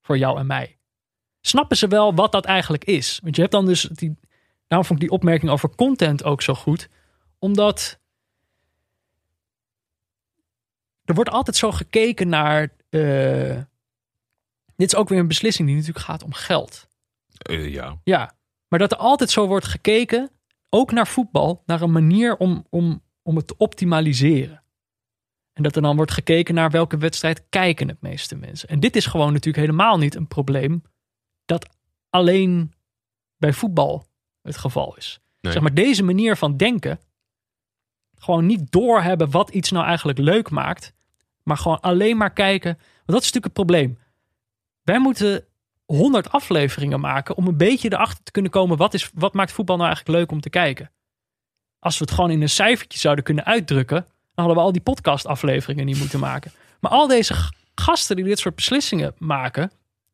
[0.00, 0.76] voor jou en mij?
[1.40, 3.18] Snappen ze wel wat dat eigenlijk is?
[3.22, 4.16] Want je hebt dan dus die.
[4.66, 6.88] Daarom vond ik die opmerking over content ook zo goed.
[7.38, 8.00] Omdat
[11.04, 12.68] er wordt altijd zo gekeken naar.
[12.88, 13.60] eh,
[14.76, 16.86] dit is ook weer een beslissing die natuurlijk gaat om geld.
[17.38, 18.00] Eh, ja.
[18.04, 18.34] Ja,
[18.68, 20.30] maar dat er altijd zo wordt gekeken,
[20.74, 24.62] ook naar voetbal, naar een manier om, om, om het te optimaliseren.
[25.52, 28.68] En dat er dan wordt gekeken naar welke wedstrijd kijken het meeste mensen.
[28.68, 30.82] En dit is gewoon natuurlijk helemaal niet een probleem
[31.44, 31.76] dat
[32.10, 32.72] alleen
[33.36, 34.06] bij voetbal
[34.42, 35.20] het geval is.
[35.40, 35.52] Nee.
[35.52, 37.00] Zeg maar deze manier van denken,
[38.14, 40.92] gewoon niet doorhebben wat iets nou eigenlijk leuk maakt,
[41.42, 42.74] maar gewoon alleen maar kijken.
[42.74, 43.98] Want dat is natuurlijk het probleem.
[44.82, 45.46] Wij moeten
[45.94, 49.76] 100 afleveringen maken om een beetje erachter te kunnen komen wat, is, wat maakt voetbal
[49.76, 50.90] nou eigenlijk leuk om te kijken.
[51.78, 54.82] Als we het gewoon in een cijfertje zouden kunnen uitdrukken, dan hadden we al die
[54.82, 56.52] podcast-afleveringen niet moeten maken.
[56.80, 57.34] Maar al deze
[57.74, 59.72] gasten die dit soort beslissingen maken,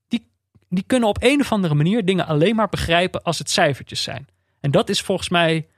[0.09, 0.29] die,
[0.69, 4.29] die kunnen op een of andere manier dingen alleen maar begrijpen als het cijfertjes zijn.
[4.61, 5.69] En dat is volgens mij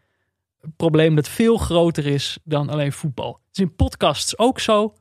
[0.60, 3.32] een probleem dat veel groter is dan alleen voetbal.
[3.32, 4.94] Het is in podcasts ook zo.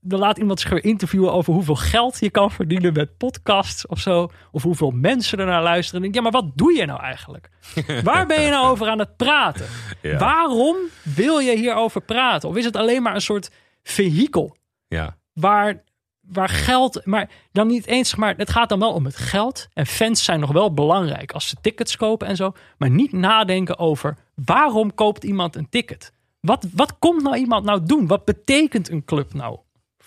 [0.00, 3.98] Dan laat iemand zich weer interviewen over hoeveel geld je kan verdienen met podcasts of
[3.98, 4.30] zo.
[4.52, 5.96] Of hoeveel mensen er naar luisteren.
[5.96, 7.50] En denk, ja, maar wat doe je nou eigenlijk?
[8.04, 9.66] Waar ben je nou over aan het praten?
[10.02, 10.18] Ja.
[10.18, 12.48] Waarom wil je hierover praten?
[12.48, 13.50] Of is het alleen maar een soort
[13.82, 14.56] vehikel
[14.88, 15.16] ja.
[15.32, 15.82] waar
[16.28, 19.68] waar geld, maar dan niet eens, maar het gaat dan wel om het geld.
[19.72, 22.52] En fans zijn nog wel belangrijk als ze tickets kopen en zo.
[22.78, 26.12] Maar niet nadenken over waarom koopt iemand een ticket?
[26.40, 28.06] Wat, wat komt nou iemand nou doen?
[28.06, 29.58] Wat betekent een club nou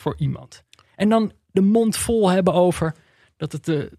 [0.01, 0.63] voor iemand?
[0.95, 2.95] En dan de mond vol hebben over
[3.37, 3.91] dat het de,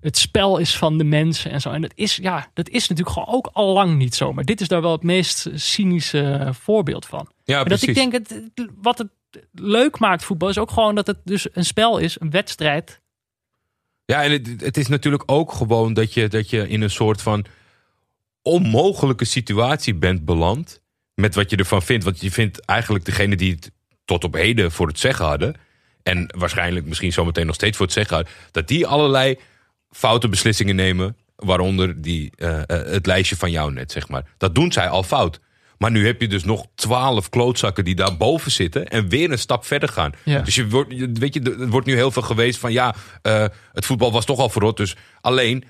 [0.00, 1.70] het spel is van de mensen en zo.
[1.70, 4.32] En dat is, ja, dat is natuurlijk gewoon ook al lang niet zo.
[4.32, 7.28] Maar dit is daar wel het meest cynische voorbeeld van.
[7.44, 9.08] Ja, En dat ik denk, het, het- wat het
[9.52, 13.00] leuk maakt voetbal is ook gewoon dat het dus een spel is, een wedstrijd.
[14.04, 17.22] Ja, en het, het is natuurlijk ook gewoon dat je, dat je in een soort
[17.22, 17.44] van
[18.42, 20.82] onmogelijke situatie bent beland.
[21.14, 22.04] Met wat je ervan vindt.
[22.04, 23.70] Want je vindt eigenlijk degene die het
[24.04, 25.54] tot op heden voor het zeggen hadden.
[26.02, 28.32] En waarschijnlijk misschien zometeen nog steeds voor het zeggen hadden.
[28.50, 29.38] Dat die allerlei
[29.90, 31.16] foute beslissingen nemen.
[31.36, 34.24] Waaronder die, eh, eh, het lijstje van jou net, zeg maar.
[34.38, 35.40] Dat doen zij al fout.
[35.78, 38.88] Maar nu heb je dus nog twaalf klootzakken die daarboven zitten.
[38.88, 40.12] En weer een stap verder gaan.
[40.24, 40.40] Ja.
[40.40, 43.86] Dus je wordt, weet je, er wordt nu heel veel geweest van ja, eh, het
[43.86, 44.76] voetbal was toch al verrot.
[44.76, 45.64] Dus alleen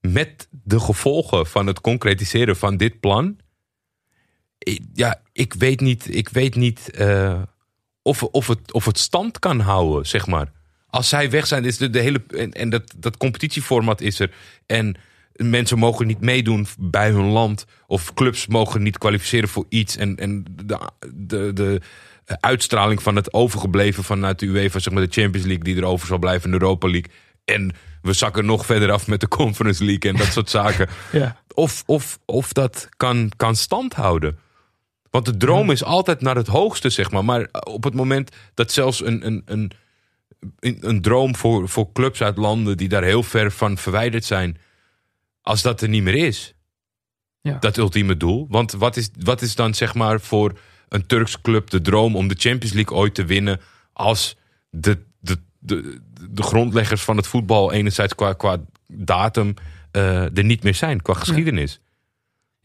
[0.00, 3.36] met de gevolgen van het concretiseren van dit plan.
[4.94, 7.42] Ja, ik weet niet, ik weet niet eh,
[8.02, 10.52] of, of, het, of het stand kan houden, zeg maar.
[10.86, 12.22] Als zij weg zijn, is de, de hele.
[12.28, 14.30] En, en dat, dat competitieformat is er.
[14.66, 14.96] En
[15.32, 17.66] mensen mogen niet meedoen bij hun land.
[17.86, 19.96] Of clubs mogen niet kwalificeren voor iets.
[19.96, 20.78] En, en de,
[21.14, 21.80] de, de
[22.40, 26.06] uitstraling van het overgebleven vanuit de UEFA, zeg maar de Champions League, die er over
[26.06, 27.10] zal blijven, de Europa League.
[27.44, 27.72] En
[28.02, 30.88] we zakken nog verder af met de Conference League en dat soort zaken.
[31.12, 31.36] Ja.
[31.54, 34.38] Of, of, of dat kan, kan stand houden.
[35.10, 37.24] Want de droom is altijd naar het hoogste, zeg maar.
[37.24, 39.70] Maar op het moment dat zelfs een, een, een,
[40.80, 44.58] een, droom voor, voor clubs uit landen die daar heel ver van verwijderd zijn,
[45.42, 46.54] als dat er niet meer is,
[47.40, 47.56] Ja.
[47.58, 48.46] dat ultieme doel.
[48.48, 50.58] Want wat is, wat is dan zeg maar voor
[50.88, 53.60] een Turks club de droom om de Champions League ooit te winnen
[53.92, 54.36] als
[54.70, 56.00] de, de, de,
[56.30, 58.56] de grondleggers van het voetbal enerzijds qua, qua
[58.86, 59.54] datum
[59.90, 61.80] eh, er niet meer zijn, qua geschiedenis.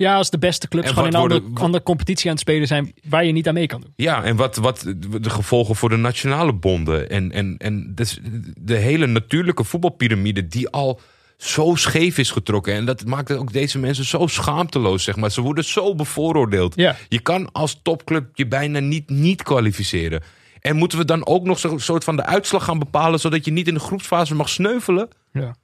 [0.01, 2.67] Ja, als de beste clubs En gewoon in een andere, andere competitie aan het spelen
[2.67, 3.93] zijn waar je niet aan mee kan doen.
[3.95, 7.09] Ja, en wat, wat de gevolgen voor de nationale bonden.
[7.09, 8.19] En, en, en dus
[8.59, 10.99] de hele natuurlijke voetbalpyramide die al
[11.37, 12.73] zo scheef is getrokken.
[12.73, 15.31] En dat maakt ook deze mensen zo schaamteloos, zeg maar.
[15.31, 16.75] Ze worden zo bevooroordeeld.
[16.75, 16.95] Ja.
[17.09, 20.23] Je kan als topclub je bijna niet, niet kwalificeren.
[20.61, 23.19] En moeten we dan ook nog zo'n soort van de uitslag gaan bepalen...
[23.19, 25.07] zodat je niet in de groepsfase mag sneuvelen?
[25.33, 25.55] Ja.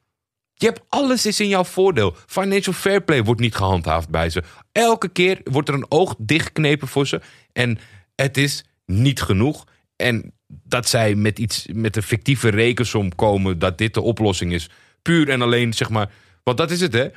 [0.59, 2.15] Je hebt alles is in jouw voordeel.
[2.25, 4.43] Financial fair play wordt niet gehandhaafd bij ze.
[4.71, 7.21] Elke keer wordt er een oog dichtgeknepen voor ze.
[7.53, 7.79] En
[8.15, 9.65] het is niet genoeg.
[9.95, 14.69] En dat zij met iets met een fictieve rekensom komen dat dit de oplossing is.
[15.01, 16.11] Puur en alleen, zeg maar.
[16.43, 17.07] Want dat is het, hè?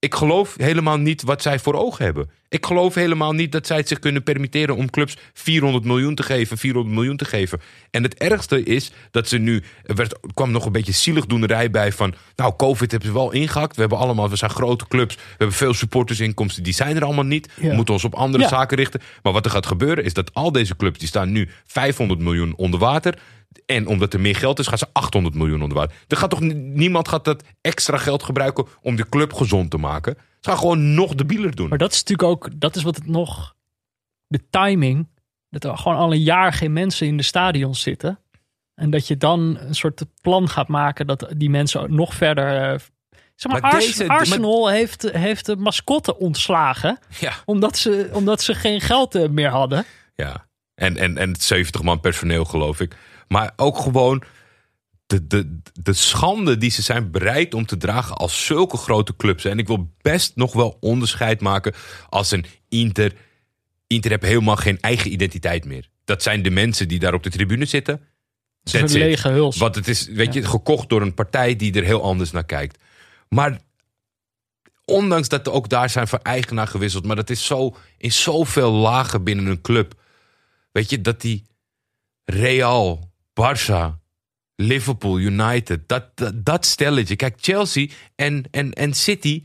[0.00, 2.30] Ik geloof helemaal niet wat zij voor ogen hebben.
[2.48, 6.22] Ik geloof helemaal niet dat zij het zich kunnen permitteren om clubs 400 miljoen te
[6.22, 7.60] geven, 400 miljoen te geven.
[7.90, 11.70] En het ergste is dat ze nu, er werd, er kwam nog een beetje zieligdoenerij
[11.70, 13.74] bij van, nou, COVID hebben ze wel ingehakt.
[13.74, 17.24] We hebben allemaal, we zijn grote clubs, we hebben veel supportersinkomsten, die zijn er allemaal
[17.24, 17.48] niet.
[17.60, 17.68] Ja.
[17.68, 18.48] We moeten ons op andere Ja.
[18.48, 19.00] zaken richten.
[19.22, 22.54] Maar wat er gaat gebeuren is dat al deze clubs, die staan nu 500 miljoen
[22.56, 23.18] onder water.
[23.66, 25.96] En omdat er meer geld is, gaan ze 800 miljoen onder water.
[26.08, 30.16] Er gaat toch niemand gaat dat extra geld gebruiken om de club gezond te maken.
[30.40, 31.68] Ze gaan gewoon nog debieler doen.
[31.68, 33.54] Maar dat is natuurlijk ook, dat is wat het nog,
[34.26, 35.08] de timing,
[35.50, 38.18] dat er gewoon al een jaar geen mensen in de stadions zitten.
[38.74, 42.72] En dat je dan een soort plan gaat maken dat die mensen nog verder.
[42.72, 42.78] eh,
[43.34, 46.98] Zeg maar, Maar Ars- deze- Arsenal heeft, heeft de mascotte ontslagen.
[47.20, 47.32] Ja.
[47.44, 49.84] Omdat ze, omdat ze geen geld eh, meer hadden.
[50.14, 52.96] Ja, en, en, en 70 man personeel geloof ik.
[53.28, 54.22] Maar ook gewoon
[55.06, 59.44] de, de, de schande die ze zijn bereid om te dragen als zulke grote clubs.
[59.44, 61.74] En ik wil best nog wel onderscheid maken
[62.08, 63.12] als een Inter.
[63.86, 65.88] Inter heeft helemaal geen eigen identiteit meer.
[66.04, 68.00] Dat zijn de mensen die daar op de tribune zitten.
[68.62, 69.56] Het is een lege huls.
[69.56, 72.78] Want het is, weet je, gekocht door een partij die er heel anders naar kijkt.
[73.28, 73.60] Maar
[74.84, 78.72] ondanks dat er ook daar zijn van eigenaar gewisseld, maar dat is zo in zoveel
[78.72, 79.94] lagen binnen een club.
[80.72, 81.46] Weet je, dat die
[82.24, 83.07] Real,
[83.40, 83.98] Barça,
[84.56, 87.16] Liverpool, United, dat, dat, dat stelletje.
[87.16, 89.42] Kijk, Chelsea en, en, en City,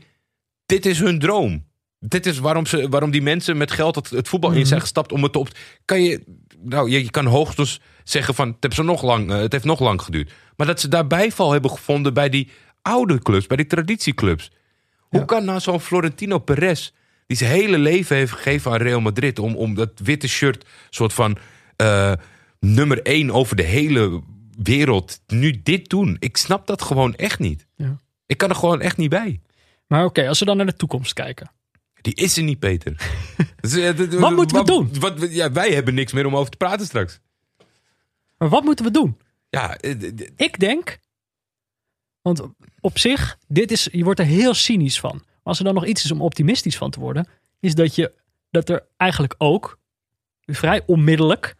[0.66, 1.64] dit is hun droom.
[1.98, 5.12] Dit is waarom, ze, waarom die mensen met geld het, het voetbal in zijn gestapt
[5.12, 5.48] om het te op.
[5.84, 6.24] Kan je,
[6.58, 9.80] nou, je, je kan hoogstens zeggen van het heeft, nog lang, eh, het heeft nog
[9.80, 10.32] lang geduurd.
[10.56, 12.50] Maar dat ze daar bijval hebben gevonden bij die
[12.82, 14.50] oude clubs, bij die traditieclubs.
[14.98, 16.90] Hoe kan nou zo'n Florentino Perez,
[17.26, 21.12] die zijn hele leven heeft gegeven aan Real Madrid, om, om dat witte shirt, soort
[21.12, 21.38] van
[21.76, 22.12] eh,
[22.64, 24.22] nummer één over de hele
[24.62, 26.16] wereld, nu dit doen?
[26.18, 27.66] Ik snap dat gewoon echt niet.
[27.76, 27.96] Ja.
[28.26, 29.40] Ik kan er gewoon echt niet bij.
[29.86, 31.50] Maar oké, als we dan naar de toekomst kijken.
[32.00, 32.96] Die is er niet, Peter.
[33.60, 34.90] Dus, eh, Wat moeten we doen?
[35.00, 37.20] Wat, ja, wij hebben niks meer om over te praten straks.
[38.38, 39.18] Maar wat moeten we doen?
[39.48, 39.94] Ja, eh,
[40.36, 40.98] Ik denk,
[42.22, 42.42] want
[42.80, 45.12] op zich, dit is, je wordt er heel cynisch van.
[45.14, 47.28] Maar als er dan nog iets is om optimistisch van te worden,
[47.60, 48.14] is dat, je,
[48.50, 49.78] dat er eigenlijk ook
[50.44, 51.54] vrij onmiddellijk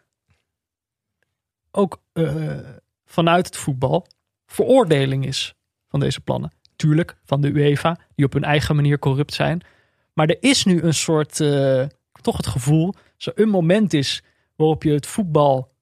[1.74, 2.58] ook eh,
[3.04, 4.06] vanuit het voetbal
[4.46, 5.54] veroordeling is
[5.88, 6.52] van deze plannen.
[6.76, 9.60] Tuurlijk, van de UEFA, die op hun eigen manier corrupt zijn.
[10.12, 11.84] Maar er is nu een soort, eh,
[12.22, 14.22] toch het gevoel, zo een moment is
[14.56, 15.72] waarop je het voetbal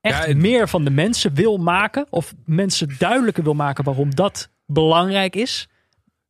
[0.00, 2.06] echt Ja, het- meer van de mensen wil maken.
[2.10, 5.68] Of mensen duidelijker wil maken waarom dat belangrijk is.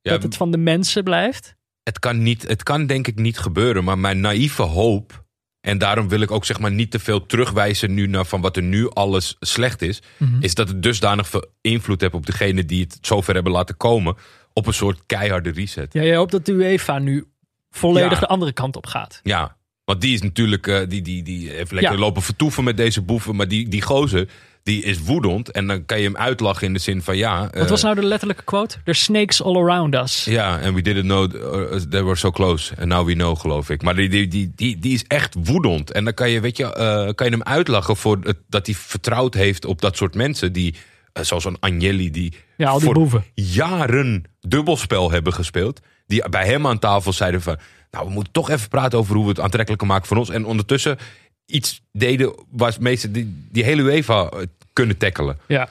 [0.01, 1.57] ja, dat het van de mensen blijft.
[1.83, 5.22] het kan, niet, het kan denk ik niet gebeuren, maar mijn naïeve hoop.
[5.63, 8.57] En daarom wil ik ook zeg maar niet te veel terugwijzen nu naar van wat
[8.57, 10.03] er nu alles slecht is.
[10.17, 10.43] Mhm.
[10.43, 14.17] Is dat het dusdanig veel invloed heeft op degene die het zover hebben laten komen.
[14.53, 15.93] Op een soort keiharde reset.
[15.93, 17.25] Ja, je hoopt dat de UEFA nu
[17.71, 18.19] volledig Ja.
[18.21, 19.21] de andere kant op gaat.
[19.23, 21.99] Ja, want die is natuurlijk, eh, die, die, die heeft lekker Ja.
[21.99, 23.37] lopen vertoeven met deze boeven.
[23.37, 24.29] Maar die, die gozer,
[24.63, 25.51] die is woedend.
[25.51, 27.51] En dan kan je hem uitlachen in de zin van ja.
[27.53, 28.77] Wat was eh, nou de letterlijke quote?
[28.85, 30.25] There's snakes all around us.
[30.25, 32.75] Ja, en we didn't know uh, they were so close.
[32.79, 33.83] And now we know, geloof ik.
[33.83, 35.91] Maar die, die, die, die, die is echt woedend.
[35.93, 38.75] En dan kan je, weet je, eh, kan je hem uitlachen voor het, dat hij
[38.75, 40.53] vertrouwd heeft op dat soort mensen.
[40.53, 40.75] Die,
[41.13, 43.25] eh, zoals een Agnelli, die Ja, al die voor boeven.
[43.35, 45.81] jaren dubbelspel hebben gespeeld.
[46.07, 47.57] Die bij hem aan tafel zeiden van...
[47.91, 50.31] Nou, we moeten toch even praten over hoe we het aantrekkelijker maken voor ons.
[50.31, 50.99] En ondertussen
[51.47, 54.43] iets deden waar meesten die, die hele UEFA eh,
[54.73, 55.39] kunnen tackelen.
[55.47, 55.69] Ja.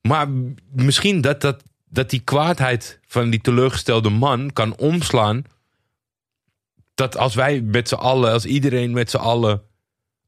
[0.00, 0.28] Maar
[0.72, 5.44] misschien dat, dat, dat die kwaadheid van die teleurgestelde man kan omslaan.
[6.94, 9.62] Dat als wij met z'n allen, als iedereen met z'n allen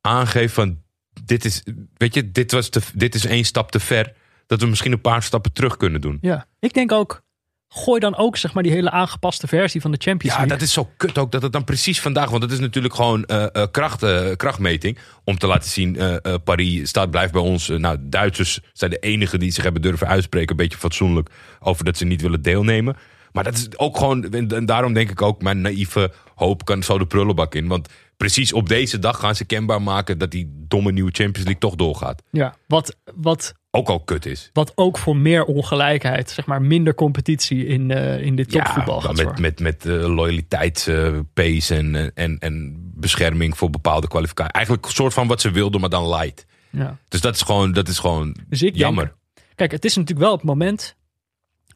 [0.01, 0.83] aangeeft van
[1.25, 1.63] dit is,
[1.97, 4.15] weet je, dit, was te, dit is één stap te ver.
[4.47, 6.19] Dat we misschien een paar stappen terug kunnen doen.
[6.21, 6.47] ja.
[6.61, 7.23] Ik denk ook,
[7.69, 10.59] gooi dan ook zeg maar die hele aangepaste versie van de Champions Ja, League.
[10.59, 13.25] dat is zo kut ook dat het dan precies vandaag, want het is natuurlijk gewoon
[13.25, 14.99] eh, kracht, eh, krachtmeting.
[15.25, 17.69] Om te laten zien, eh, Paris staat, blijft bij ons.
[17.69, 21.31] Nou, Duitsers zijn de enigen die zich hebben durven uitspreken, een beetje fatsoenlijk,
[21.61, 22.97] over dat ze niet willen deelnemen.
[23.33, 26.83] Maar dat is ook gewoon, en en daarom denk ik ook, mijn naïeve hoop kan
[26.83, 27.67] zo de prullenbak in.
[27.69, 31.59] Want precies op deze dag gaan ze kenbaar maken dat die domme nieuwe Champions League
[31.61, 32.23] toch doorgaat.
[32.31, 34.51] Ja, wat, wat, Ook al kut is.
[34.53, 39.01] wat ook voor meer ongelijkheid, zeg maar minder competitie in, eh, in dit topvoetbal Ja,
[39.01, 44.53] gaat met, met, met uh, loyaliteitspace en, en, en bescherming voor bepaalde kwalificaties.
[44.55, 46.47] Eigenlijk een soort van wat ze wilden, maar dan light.
[46.71, 46.99] Ja.
[47.09, 49.05] Dus dat is gewoon, dat is gewoon Dus ik jammer.
[49.05, 49.17] denk,
[49.55, 50.97] kijk, het is natuurlijk wel het moment,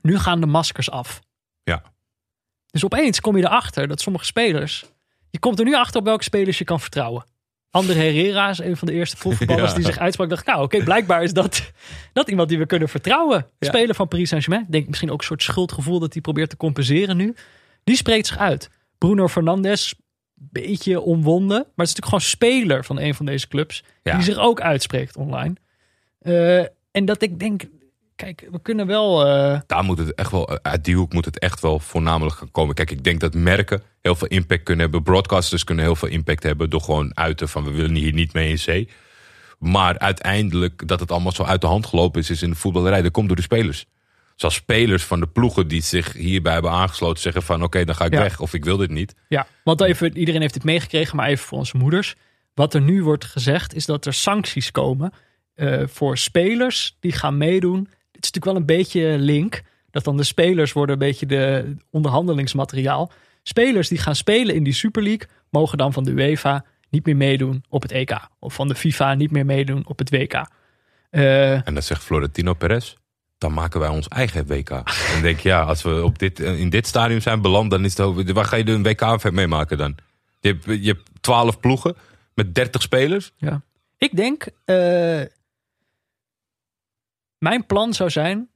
[0.02, 1.20] nu gaan de maskers af.
[1.62, 1.82] Ja.
[2.70, 4.84] Dus opeens kom je erachter dat sommige spelers,
[5.31, 7.24] je komt er nu achter op welke spelers je kan vertrouwen.
[7.70, 9.77] André Herrera is een van de eerste profvoetballers Ja.
[9.77, 10.28] die zich uitsprak.
[10.28, 11.73] Dacht, nou oké, blijkbaar is dat,
[12.12, 13.47] dat iemand die we kunnen vertrouwen.
[13.59, 13.69] Ja.
[13.69, 14.66] Speler van Paris Saint-Germain.
[14.69, 17.35] Denk misschien ook een soort schuldgevoel dat hij probeert te compenseren nu.
[17.85, 18.70] Die spreekt zich uit.
[18.98, 19.94] Bruno Fernandes,
[20.35, 21.57] beetje omwonden.
[21.59, 23.85] Maar het is natuurlijk gewoon speler van een van deze clubs.
[24.02, 24.15] Ja.
[24.15, 25.55] Die zich ook uitspreekt online.
[26.19, 26.59] Eh,
[26.90, 27.62] en dat ik denk,
[28.20, 29.26] kijk, we kunnen wel...
[29.26, 32.51] eh, Daar moet het echt wel, uit die hoek moet het echt wel voornamelijk gaan
[32.51, 32.74] komen.
[32.74, 35.02] Kijk, ik denk dat merken heel veel impact kunnen hebben.
[35.02, 38.48] Broadcasters kunnen heel veel impact hebben door gewoon uiten van we willen hier niet mee
[38.48, 38.88] in zee.
[39.59, 43.02] Maar uiteindelijk dat het allemaal zo uit de hand gelopen is, is in de voetballerij.
[43.02, 43.86] Dat komt door de spelers.
[44.36, 48.05] Zoals spelers van de ploegen die zich hierbij hebben aangesloten zeggen van oké, dan ga
[48.05, 48.20] ik Ja.
[48.20, 49.14] weg of ik wil dit niet.
[49.28, 52.14] Ja, want even, iedereen heeft het meegekregen, maar even voor onze moeders.
[52.55, 55.12] Wat er nu wordt gezegd is dat er sancties komen
[55.55, 57.88] eh, voor spelers die gaan meedoen.
[58.20, 59.62] Natuurlijk wel een beetje link.
[59.90, 63.10] Dat dan de spelers worden een beetje de onderhandelingsmateriaal.
[63.42, 67.16] Spelers die gaan spelen in die Super League mogen dan van de UEFA niet meer
[67.16, 68.18] meedoen op het EK.
[68.38, 70.47] Of van de FIFA niet meer meedoen op het WK.
[71.10, 72.94] Eh, En dan zegt Florentino Perez,
[73.38, 74.70] dan maken wij ons eigen WK.
[75.14, 78.30] en denk ja, als we op dit, in dit stadium zijn beland, dan is het
[78.32, 79.94] waar ga je een WK meemaken dan?
[80.40, 81.97] Je hebt, je hebt 12 ploegen
[82.34, 83.32] met 30 spelers.
[83.36, 83.62] Ja.
[83.98, 85.20] Ik denk, eh,
[87.40, 88.48] mijn plan zou zijn,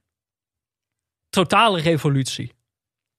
[1.29, 2.51] totale revolutie.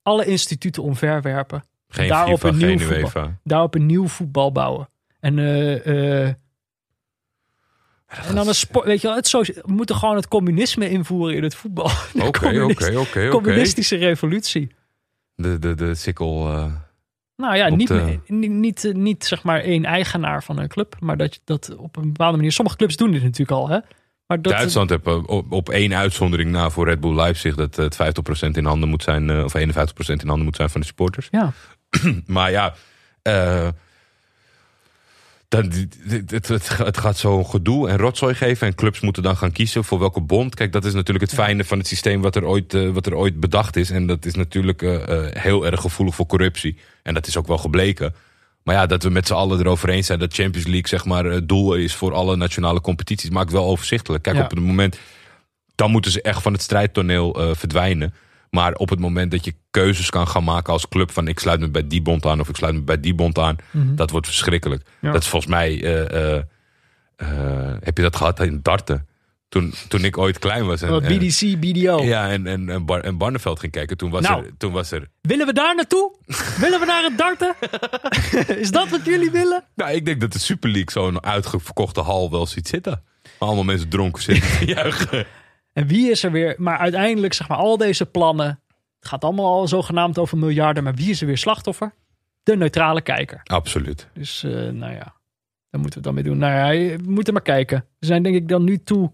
[0.03, 1.65] Alle instituten omverwerpen.
[1.89, 2.99] Geen Daarop FIFA, een nieuw geen voetbal.
[2.99, 3.39] UEFA.
[3.45, 4.89] Daarop een nieuw voetbal bouwen.
[5.21, 6.35] En, eh, eh,
[8.07, 11.37] en dan een sport, weet je wel, het socia- we moeten gewoon het communisme invoeren
[11.37, 11.91] in het voetbal.
[12.27, 13.29] Oké, oké, oké.
[13.29, 14.75] Communistische revolutie.
[15.35, 16.49] De, de, de sikkel.
[16.53, 16.73] eh,
[17.37, 21.17] Nou ja, niet, de- niet, niet, niet zeg maar één eigenaar van een club, maar
[21.17, 22.53] dat je dat op een bepaalde manier.
[22.53, 23.79] Sommige clubs doen dit natuurlijk al, hè?
[24.27, 27.77] Maar dat, Duitsland heeft eh, op, op één uitzondering na voor Red Bull Leipzig dat
[27.77, 27.97] het
[28.47, 31.29] 50% in handen moet zijn, eh, of 51% in handen moet zijn van de supporters.
[31.31, 31.53] Ja,
[32.27, 32.75] Maar ja,
[33.23, 33.69] eh,
[35.49, 35.73] dan,
[36.05, 38.67] het, het, het, het gaat zo'n gedoe en rotzooi geven.
[38.67, 40.55] En clubs moeten dan gaan kiezen voor welke bond.
[40.55, 43.15] Kijk, dat is natuurlijk het fijne van het systeem wat er ooit, eh, wat er
[43.15, 43.91] ooit bedacht is.
[43.91, 46.77] En dat is natuurlijk eh, eh, heel erg gevoelig voor corruptie.
[47.03, 48.15] En dat is ook wel gebleken.
[48.67, 51.25] Maar ja, dat we met z'n allen erover eens zijn dat Champions League zeg maar
[51.25, 54.23] het doel is voor alle nationale competities, maakt wel overzichtelijk.
[54.23, 54.43] Kijk, Ja.
[54.45, 54.99] op het moment,
[55.75, 58.15] dan moeten ze echt van het strijdtoneel eh, verdwijnen.
[58.51, 61.61] Maar op het moment dat je keuzes kan gaan maken als club van ik sluit
[61.61, 64.27] me bij die bond aan of ik sluit me bij die bond aan, dat wordt
[64.27, 64.83] verschrikkelijk.
[64.83, 65.07] Mhm.
[65.07, 65.13] Ja.
[65.13, 66.43] Dat is volgens mij, eh, eh,
[67.17, 69.07] eh, heb je dat gehad in darten?
[69.49, 70.83] Toen, toen ik ooit klein was.
[70.83, 72.03] En, en- BDC, BDO.
[72.03, 73.97] ja, en, en, en, Bar, en Barneveld ging kijken.
[73.97, 74.45] Toen was, Nou.
[74.45, 75.09] er, toen was er.
[75.21, 76.17] Willen we daar naartoe?
[76.59, 77.55] willen we naar het darten?
[78.63, 79.65] is dat wat jullie willen?
[79.75, 83.03] Nou, ik denk dat de Super League zo'n uitverkochte hal wel ziet zitten.
[83.39, 85.27] Allemaal mensen dronken zitten te juichen.
[85.73, 86.55] En wie is er weer?
[86.59, 88.61] Maar uiteindelijk, zeg maar, al deze plannen.
[88.99, 90.83] Het gaat allemaal al zogenaamd over miljarden.
[90.85, 91.95] Maar wie is er weer slachtoffer?
[92.43, 93.41] De neutrale kijker.
[93.45, 94.09] Absoluut.
[94.15, 95.15] Dus, eh, nou ja,
[95.71, 96.39] daar moeten we het dan mee doen.
[96.39, 97.85] Nou ja, we moeten maar kijken.
[97.99, 99.11] We zijn denk ik dan nu toe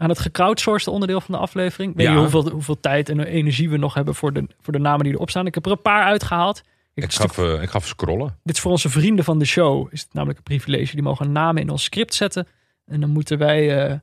[0.00, 1.96] aan het gecrowdsourced onderdeel van de aflevering.
[1.96, 2.12] Weet Ja.
[2.12, 5.12] niet hoeveel, hoeveel tijd en energie we nog hebben voor de, voor de namen die
[5.12, 5.46] erop staan.
[5.46, 6.62] Ik heb er een paar uitgehaald.
[6.94, 8.38] Ik, gaf, ik gaf scrollen.
[8.42, 9.88] dit is voor onze vrienden van de show.
[9.90, 10.94] Is het namelijk een privilege.
[10.94, 12.46] Die mogen namen in ons script zetten.
[12.86, 13.96] En dan moeten wij eh,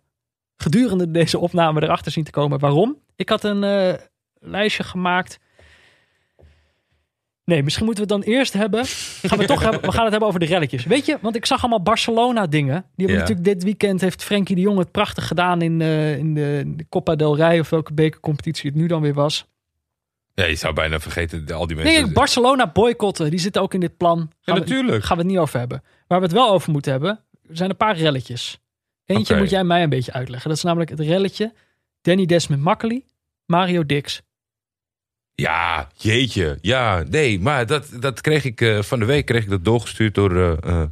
[0.57, 2.97] gedurende deze opname erachter zien te komen waarom.
[3.15, 3.93] Ik had een eh,
[4.39, 5.39] lijstje gemaakt.
[7.47, 8.85] Nee, misschien moeten we het dan eerst hebben.
[8.85, 10.85] Gaan we, toch hebben we gaan het hebben over de relletjes.
[10.85, 12.73] Weet je, want ik zag allemaal Barcelona dingen.
[12.95, 13.21] Die hebben Ja.
[13.21, 16.85] natuurlijk dit weekend heeft Frenkie de Jong het prachtig gedaan in, eh, in de, de
[16.89, 19.45] Copa del Rey of welke bekercompetitie het nu dan weer was.
[20.33, 22.03] Ja, je zou bijna vergeten, al die mensen.
[22.03, 24.17] Nee, Barcelona boycotten, die zitten ook in dit plan.
[24.19, 25.03] ja, Gaan we- natuurlijk.
[25.03, 25.83] gaan we het niet over hebben.
[26.07, 27.19] Waar we het wel over moeten hebben,
[27.49, 28.59] zijn een paar relletjes.
[29.05, 30.49] Eentje moet jij mij een beetje uitleggen.
[30.49, 31.53] Dat is namelijk het relletje
[32.01, 33.03] Danny Desmond Makkely,
[33.45, 34.21] Mario Dix.
[35.41, 36.57] Ja, jeetje.
[36.61, 40.15] Ja, nee, maar dat, dat kreeg ik eh, van de week kreeg ik dat doorgestuurd
[40.15, 40.35] door.
[40.35, 40.87] eh, eh,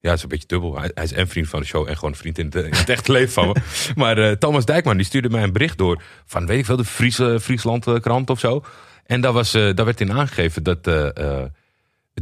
[0.00, 0.78] ja, het is een beetje dubbel.
[0.78, 3.32] Hij, is en vriend van de show en gewoon vriend in het, in echte leven
[3.32, 3.54] van me.
[3.94, 7.14] Maar Thomas Dijkman die stuurde mij een bericht door van weet ik veel, de Fries,
[7.40, 8.64] Friesland krant of zo.
[9.06, 10.90] En daar, was, daar werd in aangegeven dat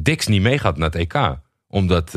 [0.01, 1.37] Dix niet meegaat naar het EK.
[1.69, 2.13] Omdat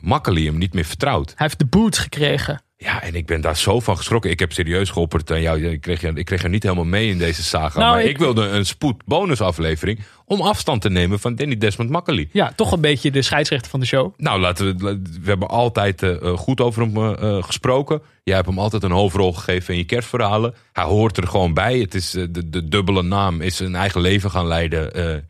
[0.00, 1.28] Makkely hem niet meer vertrouwt.
[1.28, 2.62] Hij heeft de boot gekregen.
[2.80, 4.30] Ja, en ik ben daar zo van geschrokken.
[4.30, 5.64] Ik heb serieus geopperd aan jou.
[5.66, 7.78] Ik kreeg, je- ik kreeg er niet helemaal mee in deze saga.
[7.78, 11.90] Nou, maar ik, ik- wilde een spoed bonusaflevering om afstand te nemen van Danny Desmond
[11.90, 12.28] Makkely.
[12.32, 14.12] Ja, toch een beetje de scheidsrechter van de show.
[14.16, 18.02] Nou, laten we, we hebben altijd eh, eh, goed over hem eh, gesproken.
[18.24, 20.54] Jij hebt hem altijd een hoofdrol gegeven in je kerstverhalen.
[20.72, 21.78] Hij hoort er gewoon bij.
[21.78, 25.24] Het is, de, de dubbele naam is een eigen leven gaan leiden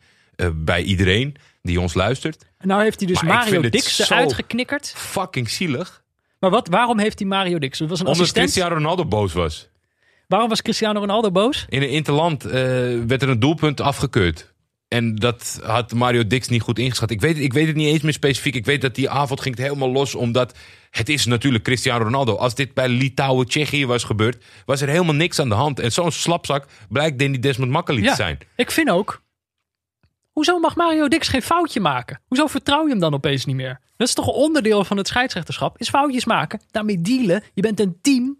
[0.55, 2.45] bij iedereen die ons luistert.
[2.57, 4.93] En nou heeft hij dus Maar Mario Dix zo- eruit geknikkerd.
[4.95, 6.03] Fucking zielig.
[6.39, 7.79] Maar wat, waarom heeft hij Mario Dix?
[7.79, 8.43] Was een Omdat assistent.
[8.45, 9.69] Cristiano Ronaldo boos was.
[10.27, 11.65] Waarom was Cristiano Ronaldo boos?
[11.69, 12.51] In een interland eh,
[13.07, 14.53] werd er een doelpunt afgekeurd.
[14.87, 17.09] En dat had Mario Dix niet goed ingeschat.
[17.11, 18.55] Ik weet, het- ik weet het niet eens meer specifiek.
[18.55, 20.15] Ik weet dat die avond ging het helemaal los.
[20.15, 20.57] Omdat
[20.91, 22.35] het is natuurlijk Cristiano Ronaldo.
[22.35, 24.43] Als dit bij Litouwen, Tsjechië was gebeurd...
[24.65, 25.79] was er helemaal niks aan de hand.
[25.79, 28.37] En zo'n slapzak blijkt Danny Desmond Makkely te zijn.
[28.55, 29.21] ik vind ook.
[30.39, 32.21] Hoezo mag Mario Dix geen foutje maken?
[32.27, 33.79] Hoezo vertrouw je hem dan opeens niet meer?
[33.97, 35.77] Dat is toch een onderdeel van het scheidsrechterschap?
[35.77, 37.43] Is foutjes maken, daarmee dealen.
[37.53, 38.37] Je bent een team,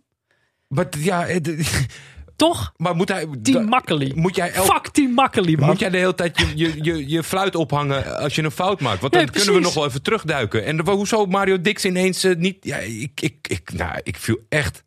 [0.67, 1.87] Maar ja, het-
[2.35, 2.73] toch?
[2.77, 3.27] maar moet hij...
[3.43, 4.11] Team Makkely.
[4.15, 5.67] Moet jij, elk- Fuck Team Makkely, man.
[5.69, 8.79] moet jij de hele tijd je, je, je, je fluit ophangen als je een fout
[8.81, 9.01] maakt?
[9.01, 10.65] Want dan kunnen we nog wel even terugduiken.
[10.65, 12.57] En de- hoezo Mario Dix ineens eh, niet...
[12.61, 14.83] Ja, ik, ik, ik, nou, ik viel echt...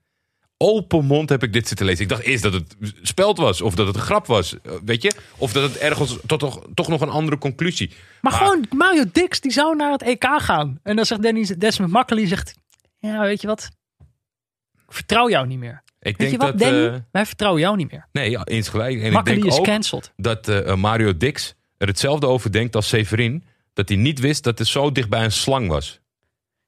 [0.63, 2.03] Open mond heb ik dit zitten lezen.
[2.03, 3.61] Ik dacht eerst dat het speld was.
[3.61, 4.61] Of dat het een grap was.
[4.63, 5.13] eh, Weet je?
[5.37, 7.91] Of dat het ergens toch, toch nog een andere conclusie.
[8.21, 10.79] Maar gewoon Mario Dix, die zou naar het EK gaan.
[10.83, 12.55] En dan zegt Danny Desmond Makkely, zegt...
[12.99, 13.71] Ja, weet je wat?
[14.87, 15.83] Ik vertrouw jou niet meer.
[16.01, 16.59] Ik Weet denk je wat, dat...
[16.59, 16.87] Danny?
[16.87, 18.07] eh, Wij vertrouwen jou niet meer.
[18.13, 19.01] nee, ja, eens gelijk.
[19.03, 20.13] En Makkely ik denk is ook cancelled.
[20.17, 23.45] dat eh, Mario Dix er hetzelfde over denkt als Severin.
[23.73, 26.01] Dat hij niet wist dat het zo dicht bij een slang was.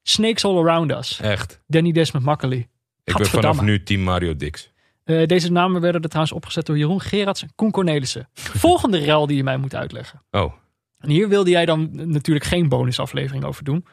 [0.02, 1.20] Snakes all around us.
[1.20, 1.60] Echt.
[1.66, 2.68] Danny Desmond Makkely.
[3.04, 4.72] Ik ben vanaf nu team Mario Dix.
[5.04, 8.28] Eh, deze namen werden er trouwens opgezet door Jeroen Gerards en Koen Cornelissen.
[8.64, 10.22] Volgende rel die je mij moet uitleggen.
[10.30, 10.52] Oh,
[10.98, 13.86] En hier wilde jij dan natuurlijk geen bonusaflevering over doen.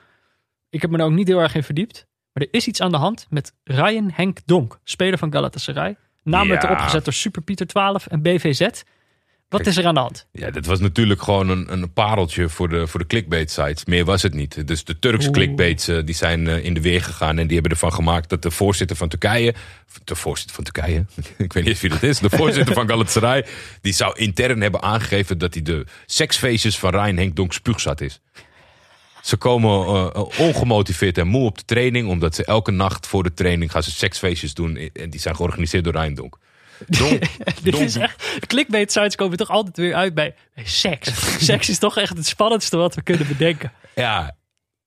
[0.69, 2.07] Ik heb me er ook niet heel erg in verdiept.
[2.33, 5.95] Maar er is iets aan de hand met Ryan Henk Donk, speler van Galatasaray.
[6.23, 6.63] Werd Ja.
[6.63, 8.83] erop gezet door Super Pieter 12 en BVZ.
[9.51, 10.27] Wat is er aan de hand?
[10.31, 13.85] Ja, dat was natuurlijk gewoon een, een pareltje voor de, voor de clickbait sites.
[13.85, 14.67] Meer was het niet.
[14.67, 15.33] Dus de Turks Oeh.
[15.33, 17.37] clickbaits eh, die zijn eh, in de weer gegaan.
[17.37, 19.53] En die hebben ervan gemaakt dat de voorzitter van Turkije.
[20.03, 21.05] De voorzitter van Turkije?
[21.37, 22.19] Ik weet niet eens wie dat is.
[22.19, 23.45] De voorzitter van Galatasaray.
[23.81, 28.19] Die zou intern hebben aangegeven dat hij de seksfeestjes van Ryan Henk Donk spuugzat is.
[29.21, 32.07] Ze komen eh, ongemotiveerd en moe op de training.
[32.07, 34.77] Omdat ze elke nacht voor de training gaan ze seksfeestjes doen.
[34.93, 36.37] En die zijn georganiseerd door Ryan Donk.
[36.87, 37.23] Donk,
[37.63, 41.09] Dit is echt, clickbait sites komen toch altijd weer uit bij, bij seks.
[41.45, 43.71] seks is toch echt het spannendste wat we kunnen bedenken.
[43.95, 44.35] Ja,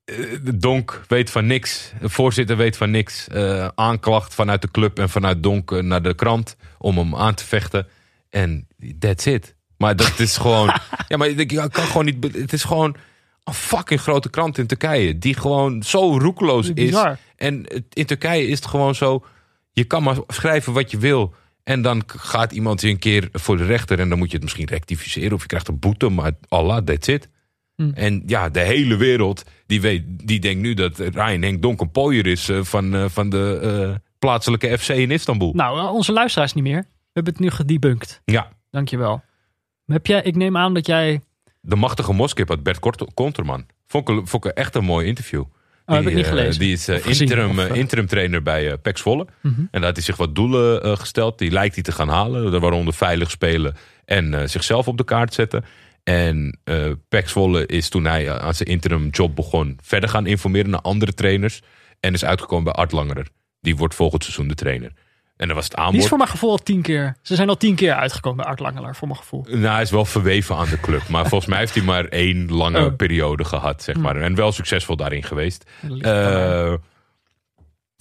[0.05, 0.17] eh,
[0.55, 1.93] Donk weet van niks.
[2.01, 3.29] De voorzitter weet van niks.
[3.29, 7.35] Eh, aanklacht vanuit de club en vanuit Donk eh, naar de krant om hem aan
[7.35, 7.87] te vechten.
[8.31, 8.69] En
[8.99, 9.55] that's it.
[9.77, 10.67] Maar dat is gewoon.
[11.09, 12.35] ja, maar ik kan gewoon niet.
[12.35, 12.97] Het is gewoon.
[13.45, 15.19] een fucking grote krant in Turkije.
[15.19, 16.73] Die gewoon zo roekeloos is.
[16.73, 17.19] Bizar.
[17.37, 19.25] En in Turkije is het gewoon zo.
[19.73, 21.35] Je kan maar schrijven wat je wil.
[21.65, 24.01] En dan gaat iemand je een keer voor de rechter.
[24.01, 25.33] En dan moet je het misschien rectificeren.
[25.33, 26.09] Of je krijgt een boete.
[26.09, 27.29] Maar Allah, that's it.
[27.77, 27.91] Hm.
[27.95, 29.43] En ja, de hele wereld.
[29.67, 32.49] Die, weet, die denkt nu dat Ryan Henk Donk een pooier is.
[32.49, 35.53] eh, van, eh, van de eh, plaatselijke FC in Istanbul.
[35.55, 36.81] Nou, onze luisteraars niet meer.
[36.81, 38.21] We hebben het nu gedebunked.
[38.25, 39.23] Ja, Dankjewel.
[39.87, 41.21] Heb jij, ik neem aan dat jij...
[41.61, 42.79] de machtige moskip had Bert
[43.15, 43.67] Konterman.
[43.87, 45.45] Vond ik, vond ik echt een mooi interview.
[45.87, 46.61] Oh, heb ik niet eh, gelezen.
[46.61, 49.27] die is eh, gezien, interim, of, eh, interim trainer bij Pax Volle.
[49.41, 49.61] Mhm.
[49.61, 51.39] En daar had hij zich wat doelen gesteld.
[51.39, 52.61] Die lijkt hij te gaan halen.
[52.61, 55.65] Waaronder veilig spelen en zichzelf op de kaart zetten.
[56.03, 56.59] En
[57.09, 59.79] Pax Volle is toen hij aan zijn interim job begon...
[59.83, 61.61] verder gaan informeren naar andere trainers.
[62.01, 63.27] En is uitgekomen bij Art Langerer.
[63.61, 64.93] Die wordt volgend seizoen de trainer.
[65.37, 66.09] En dat was het Die is aanbod.
[66.09, 67.17] voor mijn gevoel al tien keer...
[67.23, 69.45] Ze zijn al tien keer uitgekomen bij Art Langelaar, voor mijn gevoel.
[69.49, 71.09] Nou, hij is wel verweven aan de club.
[71.09, 72.97] Maar volgens mij heeft hij maar één lange Oh.
[72.97, 74.17] periode gehad, zeg maar.
[74.17, 75.65] En wel succesvol daarin geweest.
[76.01, 76.75] Eh,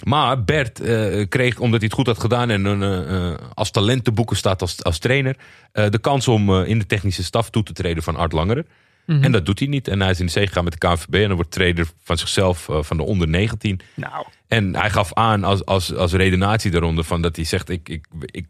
[0.05, 4.11] maar Bert eh, kreeg, omdat hij het goed had gedaan en eh, als talent te
[4.11, 5.35] boeken staat als, als trainer,
[5.71, 8.67] de kans om in de technische staf toe te treden van Art Langeren.
[9.05, 9.23] Mhm.
[9.23, 9.87] En dat doet hij niet.
[9.87, 12.17] En hij is in de zee gegaan met de KNVB en dan wordt trainer van
[12.17, 13.79] zichzelf eh, van de onder 19.
[13.93, 17.89] Nou, En hij gaf aan als, als, als redenatie daaronder van dat hij zegt: ik,
[17.89, 18.45] ik, ik,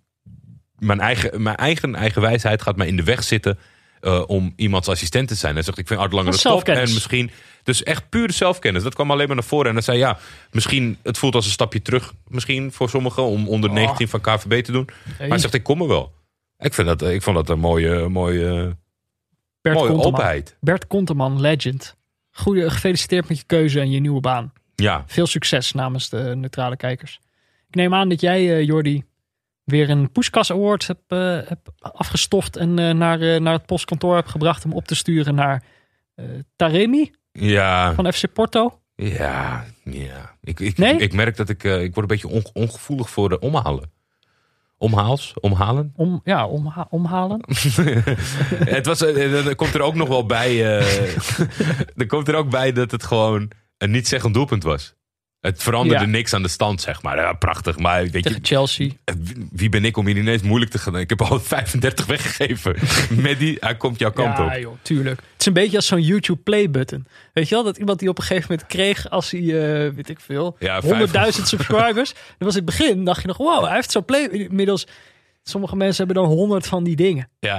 [0.77, 3.59] mijn, eigen, mijn eigen, eigen wijsheid gaat mij in de weg zitten
[3.99, 5.53] eh, om iemands assistent te zijn.
[5.53, 6.63] Hij zegt: Ik vind Art Langer top.
[6.63, 7.31] En misschien,
[7.63, 8.83] dus echt pure zelfkennis.
[8.83, 9.67] Dat kwam alleen maar naar voren.
[9.67, 10.17] En dan zei ja,
[10.51, 13.75] misschien het voelt als een stapje terug, misschien voor sommigen om onder Oh.
[13.75, 14.89] 19 van KVB te doen.
[15.19, 16.13] Maar hij zegt: Ik kom er wel.
[16.57, 18.77] Ik, vind dat, ik vond dat een mooie, mooie,
[19.63, 20.57] Bert mooie openheid.
[20.59, 21.95] Bert Konterman, legend.
[22.31, 24.53] Goeie, gefeliciteerd met je keuze en je nieuwe baan.
[24.75, 27.19] Ja, Veel succes namens de neutrale kijkers.
[27.67, 29.03] Ik neem aan dat jij, eh, Jordi,
[29.63, 31.09] weer een Poeskas Award hebt,
[31.49, 35.63] hebt afgestoft en eh, naar, naar het postkantoor hebt gebracht om op te sturen naar
[36.55, 38.79] Taremi ja, van FC Porto.
[38.95, 40.35] ja, ja.
[40.41, 40.97] Ik, ik, Nee?
[40.97, 43.91] ik merk dat ik, ik word een beetje on- ongevoelig voor de omhalen.
[44.83, 45.93] Omhaals, omhalen.
[45.95, 47.39] Om, ja, omha- omhalen.
[48.77, 50.77] het was, eh, er komt er ook nog wel bij.
[50.77, 51.15] eh,
[52.01, 54.95] er komt er ook bij dat het gewoon een niet zeggend doelpunt was.
[55.43, 56.09] Het veranderde Ja.
[56.09, 57.17] niks aan de stand, zeg maar.
[57.17, 57.77] Ja, prachtig.
[57.77, 58.89] Maar weet je, Chelsea.
[59.51, 60.97] wie- ben ik om hier ineens moeilijk te gaan?
[60.97, 62.75] Ik heb al 35 weggegeven.
[63.21, 64.53] Met die, hij komt jouw kant ja, op.
[64.59, 65.19] joh, tuurlijk.
[65.31, 67.05] Het is een beetje als zo'n YouTube play button.
[67.33, 70.09] Weet je wel, dat iemand die op een gegeven moment kreeg als hij, eh, weet
[70.09, 72.13] ik veel, Ja, 100.000 subscribers.
[72.13, 74.23] Dat was in het begin, dacht je nog, wow, hij heeft zo'n play.
[74.27, 74.87] Inmiddels,
[75.43, 77.29] sommige mensen hebben dan 100 van die dingen.
[77.39, 77.57] Ja,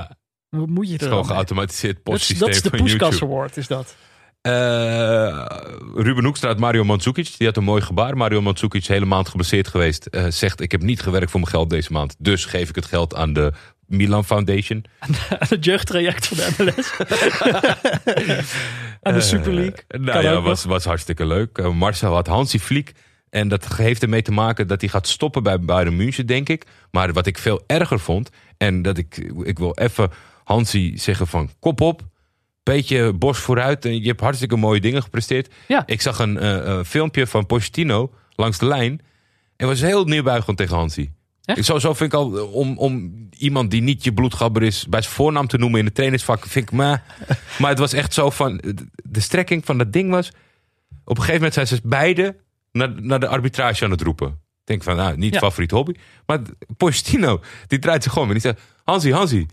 [0.51, 2.71] het Wat moet je er is dan gewoon geautomatiseerd Dat is, postsysteem dat is de
[2.71, 3.23] Poeskas.
[3.23, 3.97] Award, is dat.
[4.45, 5.47] Eh,
[5.95, 7.35] Ruben Hoekstra Mario Mandzukic.
[7.39, 8.17] Die had een mooi gebaar.
[8.17, 10.07] Mario Mandzukic hele maand geblesseerd geweest.
[10.07, 12.15] eh, zegt, ik heb niet gewerkt voor mijn geld deze maand.
[12.19, 13.53] Dus geef ik het geld aan de
[13.87, 14.85] Milan Foundation.
[15.49, 16.93] het jeugdtraject van de MLS.
[19.03, 19.85] Aan de Super League.
[19.89, 21.59] Eh, nou Kan ja, was, was hartstikke leuk.
[21.59, 22.93] Eh, Marcel had Hansi Fliek.
[23.31, 26.65] En dat heeft ermee te maken dat hij gaat stoppen bij Bayern München, denk ik.
[26.91, 28.31] Maar wat ik veel erger vond...
[28.57, 30.11] en dat ik, ik wil even
[30.45, 32.03] Hansi zeggen van kop op...
[32.65, 35.55] beetje borst vooruit en je hebt hartstikke mooie dingen gepresteerd.
[35.69, 35.83] Ja.
[35.87, 39.01] Ik zag een eh, eh, filmpje van Pochettino langs de lijn...
[39.57, 41.13] en was heel neerbuigend tegen Hansi.
[41.45, 41.65] Echt?
[41.65, 44.87] Zo, zo vind ik al, eh, om, om iemand die niet je bloedgabber is...
[44.89, 46.77] bij zijn voornaam te noemen in het trainingsvak, vind ik...
[46.77, 47.05] Maar,
[47.61, 48.63] maar het was echt zo van...
[49.03, 50.29] De strekking van dat ding was...
[51.05, 52.37] Op een gegeven moment zijn ze beide
[52.73, 54.29] naar, naar de arbitrage aan het roepen.
[54.29, 55.39] Ik denk van, nou, niet Ja.
[55.39, 55.95] favoriet hobby.
[56.27, 56.41] Maar
[56.77, 58.61] Pochettino, die draait zich gewoon en die zegt...
[58.85, 59.47] Hansi, Hansi,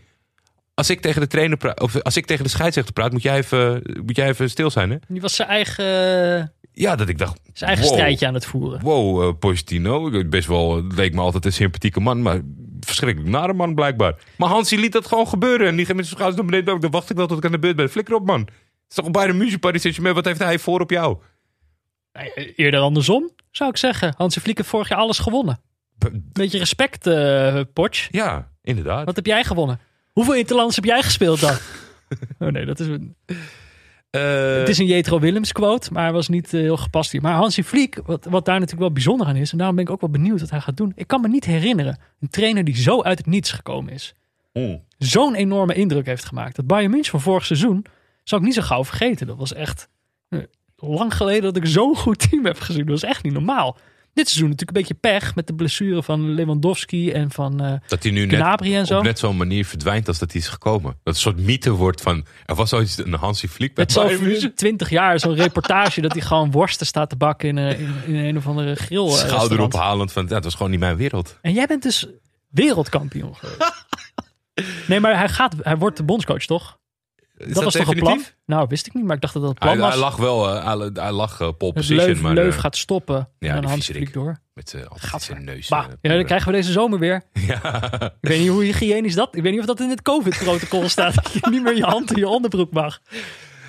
[0.73, 1.79] als ik tegen de trainer praat...
[1.79, 3.11] of als ik tegen de scheidsrechter praat...
[3.11, 4.97] moet jij even, moet jij even stil zijn, hè?
[5.07, 7.39] Die was zijn eigen, Ja, dat ik dacht...
[7.53, 8.81] zijn eigen wow, strijdje aan het voeren.
[8.81, 10.25] Wow, eh, Pochettino.
[10.25, 12.21] Best wel, leek me altijd een sympathieke man...
[12.21, 12.41] maar
[12.79, 14.15] verschrikkelijk nare man blijkbaar.
[14.37, 15.67] Maar Hansi liet dat gewoon gebeuren.
[15.67, 16.81] En die ging met zijn schouders naar beneden.
[16.81, 17.89] Dan wacht ik wel tot ik aan de beurt ben.
[17.89, 18.39] Flikker op, man.
[18.39, 18.49] Het
[18.89, 20.15] is toch bij de muziek Saint-Germain.
[20.15, 21.17] Wat heeft hij voor op jou?
[22.13, 24.13] Nee, Eerder andersom, zou ik zeggen.
[24.17, 25.59] Hansi Fliek heeft vorig jaar alles gewonnen.
[26.11, 28.07] Beetje respect, eh Potsch.
[28.11, 29.05] Ja, inderdaad.
[29.05, 29.79] Wat heb jij gewonnen?
[30.11, 31.55] Hoeveel interlands heb jij gespeeld dan?
[32.39, 33.15] oh nee, dat is een,
[34.11, 37.21] Eh, het is een Jetro Willems quote, maar hij was niet eh, heel gepast hier.
[37.21, 39.91] Maar Hansi Fliek, wat, wat daar natuurlijk wel bijzonder aan is, en daarom ben ik
[39.91, 40.91] ook wel benieuwd wat hij gaat doen.
[40.95, 44.13] Ik kan me niet herinneren, een trainer die zo uit het niets gekomen is.
[44.53, 44.83] mm.
[44.97, 46.55] Zo'n enorme indruk heeft gemaakt.
[46.55, 47.85] Dat Bayern München van vorig seizoen,
[48.23, 49.27] zou ik niet zo gauw vergeten.
[49.27, 49.87] Dat was echt
[50.29, 50.39] eh,
[50.75, 52.85] lang geleden dat ik zo'n goed team heb gezien.
[52.85, 53.77] Dat was echt niet normaal.
[54.13, 58.03] Dit seizoen natuurlijk een beetje pech met de blessure van Lewandowski en van eh Dat
[58.03, 58.97] hij nu net Gnabry en zo.
[58.97, 60.97] op net zo'n manier verdwijnt als dat hij is gekomen.
[61.03, 62.25] Dat een soort mythe wordt van...
[62.45, 64.55] Er was ooit een Hansi Fliek bij Bayern over München.
[64.55, 68.15] 20 jaar zo'n reportage dat hij gewoon worsten staat te bakken in, een- in, in
[68.25, 69.05] een of andere grill.
[69.07, 70.23] eh, Schouder ophalend van...
[70.23, 71.37] Ja, dat was gewoon niet mijn wereld.
[71.41, 72.07] En jij bent dus
[72.49, 73.73] wereldkampioen geweest.
[74.87, 76.79] Nee, maar hij, gaat, hij wordt de bondscoach, toch?
[77.47, 78.23] Dat, was toch een plan?
[78.45, 79.91] Nou, wist ik niet, maar ik dacht dat dat het plan Hij, was.
[79.91, 82.61] hij lag wel, eh, hij, hij lag eh, pole dat position, Leuf, maar Leuf eh,
[82.61, 84.39] gaat stoppen ja, en Hans vliegt door.
[84.53, 85.33] met eh, altijd Gadver.
[85.33, 85.67] zijn neus.
[85.67, 87.23] Bah, eh, ja, dan krijgen we deze zomer weer.
[87.47, 87.91] Ja.
[88.21, 89.35] Ik weet niet hoe hygiënisch dat...
[89.35, 91.15] Ik weet niet of dat in het COVID-protocol staat.
[91.15, 92.99] Dat je niet meer je hand in je onderbroek mag.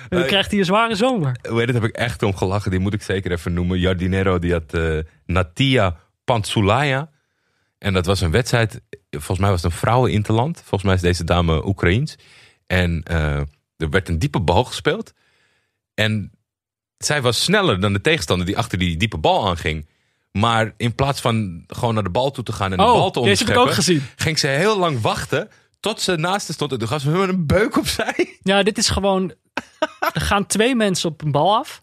[0.09, 1.37] En dan krijgt hij een zware zomer.
[1.41, 2.71] Heet het, heb ik echt om gelachen.
[2.71, 3.79] Die moet ik zeker even noemen.
[3.79, 7.09] Jardinero, die had eh, Natia Pantsulaya.
[7.77, 8.81] En dat was een wedstrijd.
[9.09, 10.57] Volgens mij was het een vrouweninterland.
[10.57, 12.15] Volgens mij is deze dame Oekraïens.
[12.67, 13.41] En eh,
[13.83, 15.13] er werd een diepe bal gespeeld.
[15.93, 16.31] En
[16.97, 19.87] zij was sneller dan de tegenstander die achter die diepe bal aanging.
[20.31, 23.19] Maar in plaats van gewoon naar de bal toe te gaan en de bal te
[23.19, 24.03] Oh, heb ik onderscheppen...
[24.15, 25.49] ging ze heel lang wachten
[25.79, 26.71] tot ze naast haar stond.
[26.71, 28.37] En toen gaf ze een beuk opzij.
[28.41, 29.33] Ja, dit is gewoon...
[30.13, 31.81] Er gaan twee mensen op een bal af.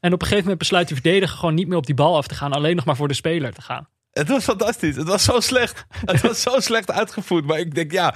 [0.00, 2.26] En op een gegeven moment besluit die verdediger gewoon niet meer op die bal af
[2.26, 2.52] te gaan.
[2.52, 3.88] Alleen nog maar voor de speler te gaan.
[4.10, 4.96] Het was fantastisch.
[4.96, 5.84] Het was zo slecht.
[6.04, 7.44] Het was zo slecht uitgevoerd.
[7.44, 8.14] Maar ik denk, ja,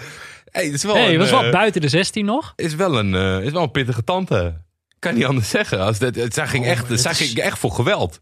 [0.59, 2.52] hey, het is wel, een, het was wel eh, buiten de 16 nog.
[2.56, 4.62] is wel een, eh, is wel een pittige tante.
[4.98, 5.80] Kan niet anders zeggen.
[5.80, 8.20] Als dit, het, zij ging, Oh, echt, dit zij is- ging echt voor geweld.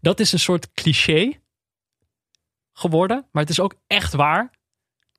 [0.00, 1.32] Dat is een soort cliché
[2.72, 3.26] geworden.
[3.32, 4.50] Maar het is ook echt waar.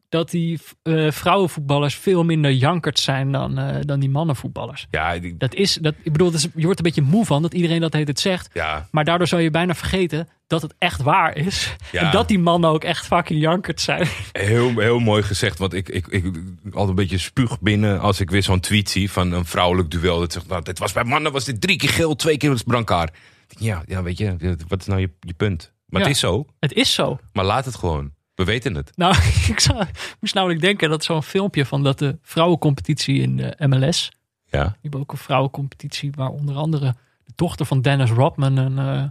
[0.10, 4.88] Dat die eh, vrouwenvoetballers veel minder jankert zijn dan, eh, dan die mannenvoetballers.
[4.92, 7.42] Ja, die- Dat is, dat, ik bedoel, is, je wordt er een beetje moe van
[7.42, 8.50] dat iedereen dat heet het zegt.
[8.54, 11.76] ja, Maar daardoor zou je bijna vergeten dat het echt waar is.
[11.92, 12.02] Ja.
[12.02, 14.08] En dat die mannen ook echt fucking jankert zijn.
[14.32, 15.58] heel, heel mooi gezegd.
[15.58, 16.24] Want ik, ik, ik
[16.66, 20.20] altijd een beetje spuug binnen als ik weer zo'n tweet zie van een vrouwelijk duel.
[20.20, 22.64] Dat zegt, nou, dit was bij mannen was dit drie keer geel, twee keer was
[22.64, 23.16] brancard.
[23.48, 25.74] Ja, ja, weet je, wat is nou je, je punt?
[25.86, 26.08] Maar Ja.
[26.08, 26.46] het is zo.
[26.60, 27.20] Het is zo.
[27.34, 28.12] Maar laat het gewoon.
[28.38, 28.92] We weten het.
[28.96, 29.16] Nou,
[29.54, 29.86] ik zou,
[30.20, 34.12] moest namelijk denken dat zo'n filmpje van dat de vrouwencompetitie in de MLS.
[34.46, 34.64] Ja.
[34.64, 39.04] Die hebben ook een vrouwencompetitie waar onder andere de dochter van Dennis Rodman een, eh,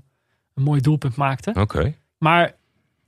[0.54, 1.52] een mooi doelpunt maakte.
[1.54, 1.94] Oké.
[2.18, 2.54] Maar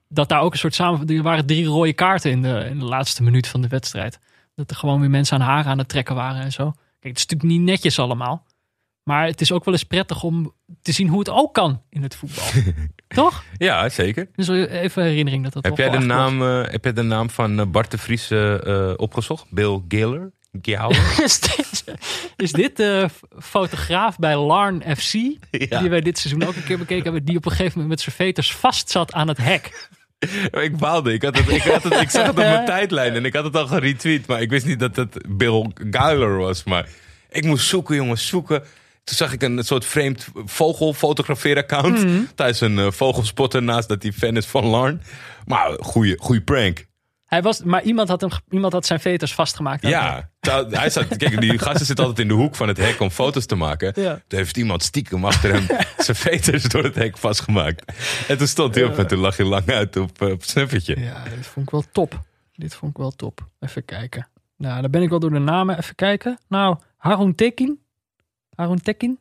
[0.08, 1.06] dat daar ook een soort samen.
[1.08, 4.18] Er waren drie rode kaarten in de, in de laatste minuut van de wedstrijd.
[4.54, 6.70] Dat er gewoon weer mensen aan haar aan het trekken waren en zo.
[6.70, 8.46] Kijk, het is natuurlijk niet netjes allemaal.
[9.02, 12.02] Maar het is ook wel eens prettig om te zien hoe het ook kan in
[12.02, 12.44] het voetbal.
[13.08, 13.44] Toch?
[13.56, 14.28] Ja, zeker.
[14.34, 17.60] Dus even herinnering dat dat Heb jij, de naam, eh, heb jij de naam van
[17.60, 19.46] eh, Bart de Vries eh, opgezocht?
[19.50, 20.32] Bill Giller?
[22.36, 23.08] Is dit, de
[23.38, 25.12] fotograaf bij Larn FC?
[25.50, 25.80] Ja.
[25.80, 27.24] Die wij dit seizoen ook een keer bekeken hebben.
[27.24, 29.88] Die op een gegeven moment met zijn veters vast zat aan het hek.
[30.66, 31.12] ik baalde.
[31.12, 33.44] Ik, had het, ik, had het, ik zag het op mijn tijdlijn en ik had
[33.44, 34.26] het al geretweet.
[34.26, 36.64] Maar ik wist niet dat het Bill Geiler was.
[36.64, 36.88] Maar
[37.30, 38.62] ik moest zoeken, jongens, zoeken.
[39.08, 42.04] Toen zag ik een soort vreemd vogelfotografeer-account.
[42.04, 42.22] Mhm.
[42.34, 45.02] Thuis een eh, vogelspotter naast dat hij fan is van Larn.
[45.46, 46.86] Maar goeie, goeie prank.
[47.24, 49.82] Hij was, maar iemand had, hem, iemand had zijn veters vastgemaakt.
[49.82, 50.30] Ja,
[50.70, 53.46] hij zat, kijk, die gasten zitten altijd in de hoek van het hek om foto's
[53.46, 53.92] te maken.
[53.94, 54.22] Ja.
[54.26, 55.66] Toen heeft iemand stiekem achter hem
[56.04, 57.92] zijn veters door het hek vastgemaakt.
[58.28, 61.00] En toen stond hij op en toen lag hij lang uit op, eh, op snuffertje.
[61.00, 62.20] Ja, dit vond ik wel top.
[62.54, 63.46] Dit vond ik wel top.
[63.60, 64.28] Even kijken.
[64.56, 65.78] Nou, dan ben ik wel door de namen.
[65.78, 66.38] Even kijken.
[66.48, 67.80] Nou, Harun Tekin.
[68.58, 69.18] Harun Tekin.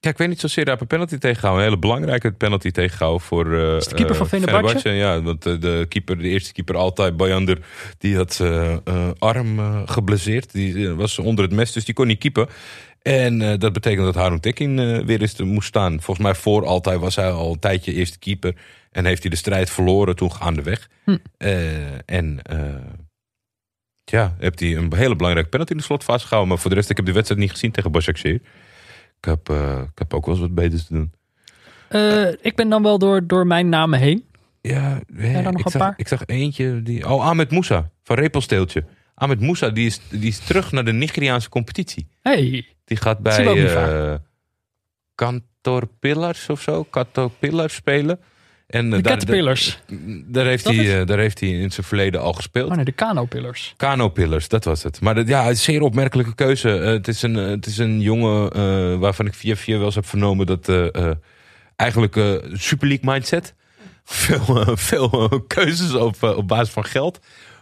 [0.00, 1.62] Ja, ik weet niet zozeer daar een penalty tegenhouden.
[1.62, 4.78] Een hele belangrijke penalty tegenhouden voor eh Is de keeper eh, van Fenerbahce?
[4.78, 7.58] Fenerbahce, Ja, want eh, de, keeper, de eerste keeper altijd, Bayander,
[7.98, 10.52] die had zijn eh, arm eh, geblesseerd.
[10.52, 12.48] Die eh, was onder het mes, dus die kon niet keepen.
[13.02, 15.92] En eh, dat betekent dat Harun Tekin eh, weer eens te moest staan.
[16.02, 18.54] Volgens mij voor altijd was hij al een tijdje eerste keeper.
[18.90, 20.88] En heeft hij de strijd verloren toen gaandeweg.
[21.04, 21.16] Hm.
[21.36, 22.58] Eh, en eh,
[24.04, 26.48] ja, heeft hij een hele belangrijke penalty in de slotfase gehouden.
[26.52, 28.40] Maar voor de rest, ik heb de wedstrijd niet gezien tegen Başakşehir.
[29.18, 31.12] Ik heb, eh, ik heb ook wel eens wat beters te doen.
[31.88, 34.24] Eh, ik ben dan wel door, door mijn namen heen.
[34.60, 35.94] Ja, dan nog ik, een zag, paar?
[35.96, 36.82] ik zag eentje.
[36.82, 38.84] Die, oh, Ahmed Moussa van Repelsteeltje.
[39.14, 42.08] Ahmed Moussa die is, die is terug naar de Nigeriaanse competitie.
[42.22, 44.20] Hey, Die gaat bij
[45.14, 46.84] Kantor Pillars of zo.
[46.84, 48.20] Kantor Pillars spelen.
[48.66, 49.78] En, eh, de daar, Caterpillars.
[50.26, 52.70] daar, heeft Dat hij, is- eh, daar heeft hij in zijn verleden al gespeeld.
[52.70, 53.74] Oh nee, de Kano-pillars.
[53.76, 55.00] Kano Pillars, dat was het.
[55.00, 56.78] Maar dat, ja, een zeer opmerkelijke keuze.
[56.78, 60.06] Eh, het, is een, het is een jongen waarvan ik via via wel eens heb
[60.06, 61.10] vernomen dat eh,
[61.76, 62.14] eigenlijk
[62.52, 63.54] Super League mindset.
[64.04, 67.18] Veel, veel keuzes op, op basis van geld.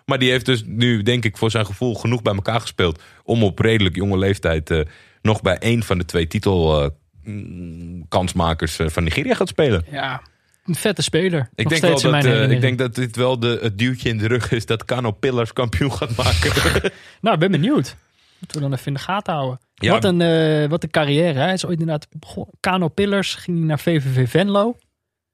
[0.07, 3.03] Maar die heeft dus nu, denk ik, voor zijn gevoel genoeg bij elkaar gespeeld.
[3.25, 4.85] om op redelijk jonge leeftijd
[5.23, 9.85] nog bij één van de twee titelkansmakers eh, van Nigeria gaat spelen.
[9.91, 10.23] Ja,
[10.65, 11.49] een vette speler.
[11.55, 14.27] Ik denk, wel dat, eh, ik denk dat dit wel de, het duwtje in de
[14.27, 16.53] rug is dat Kano Pillars kampioen gaat maken.
[17.21, 17.97] Nou, ik ben benieuwd.
[18.39, 19.61] Moeten we dan even in de gaten houden.
[19.75, 19.93] Ja.
[19.93, 21.39] Wat, een, eh, wat een carrière.
[21.39, 21.45] Hè?
[21.45, 22.55] Hij is ooit inderdaad begonnen.
[22.61, 24.77] Kano Pillars ging hij naar VVV Venlo.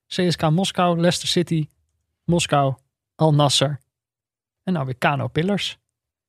[0.07, 1.69] CSK Moskou, Leicester City,
[2.25, 2.75] Moskou,
[3.15, 3.81] Al Nasser.
[4.63, 5.79] En nou weer Kano Pillars.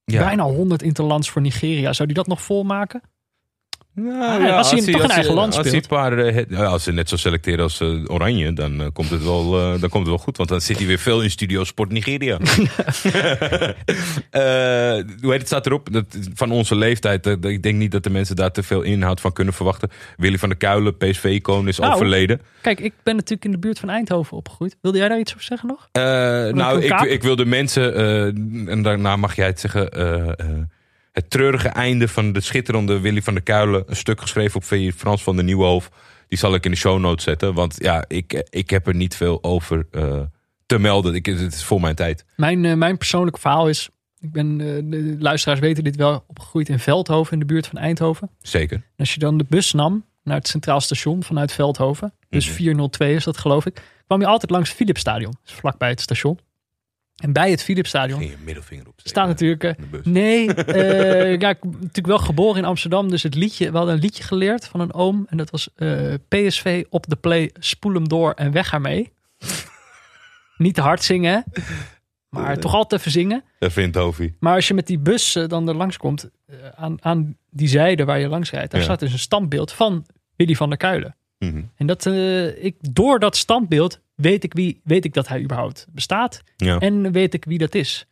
[0.04, 0.26] Ja.
[0.26, 1.94] Bijna 100 interlands voor Nigeria.
[1.94, 3.02] Zou die dat nog volmaken?
[3.94, 5.88] Nou, als hij toch een eigen land als hij speelt.
[5.88, 9.60] paar, ja, als ze net zo selecteren als eh, Oranje, dan, eh, komt het wel,
[9.60, 10.38] eh, dan komt het wel goed.
[10.38, 12.38] Want dan zit hij weer veel in Studio Sport Nigeria.
[15.22, 15.94] Hoe heet het staat erop?
[15.94, 17.26] Dat, van onze leeftijd.
[17.26, 19.90] ik denk niet dat de mensen daar te veel inhoud van kunnen verwachten.
[20.18, 22.42] Willy van der Kuilen, PSV-icoon, is Nou, overleden.
[22.62, 24.78] Kijk, ik ben natuurlijk in de buurt van Eindhoven opgegroeid.
[24.82, 25.90] Wilde jij daar iets over zeggen nog?
[26.54, 27.96] Nou, ik, ik wil de mensen,
[28.68, 29.90] en daarna mag jij het zeggen,
[31.12, 34.92] het treurige einde van de schitterende Willy van der Kuilen, een stuk geschreven op VI
[34.92, 35.90] Frans van de Nieuwenhof,
[36.28, 39.16] die zal ik in de show notes zetten, want ja, ik, ik heb er niet
[39.16, 40.20] veel over eh,
[40.66, 41.16] te melden.
[41.16, 42.26] Ik, het is voor mijn tijd.
[42.36, 43.90] Mijn, eh, mijn persoonlijke verhaal is...
[44.20, 47.78] Ik ben, eh, de luisteraars weten dit wel, opgegroeid in Veldhoven, in de buurt van
[47.80, 48.30] Eindhoven.
[48.42, 48.78] Zeker.
[48.78, 52.56] En als je dan de bus nam naar het Centraal Station vanuit Veldhoven, dus Mhm.
[52.56, 56.40] 402 is dat geloof ik, kwam je altijd langs het Philipsstadion, dus vlakbij het station.
[57.22, 58.94] En bij het Philipsstadion Ging je middelvinger op.
[59.04, 59.64] staat natuurlijk...
[59.64, 60.06] eh, de bus.
[60.06, 63.10] Nee, eh, ja, ik ben natuurlijk wel geboren in Amsterdam.
[63.10, 65.26] Dus het liedje, we hadden een liedje geleerd van een oom.
[65.30, 69.12] En dat was eh, PSV op de play, spoel hem door en weg ermee.
[70.58, 71.62] Niet te hard zingen, hè?
[72.30, 73.44] maar toch altijd even zingen.
[73.60, 74.34] Dat vindt Hovi.
[74.40, 77.68] Maar als je met die bus eh, dan er langs komt, eh, aan, aan die
[77.68, 78.86] zijde waar je langs rijdt, daar Ja.
[78.86, 81.16] staat dus een standbeeld van Willy van der Kuilen.
[81.50, 81.64] Mhm.
[81.76, 85.88] En dat, eh, ik, door dat standbeeld weet ik, wie, weet ik dat hij überhaupt
[85.92, 86.42] bestaat.
[86.56, 86.80] Ja.
[86.80, 88.06] En weet ik wie dat is.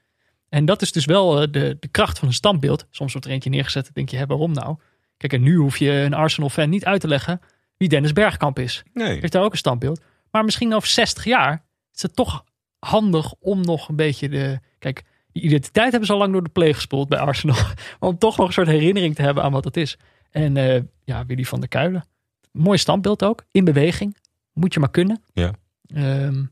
[0.49, 2.85] En dat is dus wel eh, de, de kracht van een standbeeld.
[2.89, 4.77] Soms wordt er eentje neergezet en denk je, hè, waarom nou?
[5.18, 7.41] Kijk, en nu hoef je een Arsenal-fan niet uit te leggen
[7.77, 8.84] wie Dennis Bergkamp is.
[8.93, 9.19] Nee.
[9.19, 10.01] Heeft daar ook een standbeeld.
[10.31, 12.43] Maar misschien over 60 jaar is het toch
[12.80, 14.60] handig om nog een beetje de...
[14.80, 17.56] Kijk, die identiteit hebben ze al lang door de pleeg gespoeld bij Arsenal.
[17.99, 19.97] Maar om toch nog een soort herinnering te hebben aan wat het is.
[20.31, 22.06] En eh, ja, Willy van der Kuilen.
[22.51, 23.45] Mooi standbeeld ook.
[23.51, 24.17] In beweging.
[24.53, 25.21] Moet je maar kunnen.
[25.34, 25.53] Ja.
[25.88, 26.43] Ehm,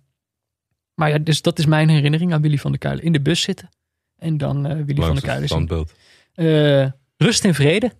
[0.93, 3.03] maar ja, dus dat is mijn herinnering aan Willy van der Kuilen.
[3.03, 3.69] In de bus zitten.
[4.17, 5.93] En dan eh, Willy van der Kuilen standbeeld.
[6.33, 6.87] Eh,
[7.17, 7.91] rust in vrede.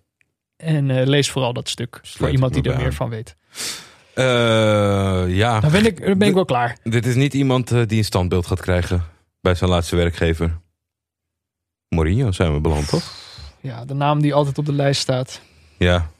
[0.56, 2.00] En eh, lees vooral dat stuk.
[2.02, 2.92] voor iemand die er meer aan.
[2.92, 3.36] van weet.
[5.34, 5.60] Ja.
[5.60, 6.78] Dan ben ik, dan ben ik wel klaar.
[6.82, 9.04] Dit is niet iemand die een standbeeld gaat krijgen
[9.40, 10.60] bij zijn laatste werkgever.
[11.88, 13.14] Mourinho zijn we beland, toch?
[13.60, 15.40] Ja, de naam die altijd op de lijst staat.
[15.78, 16.10] Ja.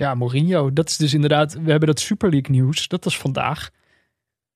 [0.00, 0.72] Ja, Mourinho.
[0.72, 1.52] Dat is dus inderdaad...
[1.54, 2.88] We hebben dat Super League nieuws.
[2.88, 3.70] Dat was vandaag.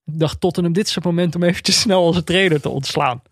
[0.05, 3.23] Ik dacht Tottenham, dit is het moment om eventjes snel onze trainer te ontslaan.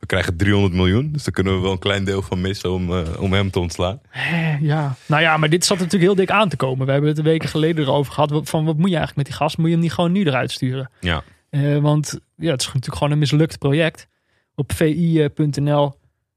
[0.00, 2.92] We krijgen 300 miljoen, dus daar kunnen we wel een klein deel van missen om,
[2.96, 4.00] eh, om hem te ontslaan.
[4.60, 4.96] Ja.
[5.06, 6.86] Nou ja, maar dit zat natuurlijk heel dik aan te komen.
[6.86, 8.30] We hebben het een weken geleden erover gehad.
[8.30, 9.56] Wat- Van wat moet je eigenlijk met die gast?
[9.58, 10.90] Moet je hem niet gewoon nu eruit sturen?
[11.00, 11.22] Ja.
[11.50, 14.06] Eh, want ja, het is natuurlijk gewoon een mislukt project.
[14.54, 15.84] Op vi.nl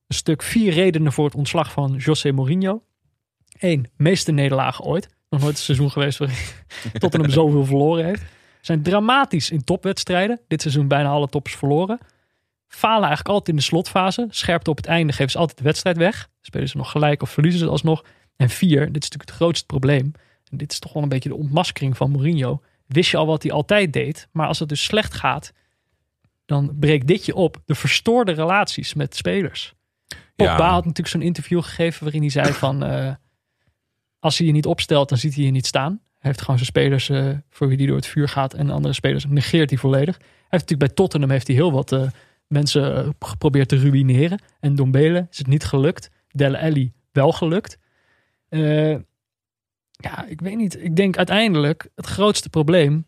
[0.08, 2.84] een stuk vier redenen voor het ontslag van José Mourinho.
[3.60, 5.10] Eén, meeste nederlagen ooit.
[5.30, 6.38] Nog nooit een seizoen geweest waarin
[7.00, 8.22] Tottenham zoveel verloren heeft.
[8.62, 10.40] Zijn dramatisch in topwedstrijden.
[10.48, 12.00] Dit seizoen bijna alle toppers verloren.
[12.68, 14.28] Falen eigenlijk altijd in de slotfase.
[14.30, 16.30] Scherpte op het einde geven ze altijd de wedstrijd weg.
[16.42, 18.04] Spelen ze nog gelijk of verliezen ze alsnog.
[18.36, 20.12] En vier, dit is natuurlijk het grootste probleem.
[20.52, 22.62] En dit is toch wel een beetje de ontmaskering van Mourinho.
[22.88, 24.28] Wist je al wat hij altijd deed.
[24.32, 25.52] Maar als het dus slecht gaat,
[26.46, 27.62] dan breekt dit je op.
[27.66, 29.74] De verstoorde relaties met spelers.
[30.36, 30.70] Pogba Ja.
[30.72, 32.84] had natuurlijk zo'n interview gegeven waarin hij zei van...
[32.84, 33.14] eh,
[34.24, 35.92] als hij je niet opstelt, dan ziet hij je niet staan.
[35.92, 38.54] Hij heeft gewoon zijn spelers eh, voor wie hij door het vuur gaat.
[38.54, 40.18] En andere spelers negeert hij volledig.
[40.18, 42.10] Hij heeft natuurlijk bij Tottenham heeft hij heel wat eh,
[42.48, 44.42] mensen eh, geprobeerd te ruïneren.
[44.60, 46.10] En Dombele is het niet gelukt.
[46.28, 47.78] Dele Alli wel gelukt.
[48.50, 50.84] Ja, ik weet niet.
[50.84, 53.08] Ik denk uiteindelijk het grootste probleem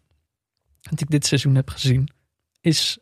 [0.81, 2.09] dat ik dit seizoen heb gezien,
[2.61, 2.97] is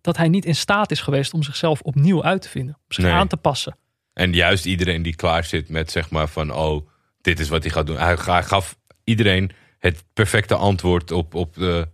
[0.00, 2.74] dat hij niet in staat is geweest om zichzelf opnieuw uit te vinden.
[2.74, 3.12] Om zich Nee.
[3.12, 3.76] aan te passen.
[4.16, 6.88] En juist iedereen die klaar zit met zeg maar van, oh,
[7.20, 7.96] dit is wat hij gaat doen.
[7.98, 11.88] Hij, hij gaf iedereen het perfecte antwoord op, op, de,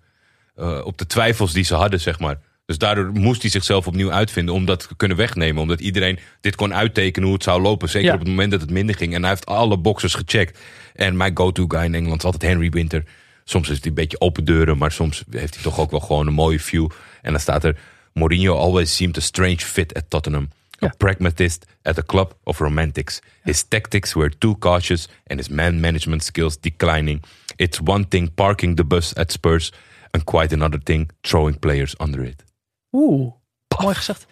[0.55, 2.39] eh, op de twijfels die ze hadden, zeg maar.
[2.67, 5.63] Dus daardoor moest hij zichzelf opnieuw uitvinden om dat te kunnen wegnemen.
[5.63, 7.89] Omdat iedereen dit kon uittekenen hoe het zou lopen.
[7.89, 8.15] Zeker Ja.
[8.15, 9.15] op het moment dat het minder ging.
[9.15, 10.59] En hij heeft alle boxes gecheckt.
[10.95, 13.05] En mijn go-to guy in Engeland is altijd Henry Winter.
[13.45, 16.27] Soms is hij een beetje open deuren, maar soms heeft hij toch ook wel gewoon
[16.27, 16.89] een mooie view.
[17.23, 17.77] En dan staat er,
[18.13, 20.49] Mourinho always seemed a strange fit at Tottenham.
[20.83, 23.21] A pragmatist at a club of romantics.
[23.43, 27.23] His tactics were too cautious and his man management skills declining.
[27.57, 29.73] It's one thing parking the bus at Spurs
[30.11, 32.45] and quite another thing throwing players under it.
[32.93, 33.33] Oeh,
[33.79, 34.27] mooi gezegd.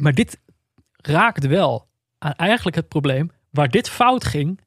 [0.00, 0.38] Maar dit
[0.96, 1.88] raakt wel
[2.18, 3.30] aan eigenlijk het probleem.
[3.50, 4.60] Waar dit fout ging,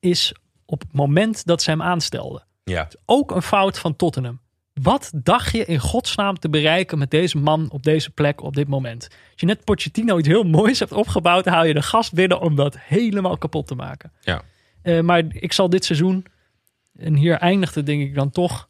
[0.00, 0.34] is
[0.64, 2.46] op het moment dat ze hem aanstelden.
[2.64, 4.40] Ja, Ook een fout van Tottenham.
[4.82, 8.68] Wat dacht je in godsnaam te bereiken met deze man op deze plek op dit
[8.68, 9.08] moment?
[9.10, 12.54] Als je net Pochettino iets heel moois hebt opgebouwd, haal je de gast binnen om
[12.54, 14.12] dat helemaal kapot te maken.
[14.20, 14.42] ja.
[14.82, 16.24] Eh, maar ik zal dit seizoen,
[16.98, 18.68] en hier eindigt het denk ik dan toch,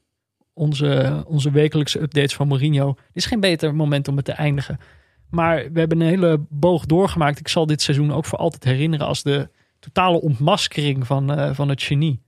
[0.53, 2.87] onze, onze wekelijkse updates van Mourinho.
[2.95, 4.79] Dit is geen beter moment om het te eindigen.
[5.31, 7.39] Maar we hebben een hele boog doorgemaakt.
[7.39, 11.69] Ik zal dit seizoen ook voor altijd herinneren als de totale ontmaskering van, eh, van
[11.69, 12.23] het genie.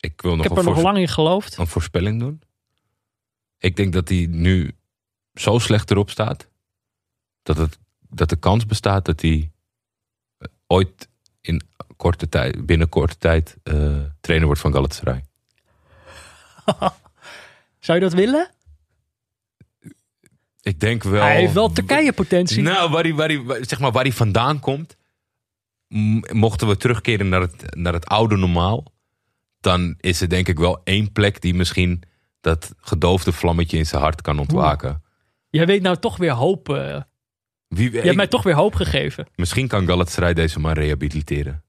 [0.00, 1.56] Ik wil Ik nog heb een, er nog lang in geloofd.
[1.58, 2.40] een voorspelling doen.
[3.64, 4.72] Ik denk dat hij nu
[5.34, 6.48] zo slecht erop staat.
[7.42, 7.78] Dat, het,
[8.08, 9.50] dat de kans bestaat dat hij
[10.38, 11.08] eh, ooit
[11.40, 11.62] in
[11.96, 15.24] korte tijd, binnen korte tijd eh, trainer wordt van Galatasaray.
[17.84, 18.50] Zou je dat willen?
[20.60, 21.22] Ik denk wel.
[21.22, 22.62] Hij heeft wel Turkije-potentie.
[22.62, 24.96] Nou, waar hij, waar hij, zeg maar, waar hij vandaan komt.
[26.32, 28.92] Mochten we terugkeren naar het, naar het oude normaal.
[29.60, 32.02] Dan is er denk ik wel één plek die misschien
[32.44, 35.02] dat gedoofde vlammetje in zijn hart kan ontwaken.
[35.50, 36.68] Jij weet nou toch weer hoop.
[36.68, 37.00] eh,
[37.68, 39.26] Wie, je hebt mij toch weer hoop gegeven.
[39.34, 41.62] Misschien kan Galatasaray deze man rehabiliteren.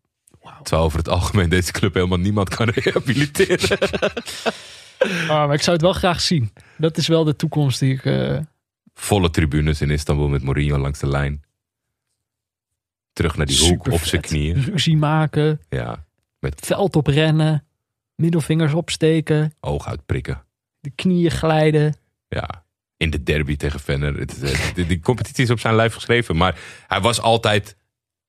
[0.61, 3.77] Terwijl over het algemeen deze club helemaal niemand kan rehabiliteren.
[4.99, 6.53] Ah, maar ik zou het wel graag zien.
[6.77, 8.05] Dat is wel de toekomst die ik...
[8.05, 8.39] eh,
[8.93, 11.43] Volle tribunes in Istanbul met Mourinho langs de lijn.
[13.13, 14.61] Terug naar die hoek op zijn knieën.
[14.63, 16.05] Ruzie maken, Ja,
[16.55, 17.65] veld oprennen,
[18.15, 20.44] middelvingers opsteken, oog uitprikken.
[20.85, 21.95] De knieën glijden.
[22.27, 22.63] Ja,
[22.97, 24.27] in de derby tegen Venner.
[24.73, 26.35] Die, competitie is op zijn lijf geschreven.
[26.35, 26.57] Maar
[26.87, 27.75] hij was altijd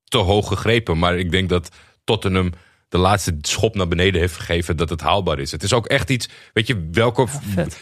[0.04, 0.98] te hoog gegrepen.
[0.98, 1.68] Maar ik denk dat
[2.04, 2.52] Tottenham
[2.88, 5.50] de laatste schop naar beneden heeft gegeven dat het haalbaar is.
[5.52, 7.26] Het is ook echt iets, weet je, welke,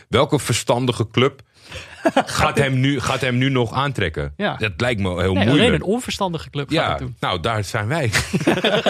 [0.09, 1.41] welke verstandige club
[2.39, 4.33] gaat hem, nu, gaat hem nu nog aantrekken?
[4.37, 4.57] Ja.
[4.57, 5.75] Dat lijkt me heel Nee, alleen moeilijk.
[5.75, 7.17] een onverstandige club gaat ja, het doen.
[7.21, 8.11] nou daar zijn wij.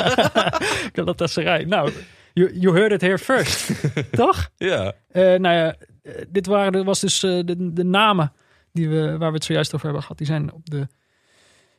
[0.96, 1.64] Galatasaray.
[1.64, 1.92] Nou,
[2.34, 3.70] you, you heard it here first.
[4.10, 4.50] Toch?
[4.56, 4.92] ja.
[5.10, 8.32] Eh, nou ja, eh, dit waren, was dus eh, de, de namen
[8.72, 10.18] die we, waar we het zojuist over hebben gehad.
[10.18, 10.86] Die zijn op de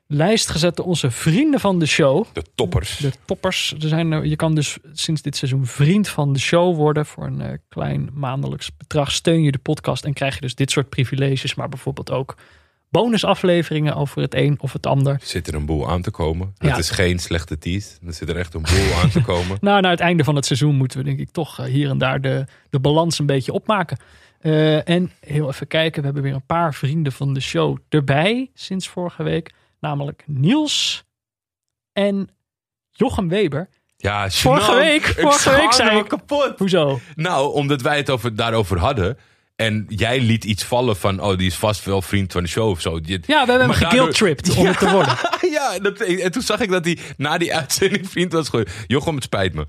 [0.07, 2.25] lijst gezet door onze vrienden van de show.
[2.33, 2.97] De toppers.
[2.97, 3.73] De toppers.
[3.79, 7.05] Er zijn, je kan dus sinds dit seizoen vriend van de show worden.
[7.05, 10.05] Voor een klein maandelijks bedrag steun je de podcast.
[10.05, 11.55] En krijg je dus dit soort privileges.
[11.55, 12.35] Maar bijvoorbeeld ook
[13.01, 15.13] bonusafleveringen over het een of het ander.
[15.13, 16.53] Er zit er een boel aan te komen.
[16.57, 16.77] Het Ja.
[16.77, 17.89] is geen slechte tease.
[18.05, 19.57] Er zit er echt een boel aan te komen.
[19.65, 21.97] Nou, naar het einde van het seizoen moeten we denk ik toch eh, hier en
[21.97, 23.97] daar de, de balans een beetje opmaken.
[24.39, 28.49] Eh, en heel even kijken, we hebben weer een paar vrienden van de show erbij
[28.53, 29.51] sinds vorige week.
[29.79, 31.03] Namelijk Niels
[31.93, 32.29] en
[32.91, 33.69] Jochem Weber.
[33.97, 36.53] Ja, Vorige week- vorige week zei me ik- kapot.
[36.57, 36.99] Hoezo?
[37.15, 39.17] Nou, omdat wij het over, daarover hadden.
[39.55, 42.69] En jij liet iets vallen van, oh, die is vast wel vriend van de show
[42.69, 42.99] of zo.
[43.03, 45.17] Ja, we hebben hem daardoor- geguilt-tripped om het te worden.
[45.57, 48.73] ja, dat, en toen zag ik dat hij na die uitzending vriend was geworden.
[48.87, 49.65] Jochem, het spijt me.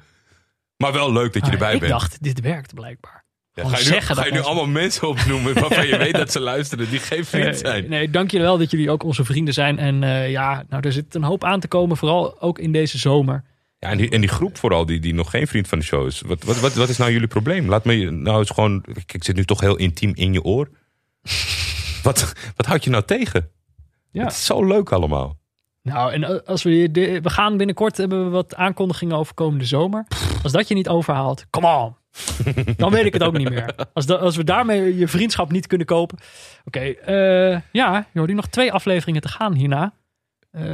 [0.76, 1.92] Maar wel leuk dat je Maar erbij ik bent.
[1.92, 3.24] dacht, dit werkt blijkbaar.
[3.52, 6.32] Ja, ga je nu, zeggen ga je nu allemaal mensen opnoemen waarvan je weet dat
[6.32, 7.88] ze luisteren die geen vriend Eh, zijn?
[7.88, 9.78] nee, dank jullie wel dat jullie ook onze vrienden zijn.
[9.78, 11.96] En eh, ja, nou, er zit een hoop aan te komen.
[11.96, 13.44] Vooral ook in deze zomer.
[13.86, 16.06] Ja, en die, en die groep vooral, die, die nog geen vriend van de show
[16.06, 16.20] is.
[16.20, 17.68] Wat, wat, wat, wat is nou jullie probleem?
[17.68, 18.84] Laat me nou eens gewoon...
[18.94, 20.68] Ik, ik zit nu toch heel intiem in je oor.
[22.02, 23.50] wat, wat houd je nou tegen?
[24.10, 24.22] Ja.
[24.24, 25.38] Het is zo leuk allemaal.
[25.82, 29.64] Nou, en eh, als we, de- we gaan binnenkort hebben we wat aankondigingen over komende
[29.64, 30.06] zomer.
[30.42, 31.96] Als dat je niet overhaalt, come on.
[32.76, 33.74] Dan weet ik het ook niet meer.
[33.92, 36.18] Als, als we daarmee je vriendschap niet kunnen kopen.
[36.64, 39.92] Oké, eh, ja, joh, die nog twee afleveringen te gaan hierna.
[40.50, 40.64] Eh,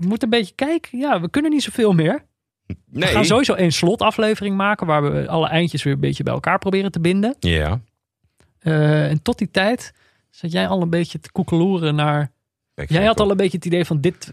[0.00, 0.98] we moeten een beetje kijken.
[0.98, 2.24] Ja, we kunnen niet zoveel meer.
[2.66, 2.76] Nee.
[2.86, 4.86] We gaan sowieso één slotaflevering maken.
[4.86, 7.36] Waar we alle eindjes weer een beetje bij elkaar proberen te binden.
[7.40, 7.80] Ja.
[8.58, 9.92] Eh, en tot die tijd
[10.30, 12.30] zat jij al een beetje te koekeloeren naar...
[12.74, 14.32] Ik Jij had al een beetje het idee van dit,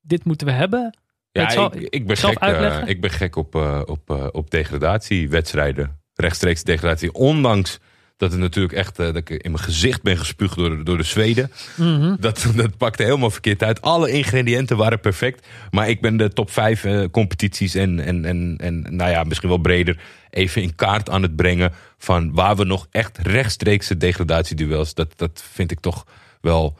[0.00, 0.98] dit moeten we hebben.
[1.32, 6.00] Ja, zal- ik, ik, ben gek, eh, ik ben gek op, eh, op, op degradatiewedstrijden.
[6.14, 7.12] Rechtstreeks degradatie.
[7.12, 7.78] Ondanks
[8.16, 10.96] dat het natuurlijk echt eh, dat ik in mijn gezicht ben gespuugd door, de- door
[10.96, 11.50] de Zweden.
[11.76, 12.16] Mhm.
[12.20, 13.80] Dat, dat pakte helemaal verkeerd uit.
[13.80, 15.46] Alle ingrediënten waren perfect.
[15.70, 19.58] Maar ik ben de top 5 competities en, en, en, en nou ja, misschien wel
[19.58, 19.98] breder
[20.30, 21.72] even in kaart aan het brengen.
[21.98, 24.94] Van waar we nog echt rechtstreekse degradatieduels.
[24.94, 26.06] Dat, dat vind ik toch
[26.40, 26.78] wel.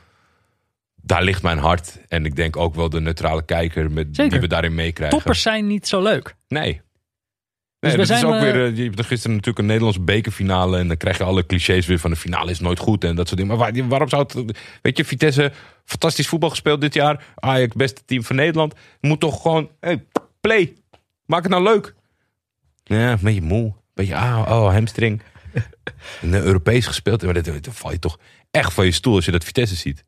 [1.02, 1.98] Daar ligt mijn hart.
[2.08, 4.30] En ik denk ook wel de neutrale kijker met Zeker.
[4.32, 5.16] die we daarin meekrijgen.
[5.18, 6.34] Toppers zijn niet zo leuk.
[6.48, 6.80] Nee.
[7.86, 9.58] Dus Nee, we dat is zijn, ook eh, weer, eh, je hebt er gisteren natuurlijk
[9.58, 10.78] een Nederlandse bekerfinale.
[10.78, 13.04] En dan krijg je alle clichés weer van de finale is nooit goed.
[13.04, 13.56] En dat soort dingen.
[13.58, 14.58] Maar waar- waarom zou het.
[14.82, 15.52] Weet je, Vitesse,
[15.84, 17.24] fantastisch voetbal gespeeld dit jaar.
[17.34, 18.74] Ajax, beste team van Nederland.
[19.00, 19.70] Moet toch gewoon.
[19.80, 20.04] Hey,
[20.40, 20.74] play.
[21.26, 21.94] Maak het nou leuk.
[22.84, 23.72] Ja, een beetje moe.
[23.94, 25.22] Beetje, ah, oh, hamstring.
[26.20, 27.22] En, eh, Europees gespeeld.
[27.22, 28.18] Maar dat- dan val je toch
[28.50, 30.04] echt van je stoel als je dat Vitesse ziet.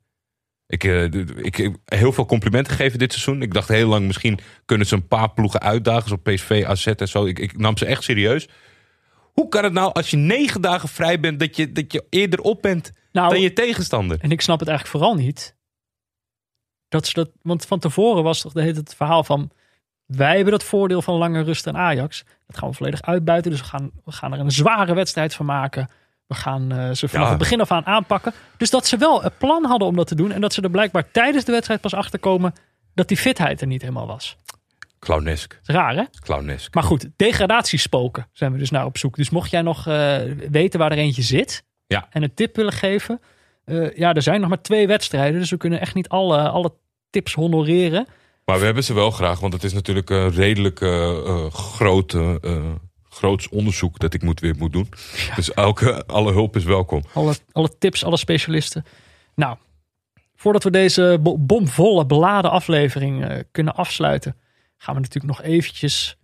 [0.68, 1.04] Ik, eh,
[1.44, 3.42] ik heb heel veel complimenten gegeven dit seizoen.
[3.42, 6.08] Ik dacht heel lang, misschien kunnen ze een paar ploegen uitdagen.
[6.08, 7.26] Zoals PSV, AZ en zo.
[7.26, 8.48] Ik, ik nam ze echt serieus.
[9.32, 11.40] Hoe kan het nou als je negen dagen vrij bent...
[11.40, 14.18] dat je, dat je eerder op bent Nou, dan je tegenstander?
[14.20, 15.56] en ik snap het eigenlijk vooral niet.
[16.88, 19.50] Dat ze dat, want van tevoren was toch de hele het verhaal van...
[20.06, 22.24] Wij hebben dat voordeel van lange rust en Ajax.
[22.46, 23.50] Dat gaan we volledig uitbuiten.
[23.50, 25.88] Dus we gaan, we gaan er een zware wedstrijd van maken.
[26.28, 27.28] We gaan eh, ze vanaf Ja.
[27.30, 28.32] het begin af aan aanpakken.
[28.56, 30.32] Dus dat ze wel een plan hadden om dat te doen.
[30.32, 32.52] En dat ze er blijkbaar tijdens de wedstrijd pas achter komen
[32.94, 34.36] dat die fitheid er niet helemaal was.
[34.98, 35.60] Clownesk.
[35.64, 36.02] raar, hè?
[36.22, 36.74] Clownesk.
[36.74, 39.16] Maar goed, degradatiespoken zijn we dus naar op zoek.
[39.16, 40.16] Dus mocht jij nog eh,
[40.50, 42.06] weten waar er eentje zit Ja.
[42.10, 43.20] en een tip willen geven.
[43.64, 46.72] eh, ja, er zijn nog maar twee wedstrijden, dus we kunnen echt niet alle, alle
[47.10, 48.06] tips honoreren.
[48.44, 51.46] Maar we hebben ze wel graag, want het is natuurlijk een redelijk eh,
[53.22, 54.88] eh, groot, eh, eh, groots onderzoek dat ik moet, weer moet doen.
[55.36, 57.02] Dus elke, alle hulp is welkom.
[57.12, 58.84] Alle, alle tips, alle specialisten.
[59.34, 59.56] Nou,
[60.34, 64.36] voordat we deze bo- bomvolle beladen aflevering eh, kunnen afsluiten,
[64.76, 66.16] gaan we natuurlijk nog eventjes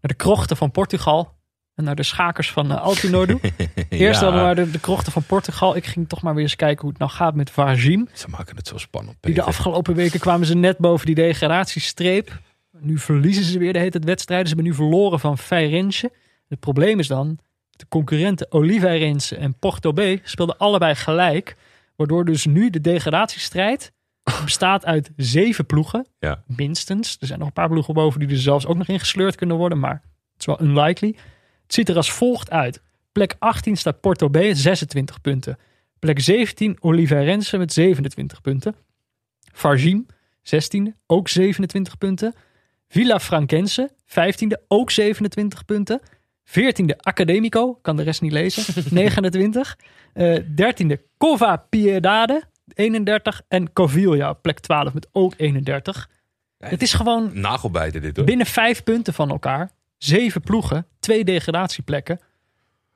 [0.00, 1.34] naar de krochten van Portugal.
[1.74, 3.40] En naar de schakers van uh, Altinodo.
[3.88, 5.76] Eerst Ja, hadden we de, de krochten van Portugal.
[5.76, 8.08] Ik ging toch maar weer eens kijken hoe het nou gaat met Vargim.
[8.12, 9.16] Ze maken het zo spannend.
[9.20, 12.40] Die de afgelopen weken kwamen ze net boven die degradatiestreep.
[12.80, 14.48] Nu verliezen ze weer de hele wedstrijden.
[14.48, 16.12] Ze hebben nu verloren van Feirense.
[16.48, 17.38] Het probleem is dan,
[17.70, 21.56] de concurrenten Oliveirense en Porto B speelden allebei gelijk.
[21.96, 23.92] Waardoor dus nu de degradatiestrijd
[24.44, 26.06] bestaat uit zeven ploegen.
[26.18, 26.42] Ja.
[26.46, 27.16] Minstens.
[27.20, 29.56] Er zijn nog een paar ploegen boven die er zelfs ook nog in gesleurd kunnen
[29.56, 29.78] worden.
[29.78, 30.02] Maar
[30.32, 31.16] het is wel unlikely.
[31.62, 32.82] Het ziet er als volgt uit.
[33.12, 35.58] Plek 18 staat Porto B, 26 punten.
[35.98, 38.74] Plek 17 Oliveirense met 27 punten.
[39.52, 40.06] Vargim,
[40.54, 42.34] 16e, ook 27 punten.
[42.88, 46.00] Villa Frankense, 15e, ook 27 punten.
[46.48, 49.78] 14e Academico, kan de rest niet lezen, 29.
[50.12, 52.42] Eh 13e Cova Piedade,
[52.74, 53.42] 31.
[53.48, 56.10] En Coviglia, plek 12 met ook 31.
[56.58, 58.24] Het is gewoon Nagelbijten dit hoor.
[58.26, 59.70] binnen vijf punten van elkaar.
[59.98, 62.20] Zeven ploegen, twee degradatieplekken.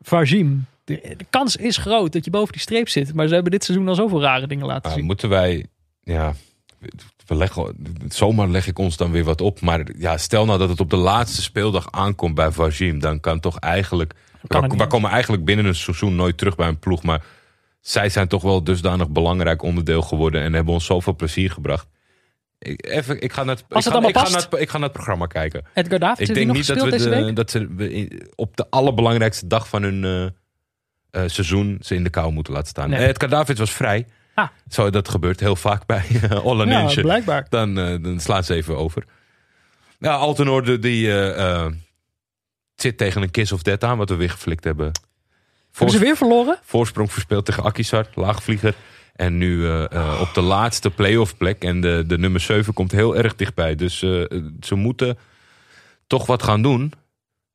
[0.01, 3.15] Vargim, de, de kans is groot dat je boven die streep zit.
[3.15, 5.05] Maar ze hebben dit seizoen al zoveel rare dingen laten Maar zien.
[5.07, 5.67] moeten wij,
[6.03, 6.35] ja,
[7.31, 7.77] we leggen,
[8.09, 9.61] zomaar leg ik ons dan weer wat op.
[9.61, 13.41] Maar ja, stel nou dat het op de laatste speeldag aankomt bij Vajim, dan kan
[13.41, 14.15] toch eigenlijk,
[14.49, 17.03] het we, komen eigenlijk binnen een seizoen nooit terug bij een ploeg.
[17.03, 17.23] Maar
[17.81, 21.87] zij zijn toch wel dusdanig belangrijk onderdeel geworden en hebben ons zoveel plezier gebracht.
[22.59, 24.79] Ik, even, ik, ga naar het, ik, het ga, ik, ga naar het, ik ga
[24.79, 25.65] naar het programma kijken.
[25.75, 29.69] Edgar Davids, Ik denk niet dat we, de, dat ze we op de allerbelangrijkste dag
[29.69, 32.91] van hun eh, eh, seizoen ze in de kou moeten laten staan.
[32.91, 32.99] Nee.
[32.99, 34.07] Eh, Edgar Davids was vrij.
[34.69, 37.01] Zo, dat gebeurt heel vaak bij uh, Olla Ja, Ninja.
[37.03, 37.47] blijkbaar.
[37.49, 39.05] Dan, eh, dan slaan ze even over.
[39.99, 41.73] Ja, Altenorde die eh, eh,
[42.75, 44.93] zit tegen een kiss of death aan, wat we weer geflikt hebben.
[45.73, 46.59] Hebben ze weer verloren?
[46.63, 48.75] Voorsprong verspeeld tegen Akisar, laagvlieger.
[49.15, 51.65] En nu eh, eh, op de laatste playoff plek.
[51.65, 53.75] En de, de nummer 7 komt heel erg dichtbij.
[53.75, 54.25] Dus eh,
[54.61, 55.19] ze moeten
[56.07, 56.93] toch wat gaan doen.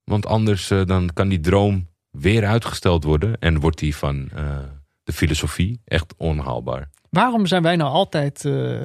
[0.03, 3.39] Want anders eh, dan kan die droom weer uitgesteld worden.
[3.39, 4.57] En wordt die van eh,
[5.05, 6.89] de filosofie echt onhaalbaar.
[7.09, 8.45] Waarom zijn wij nou altijd...
[8.45, 8.81] eh,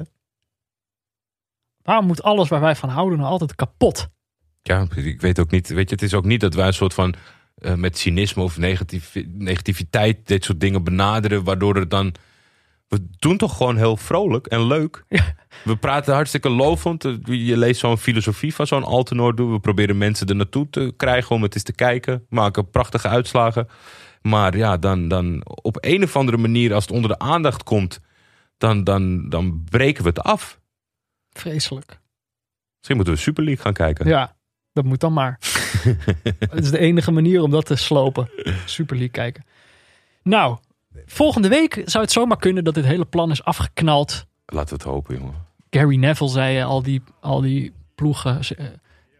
[1.81, 4.07] waarom moet alles waar wij van houden nou altijd kapot?
[4.61, 5.67] Ja, ik weet ook niet.
[5.69, 7.13] Weet je, het is ook niet dat wij een soort van
[7.55, 11.43] eh, met cynisme of negatief, negativiteit dit soort dingen benaderen.
[11.43, 12.13] Waardoor het dan.
[12.87, 15.03] We doen toch gewoon heel vrolijk en leuk.
[15.63, 17.05] We praten hartstikke lovend.
[17.05, 19.51] Eh, Je leest zo'n filosofie van zo'n Altenor.
[19.51, 22.25] We proberen mensen er naartoe te krijgen om het eens te kijken.
[22.29, 23.67] Maken prachtige uitslagen.
[24.21, 27.99] Maar ja, dan, dan op een of andere manier, als het onder de aandacht komt,
[28.57, 30.59] dan, dan, dan breken we het af.
[31.29, 31.99] Vreselijk.
[32.77, 34.07] Misschien moeten we Super League gaan kijken.
[34.07, 34.35] Ja,
[34.73, 35.39] dat moet dan maar.
[36.53, 38.29] Het is de enige manier om dat te slopen.
[38.65, 39.45] Super League kijken.
[40.23, 40.57] Nou,
[41.05, 44.25] volgende week zou het zomaar kunnen dat dit hele plan is afgeknald.
[44.45, 45.35] Laten we het hopen, jongen.
[45.69, 48.65] Gary Neville zei eh, al die, al die ploegen, ze, eh,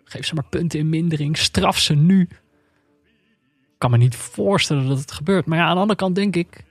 [0.03, 2.29] geef ze maar punten in mindering, straf ze nu.
[3.81, 5.45] Ik kan me niet voorstellen dat het gebeurt.
[5.45, 6.63] Maar ja, aan de andere kant denk ik,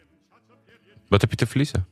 [1.09, 1.87] Wat heb je te verliezen?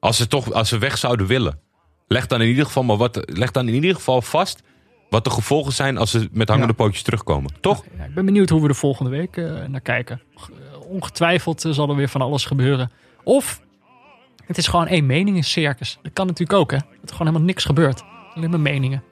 [0.00, 1.60] Als ze toch als ze weg zouden willen.
[2.08, 4.62] Leg dan in ieder geval, maar wat, leg dan in ieder geval vast
[5.10, 6.84] wat de gevolgen zijn als ze met hangende Ja.
[6.84, 7.52] pootjes terugkomen.
[7.60, 7.84] Toch?
[7.98, 10.22] ja, ik ben benieuwd hoe we er volgende week eh, naar kijken.
[10.34, 12.90] Eh, Ongetwijfeld eh, zal er weer van alles gebeuren.
[13.24, 13.60] Of
[14.46, 15.98] het is gewoon één mening in circus.
[16.02, 16.76] Dat kan natuurlijk ook, hè.
[16.78, 18.02] Dat er gewoon helemaal niks gebeurt.
[18.34, 19.02] Alleen maar meningen.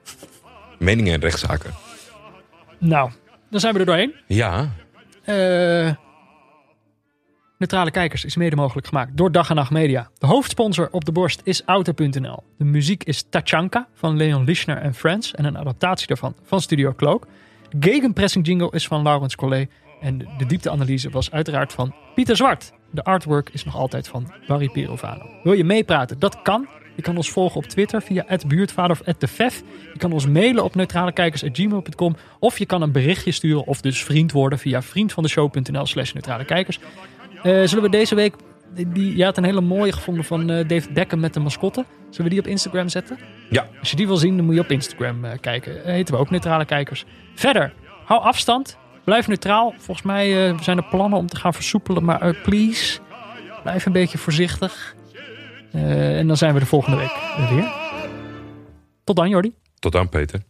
[0.79, 1.73] Meningen en rechtszaken.
[2.79, 3.11] Nou,
[3.49, 4.13] dan zijn we er doorheen.
[4.27, 4.69] Ja,
[5.25, 5.93] Eh,
[7.57, 10.09] Neutrale Kijkers is mede mogelijk gemaakt door Dag en Nacht Media.
[10.17, 12.43] De hoofdsponsor op de borst is Auto.nl.
[12.57, 16.93] De muziek is Tachanka van Leon Lischner en Friends en een adaptatie daarvan van Studio
[16.93, 17.27] Cloak.
[17.79, 19.69] Gegenpressing jingle is van Laurens Collet
[20.01, 22.71] en de- de diepteanalyse was uiteraard van Pieter Zwart.
[22.91, 25.29] De artwork is nog altijd van Barry Pirovano.
[25.43, 26.19] Wil je meepraten?
[26.19, 26.67] Dat kan.
[26.95, 29.63] Je kan ons volgen op Twitter via @buurtvader of @defef.
[29.93, 34.31] Je kan ons mailen op neutralekijkers@gmail.com of je kan een berichtje sturen of dus vriend
[34.31, 36.79] worden via vriendvandeshow.nl/slash neutralekijkers.
[37.43, 38.35] Eh, zullen we deze week.
[38.73, 41.85] Die, je had een hele mooie gevonden van eh, David Beckham met de mascotte.
[42.09, 43.17] Zullen we die op Instagram zetten?
[43.49, 43.67] Ja.
[43.79, 45.81] Als je die wil zien, dan moet je op Instagram eh, kijken.
[45.83, 47.05] Heten we ook Neutrale Kijkers.
[47.35, 47.73] Verder,
[48.05, 48.77] hou afstand.
[49.03, 49.73] Blijf neutraal.
[49.77, 52.03] Volgens mij zijn er plannen om te gaan versoepelen.
[52.03, 52.99] Maar please,
[53.63, 54.94] blijf een beetje voorzichtig.
[55.75, 57.73] Eh, en dan zijn we de volgende week weer.
[59.03, 59.53] Tot dan, Jordi.
[59.79, 60.41] tot dan Peter.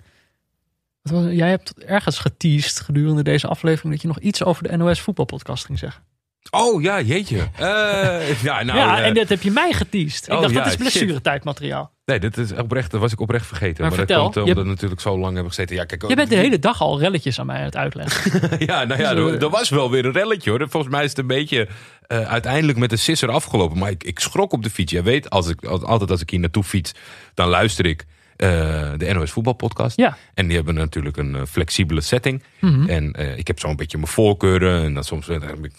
[1.29, 5.65] Jij hebt ergens geteased gedurende deze aflevering dat je nog iets over de NOS voetbalpodcast
[5.65, 6.03] ging zeggen.
[6.51, 7.37] Oh ja, jeetje.
[7.57, 10.27] Eh, ja, nou, ja, eh, en dat heb je mij geteased.
[10.27, 11.93] Ik Oh, dacht, ja, dat is blessuretijdmateriaal.
[12.05, 13.81] Nee, dat, is oprecht, dat was ik oprecht vergeten.
[13.81, 15.75] Maar Maar, vertel, dat komt je omdat we natuurlijk zo lang hebben gezeten.
[15.75, 18.31] Ja, kijk, Je bent de hele dag al relletjes aan mij aan het uitleggen.
[18.67, 20.69] Ja, nou ja, er, eh, er was wel weer een relletje hoor.
[20.69, 21.67] Volgens mij is het een beetje
[22.07, 23.77] uiteindelijk met een sisser afgelopen.
[23.77, 24.91] Maar ik, ik schrok op de fiets.
[24.91, 26.91] Jij weet, als ik, al- altijd als ik hier naartoe fiets,
[27.33, 28.05] dan luister ik
[28.35, 29.97] eh, de NOS voetbalpodcast.
[29.97, 30.17] Ja.
[30.33, 32.43] En die hebben natuurlijk een eh, flexibele setting.
[32.59, 32.89] Mhm.
[32.89, 34.83] En eh, ik heb zo'n beetje mijn voorkeuren.
[34.83, 35.71] En dan soms een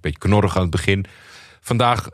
[0.00, 1.04] beetje knorrig aan het begin.
[1.60, 2.08] Vandaag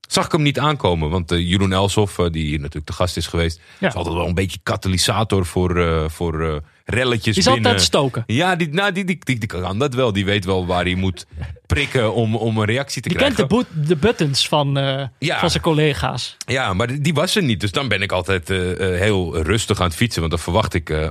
[0.00, 1.10] zag ik hem niet aankomen.
[1.10, 3.60] Want Jeroen Elsof, die hier natuurlijk de gast is geweest...
[3.78, 3.88] Ja.
[3.88, 7.64] is altijd wel een beetje katalysator voor, voor relletjes Die is binnen.
[7.64, 8.24] altijd stoken.
[8.26, 10.12] Ja, die, nou, die, die, die, die kan dat wel.
[10.12, 11.26] Die weet wel waar hij moet
[11.66, 13.66] prikken om, om een reactie te Die kent krijgen.
[13.74, 15.38] de, de buttons van, eh, Ja.
[15.38, 16.36] van zijn collega's.
[16.46, 17.60] Ja, maar die- die was er niet.
[17.60, 20.20] Dus dan ben ik altijd eh, eh, heel rustig aan het fietsen.
[20.20, 21.10] Want dan verwacht ik een,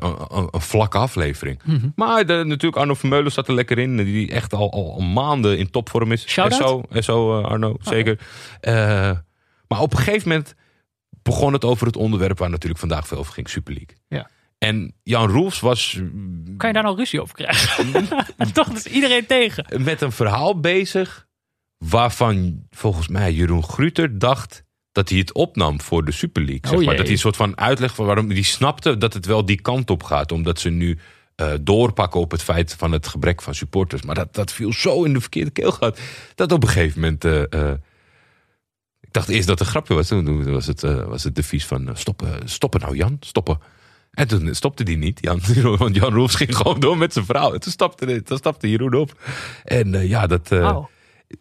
[0.51, 1.59] vlakke aflevering.
[1.63, 1.87] Mhm.
[1.95, 3.97] Maar de, natuurlijk, Arno Vermeulen zat er lekker in.
[3.97, 6.27] Die echt al, al, al maanden in topvorm is.
[6.27, 6.85] Shout-out?
[6.89, 8.19] SO, SO Arno, zeker.
[9.67, 10.55] Maar op een gegeven moment
[11.23, 12.37] begon het over het onderwerp...
[12.39, 13.95] waar natuurlijk vandaag veel over ging, Super League.
[14.07, 14.29] Ja.
[14.59, 15.93] En Jan Roels was
[16.57, 18.07] Kan je daar nou ruzie over krijgen?
[18.53, 19.83] Toch is iedereen tegen.
[19.83, 21.27] met een verhaal bezig
[21.77, 26.67] waarvan volgens mij Jeroen Gruter dacht dat hij het opnam voor de Super League.
[26.69, 26.95] Zeg Oh maar.
[26.95, 29.89] Dat hij een soort van uitleg van waarom hij snapte dat het wel die kant
[29.89, 30.99] op gaat, omdat ze nu
[31.35, 34.01] eh, doorpakken op het feit van het gebrek van supporters.
[34.01, 35.99] Maar dat, dat viel zo in de verkeerde keelgat
[36.35, 37.25] dat op een gegeven moment.
[37.25, 37.77] eh, eh,
[38.99, 40.07] ik dacht eerst dat het een grapje was.
[40.07, 43.59] Toen was het, was het devies van stoppen, stoppen nou Jan, stoppen.
[44.19, 45.41] En toen stopte die niet, Jan.
[45.77, 47.53] Want Jan Roels ging gewoon door met zijn vrouw.
[47.53, 49.19] En toen stapte, toen stapte Jeroen op.
[49.63, 50.49] En eh, ja, dat...
[50.49, 50.89] Wauw.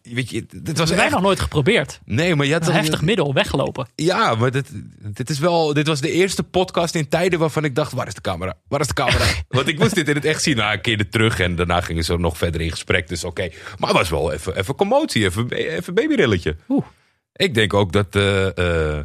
[0.03, 1.11] Weet je, dit Dat was wij echt...
[1.13, 2.01] nog nooit geprobeerd.
[2.05, 3.89] Nee, maar je had Een heftig middel, weggelopen.
[3.95, 7.75] Ja, maar dit, dit, is wel, dit was de eerste podcast in tijden waarvan ik
[7.75, 8.55] dacht: waar is de camera?
[8.69, 9.25] Waar is de camera?
[9.49, 10.57] Want ik moest dit in het echt zien.
[10.57, 13.09] Nou, een keer terug en daarna gingen ze nog verder in gesprek.
[13.09, 13.49] Dus oké.
[13.79, 16.57] Maar het was wel even, even commotie, even, even babyrilletje.
[16.69, 16.85] Oeh.
[17.33, 18.17] Ik denk ook dat.
[18.17, 18.99] eh,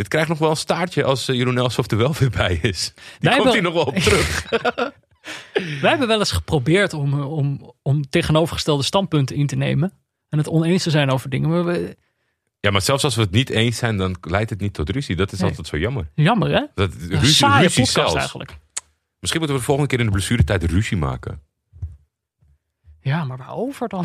[0.00, 2.92] dit krijgt nog wel een staartje als uh, Jeroen Elsof er wel weer bij is.
[3.18, 4.48] Die Wij komt hier nog wel op terug.
[5.82, 9.92] Wij hebben wel eens geprobeerd om, om, om tegenovergestelde standpunten in te nemen.
[10.28, 11.48] En het oneens te zijn over dingen.
[11.48, 11.96] Maar we,
[12.60, 15.16] ja, maar zelfs als we het niet eens zijn, dan leidt het niet tot ruzie.
[15.16, 15.48] Dat is Nee.
[15.48, 16.10] altijd zo jammer.
[16.14, 16.64] jammer hè?
[16.74, 18.14] Dat, Een ruzie, saaie ruzie podcast zelfs.
[18.14, 18.56] eigenlijk.
[19.18, 21.42] Misschien moeten we de volgende keer in de blessuretijd ruzie maken.
[23.00, 24.04] Ja, maar waarover dan?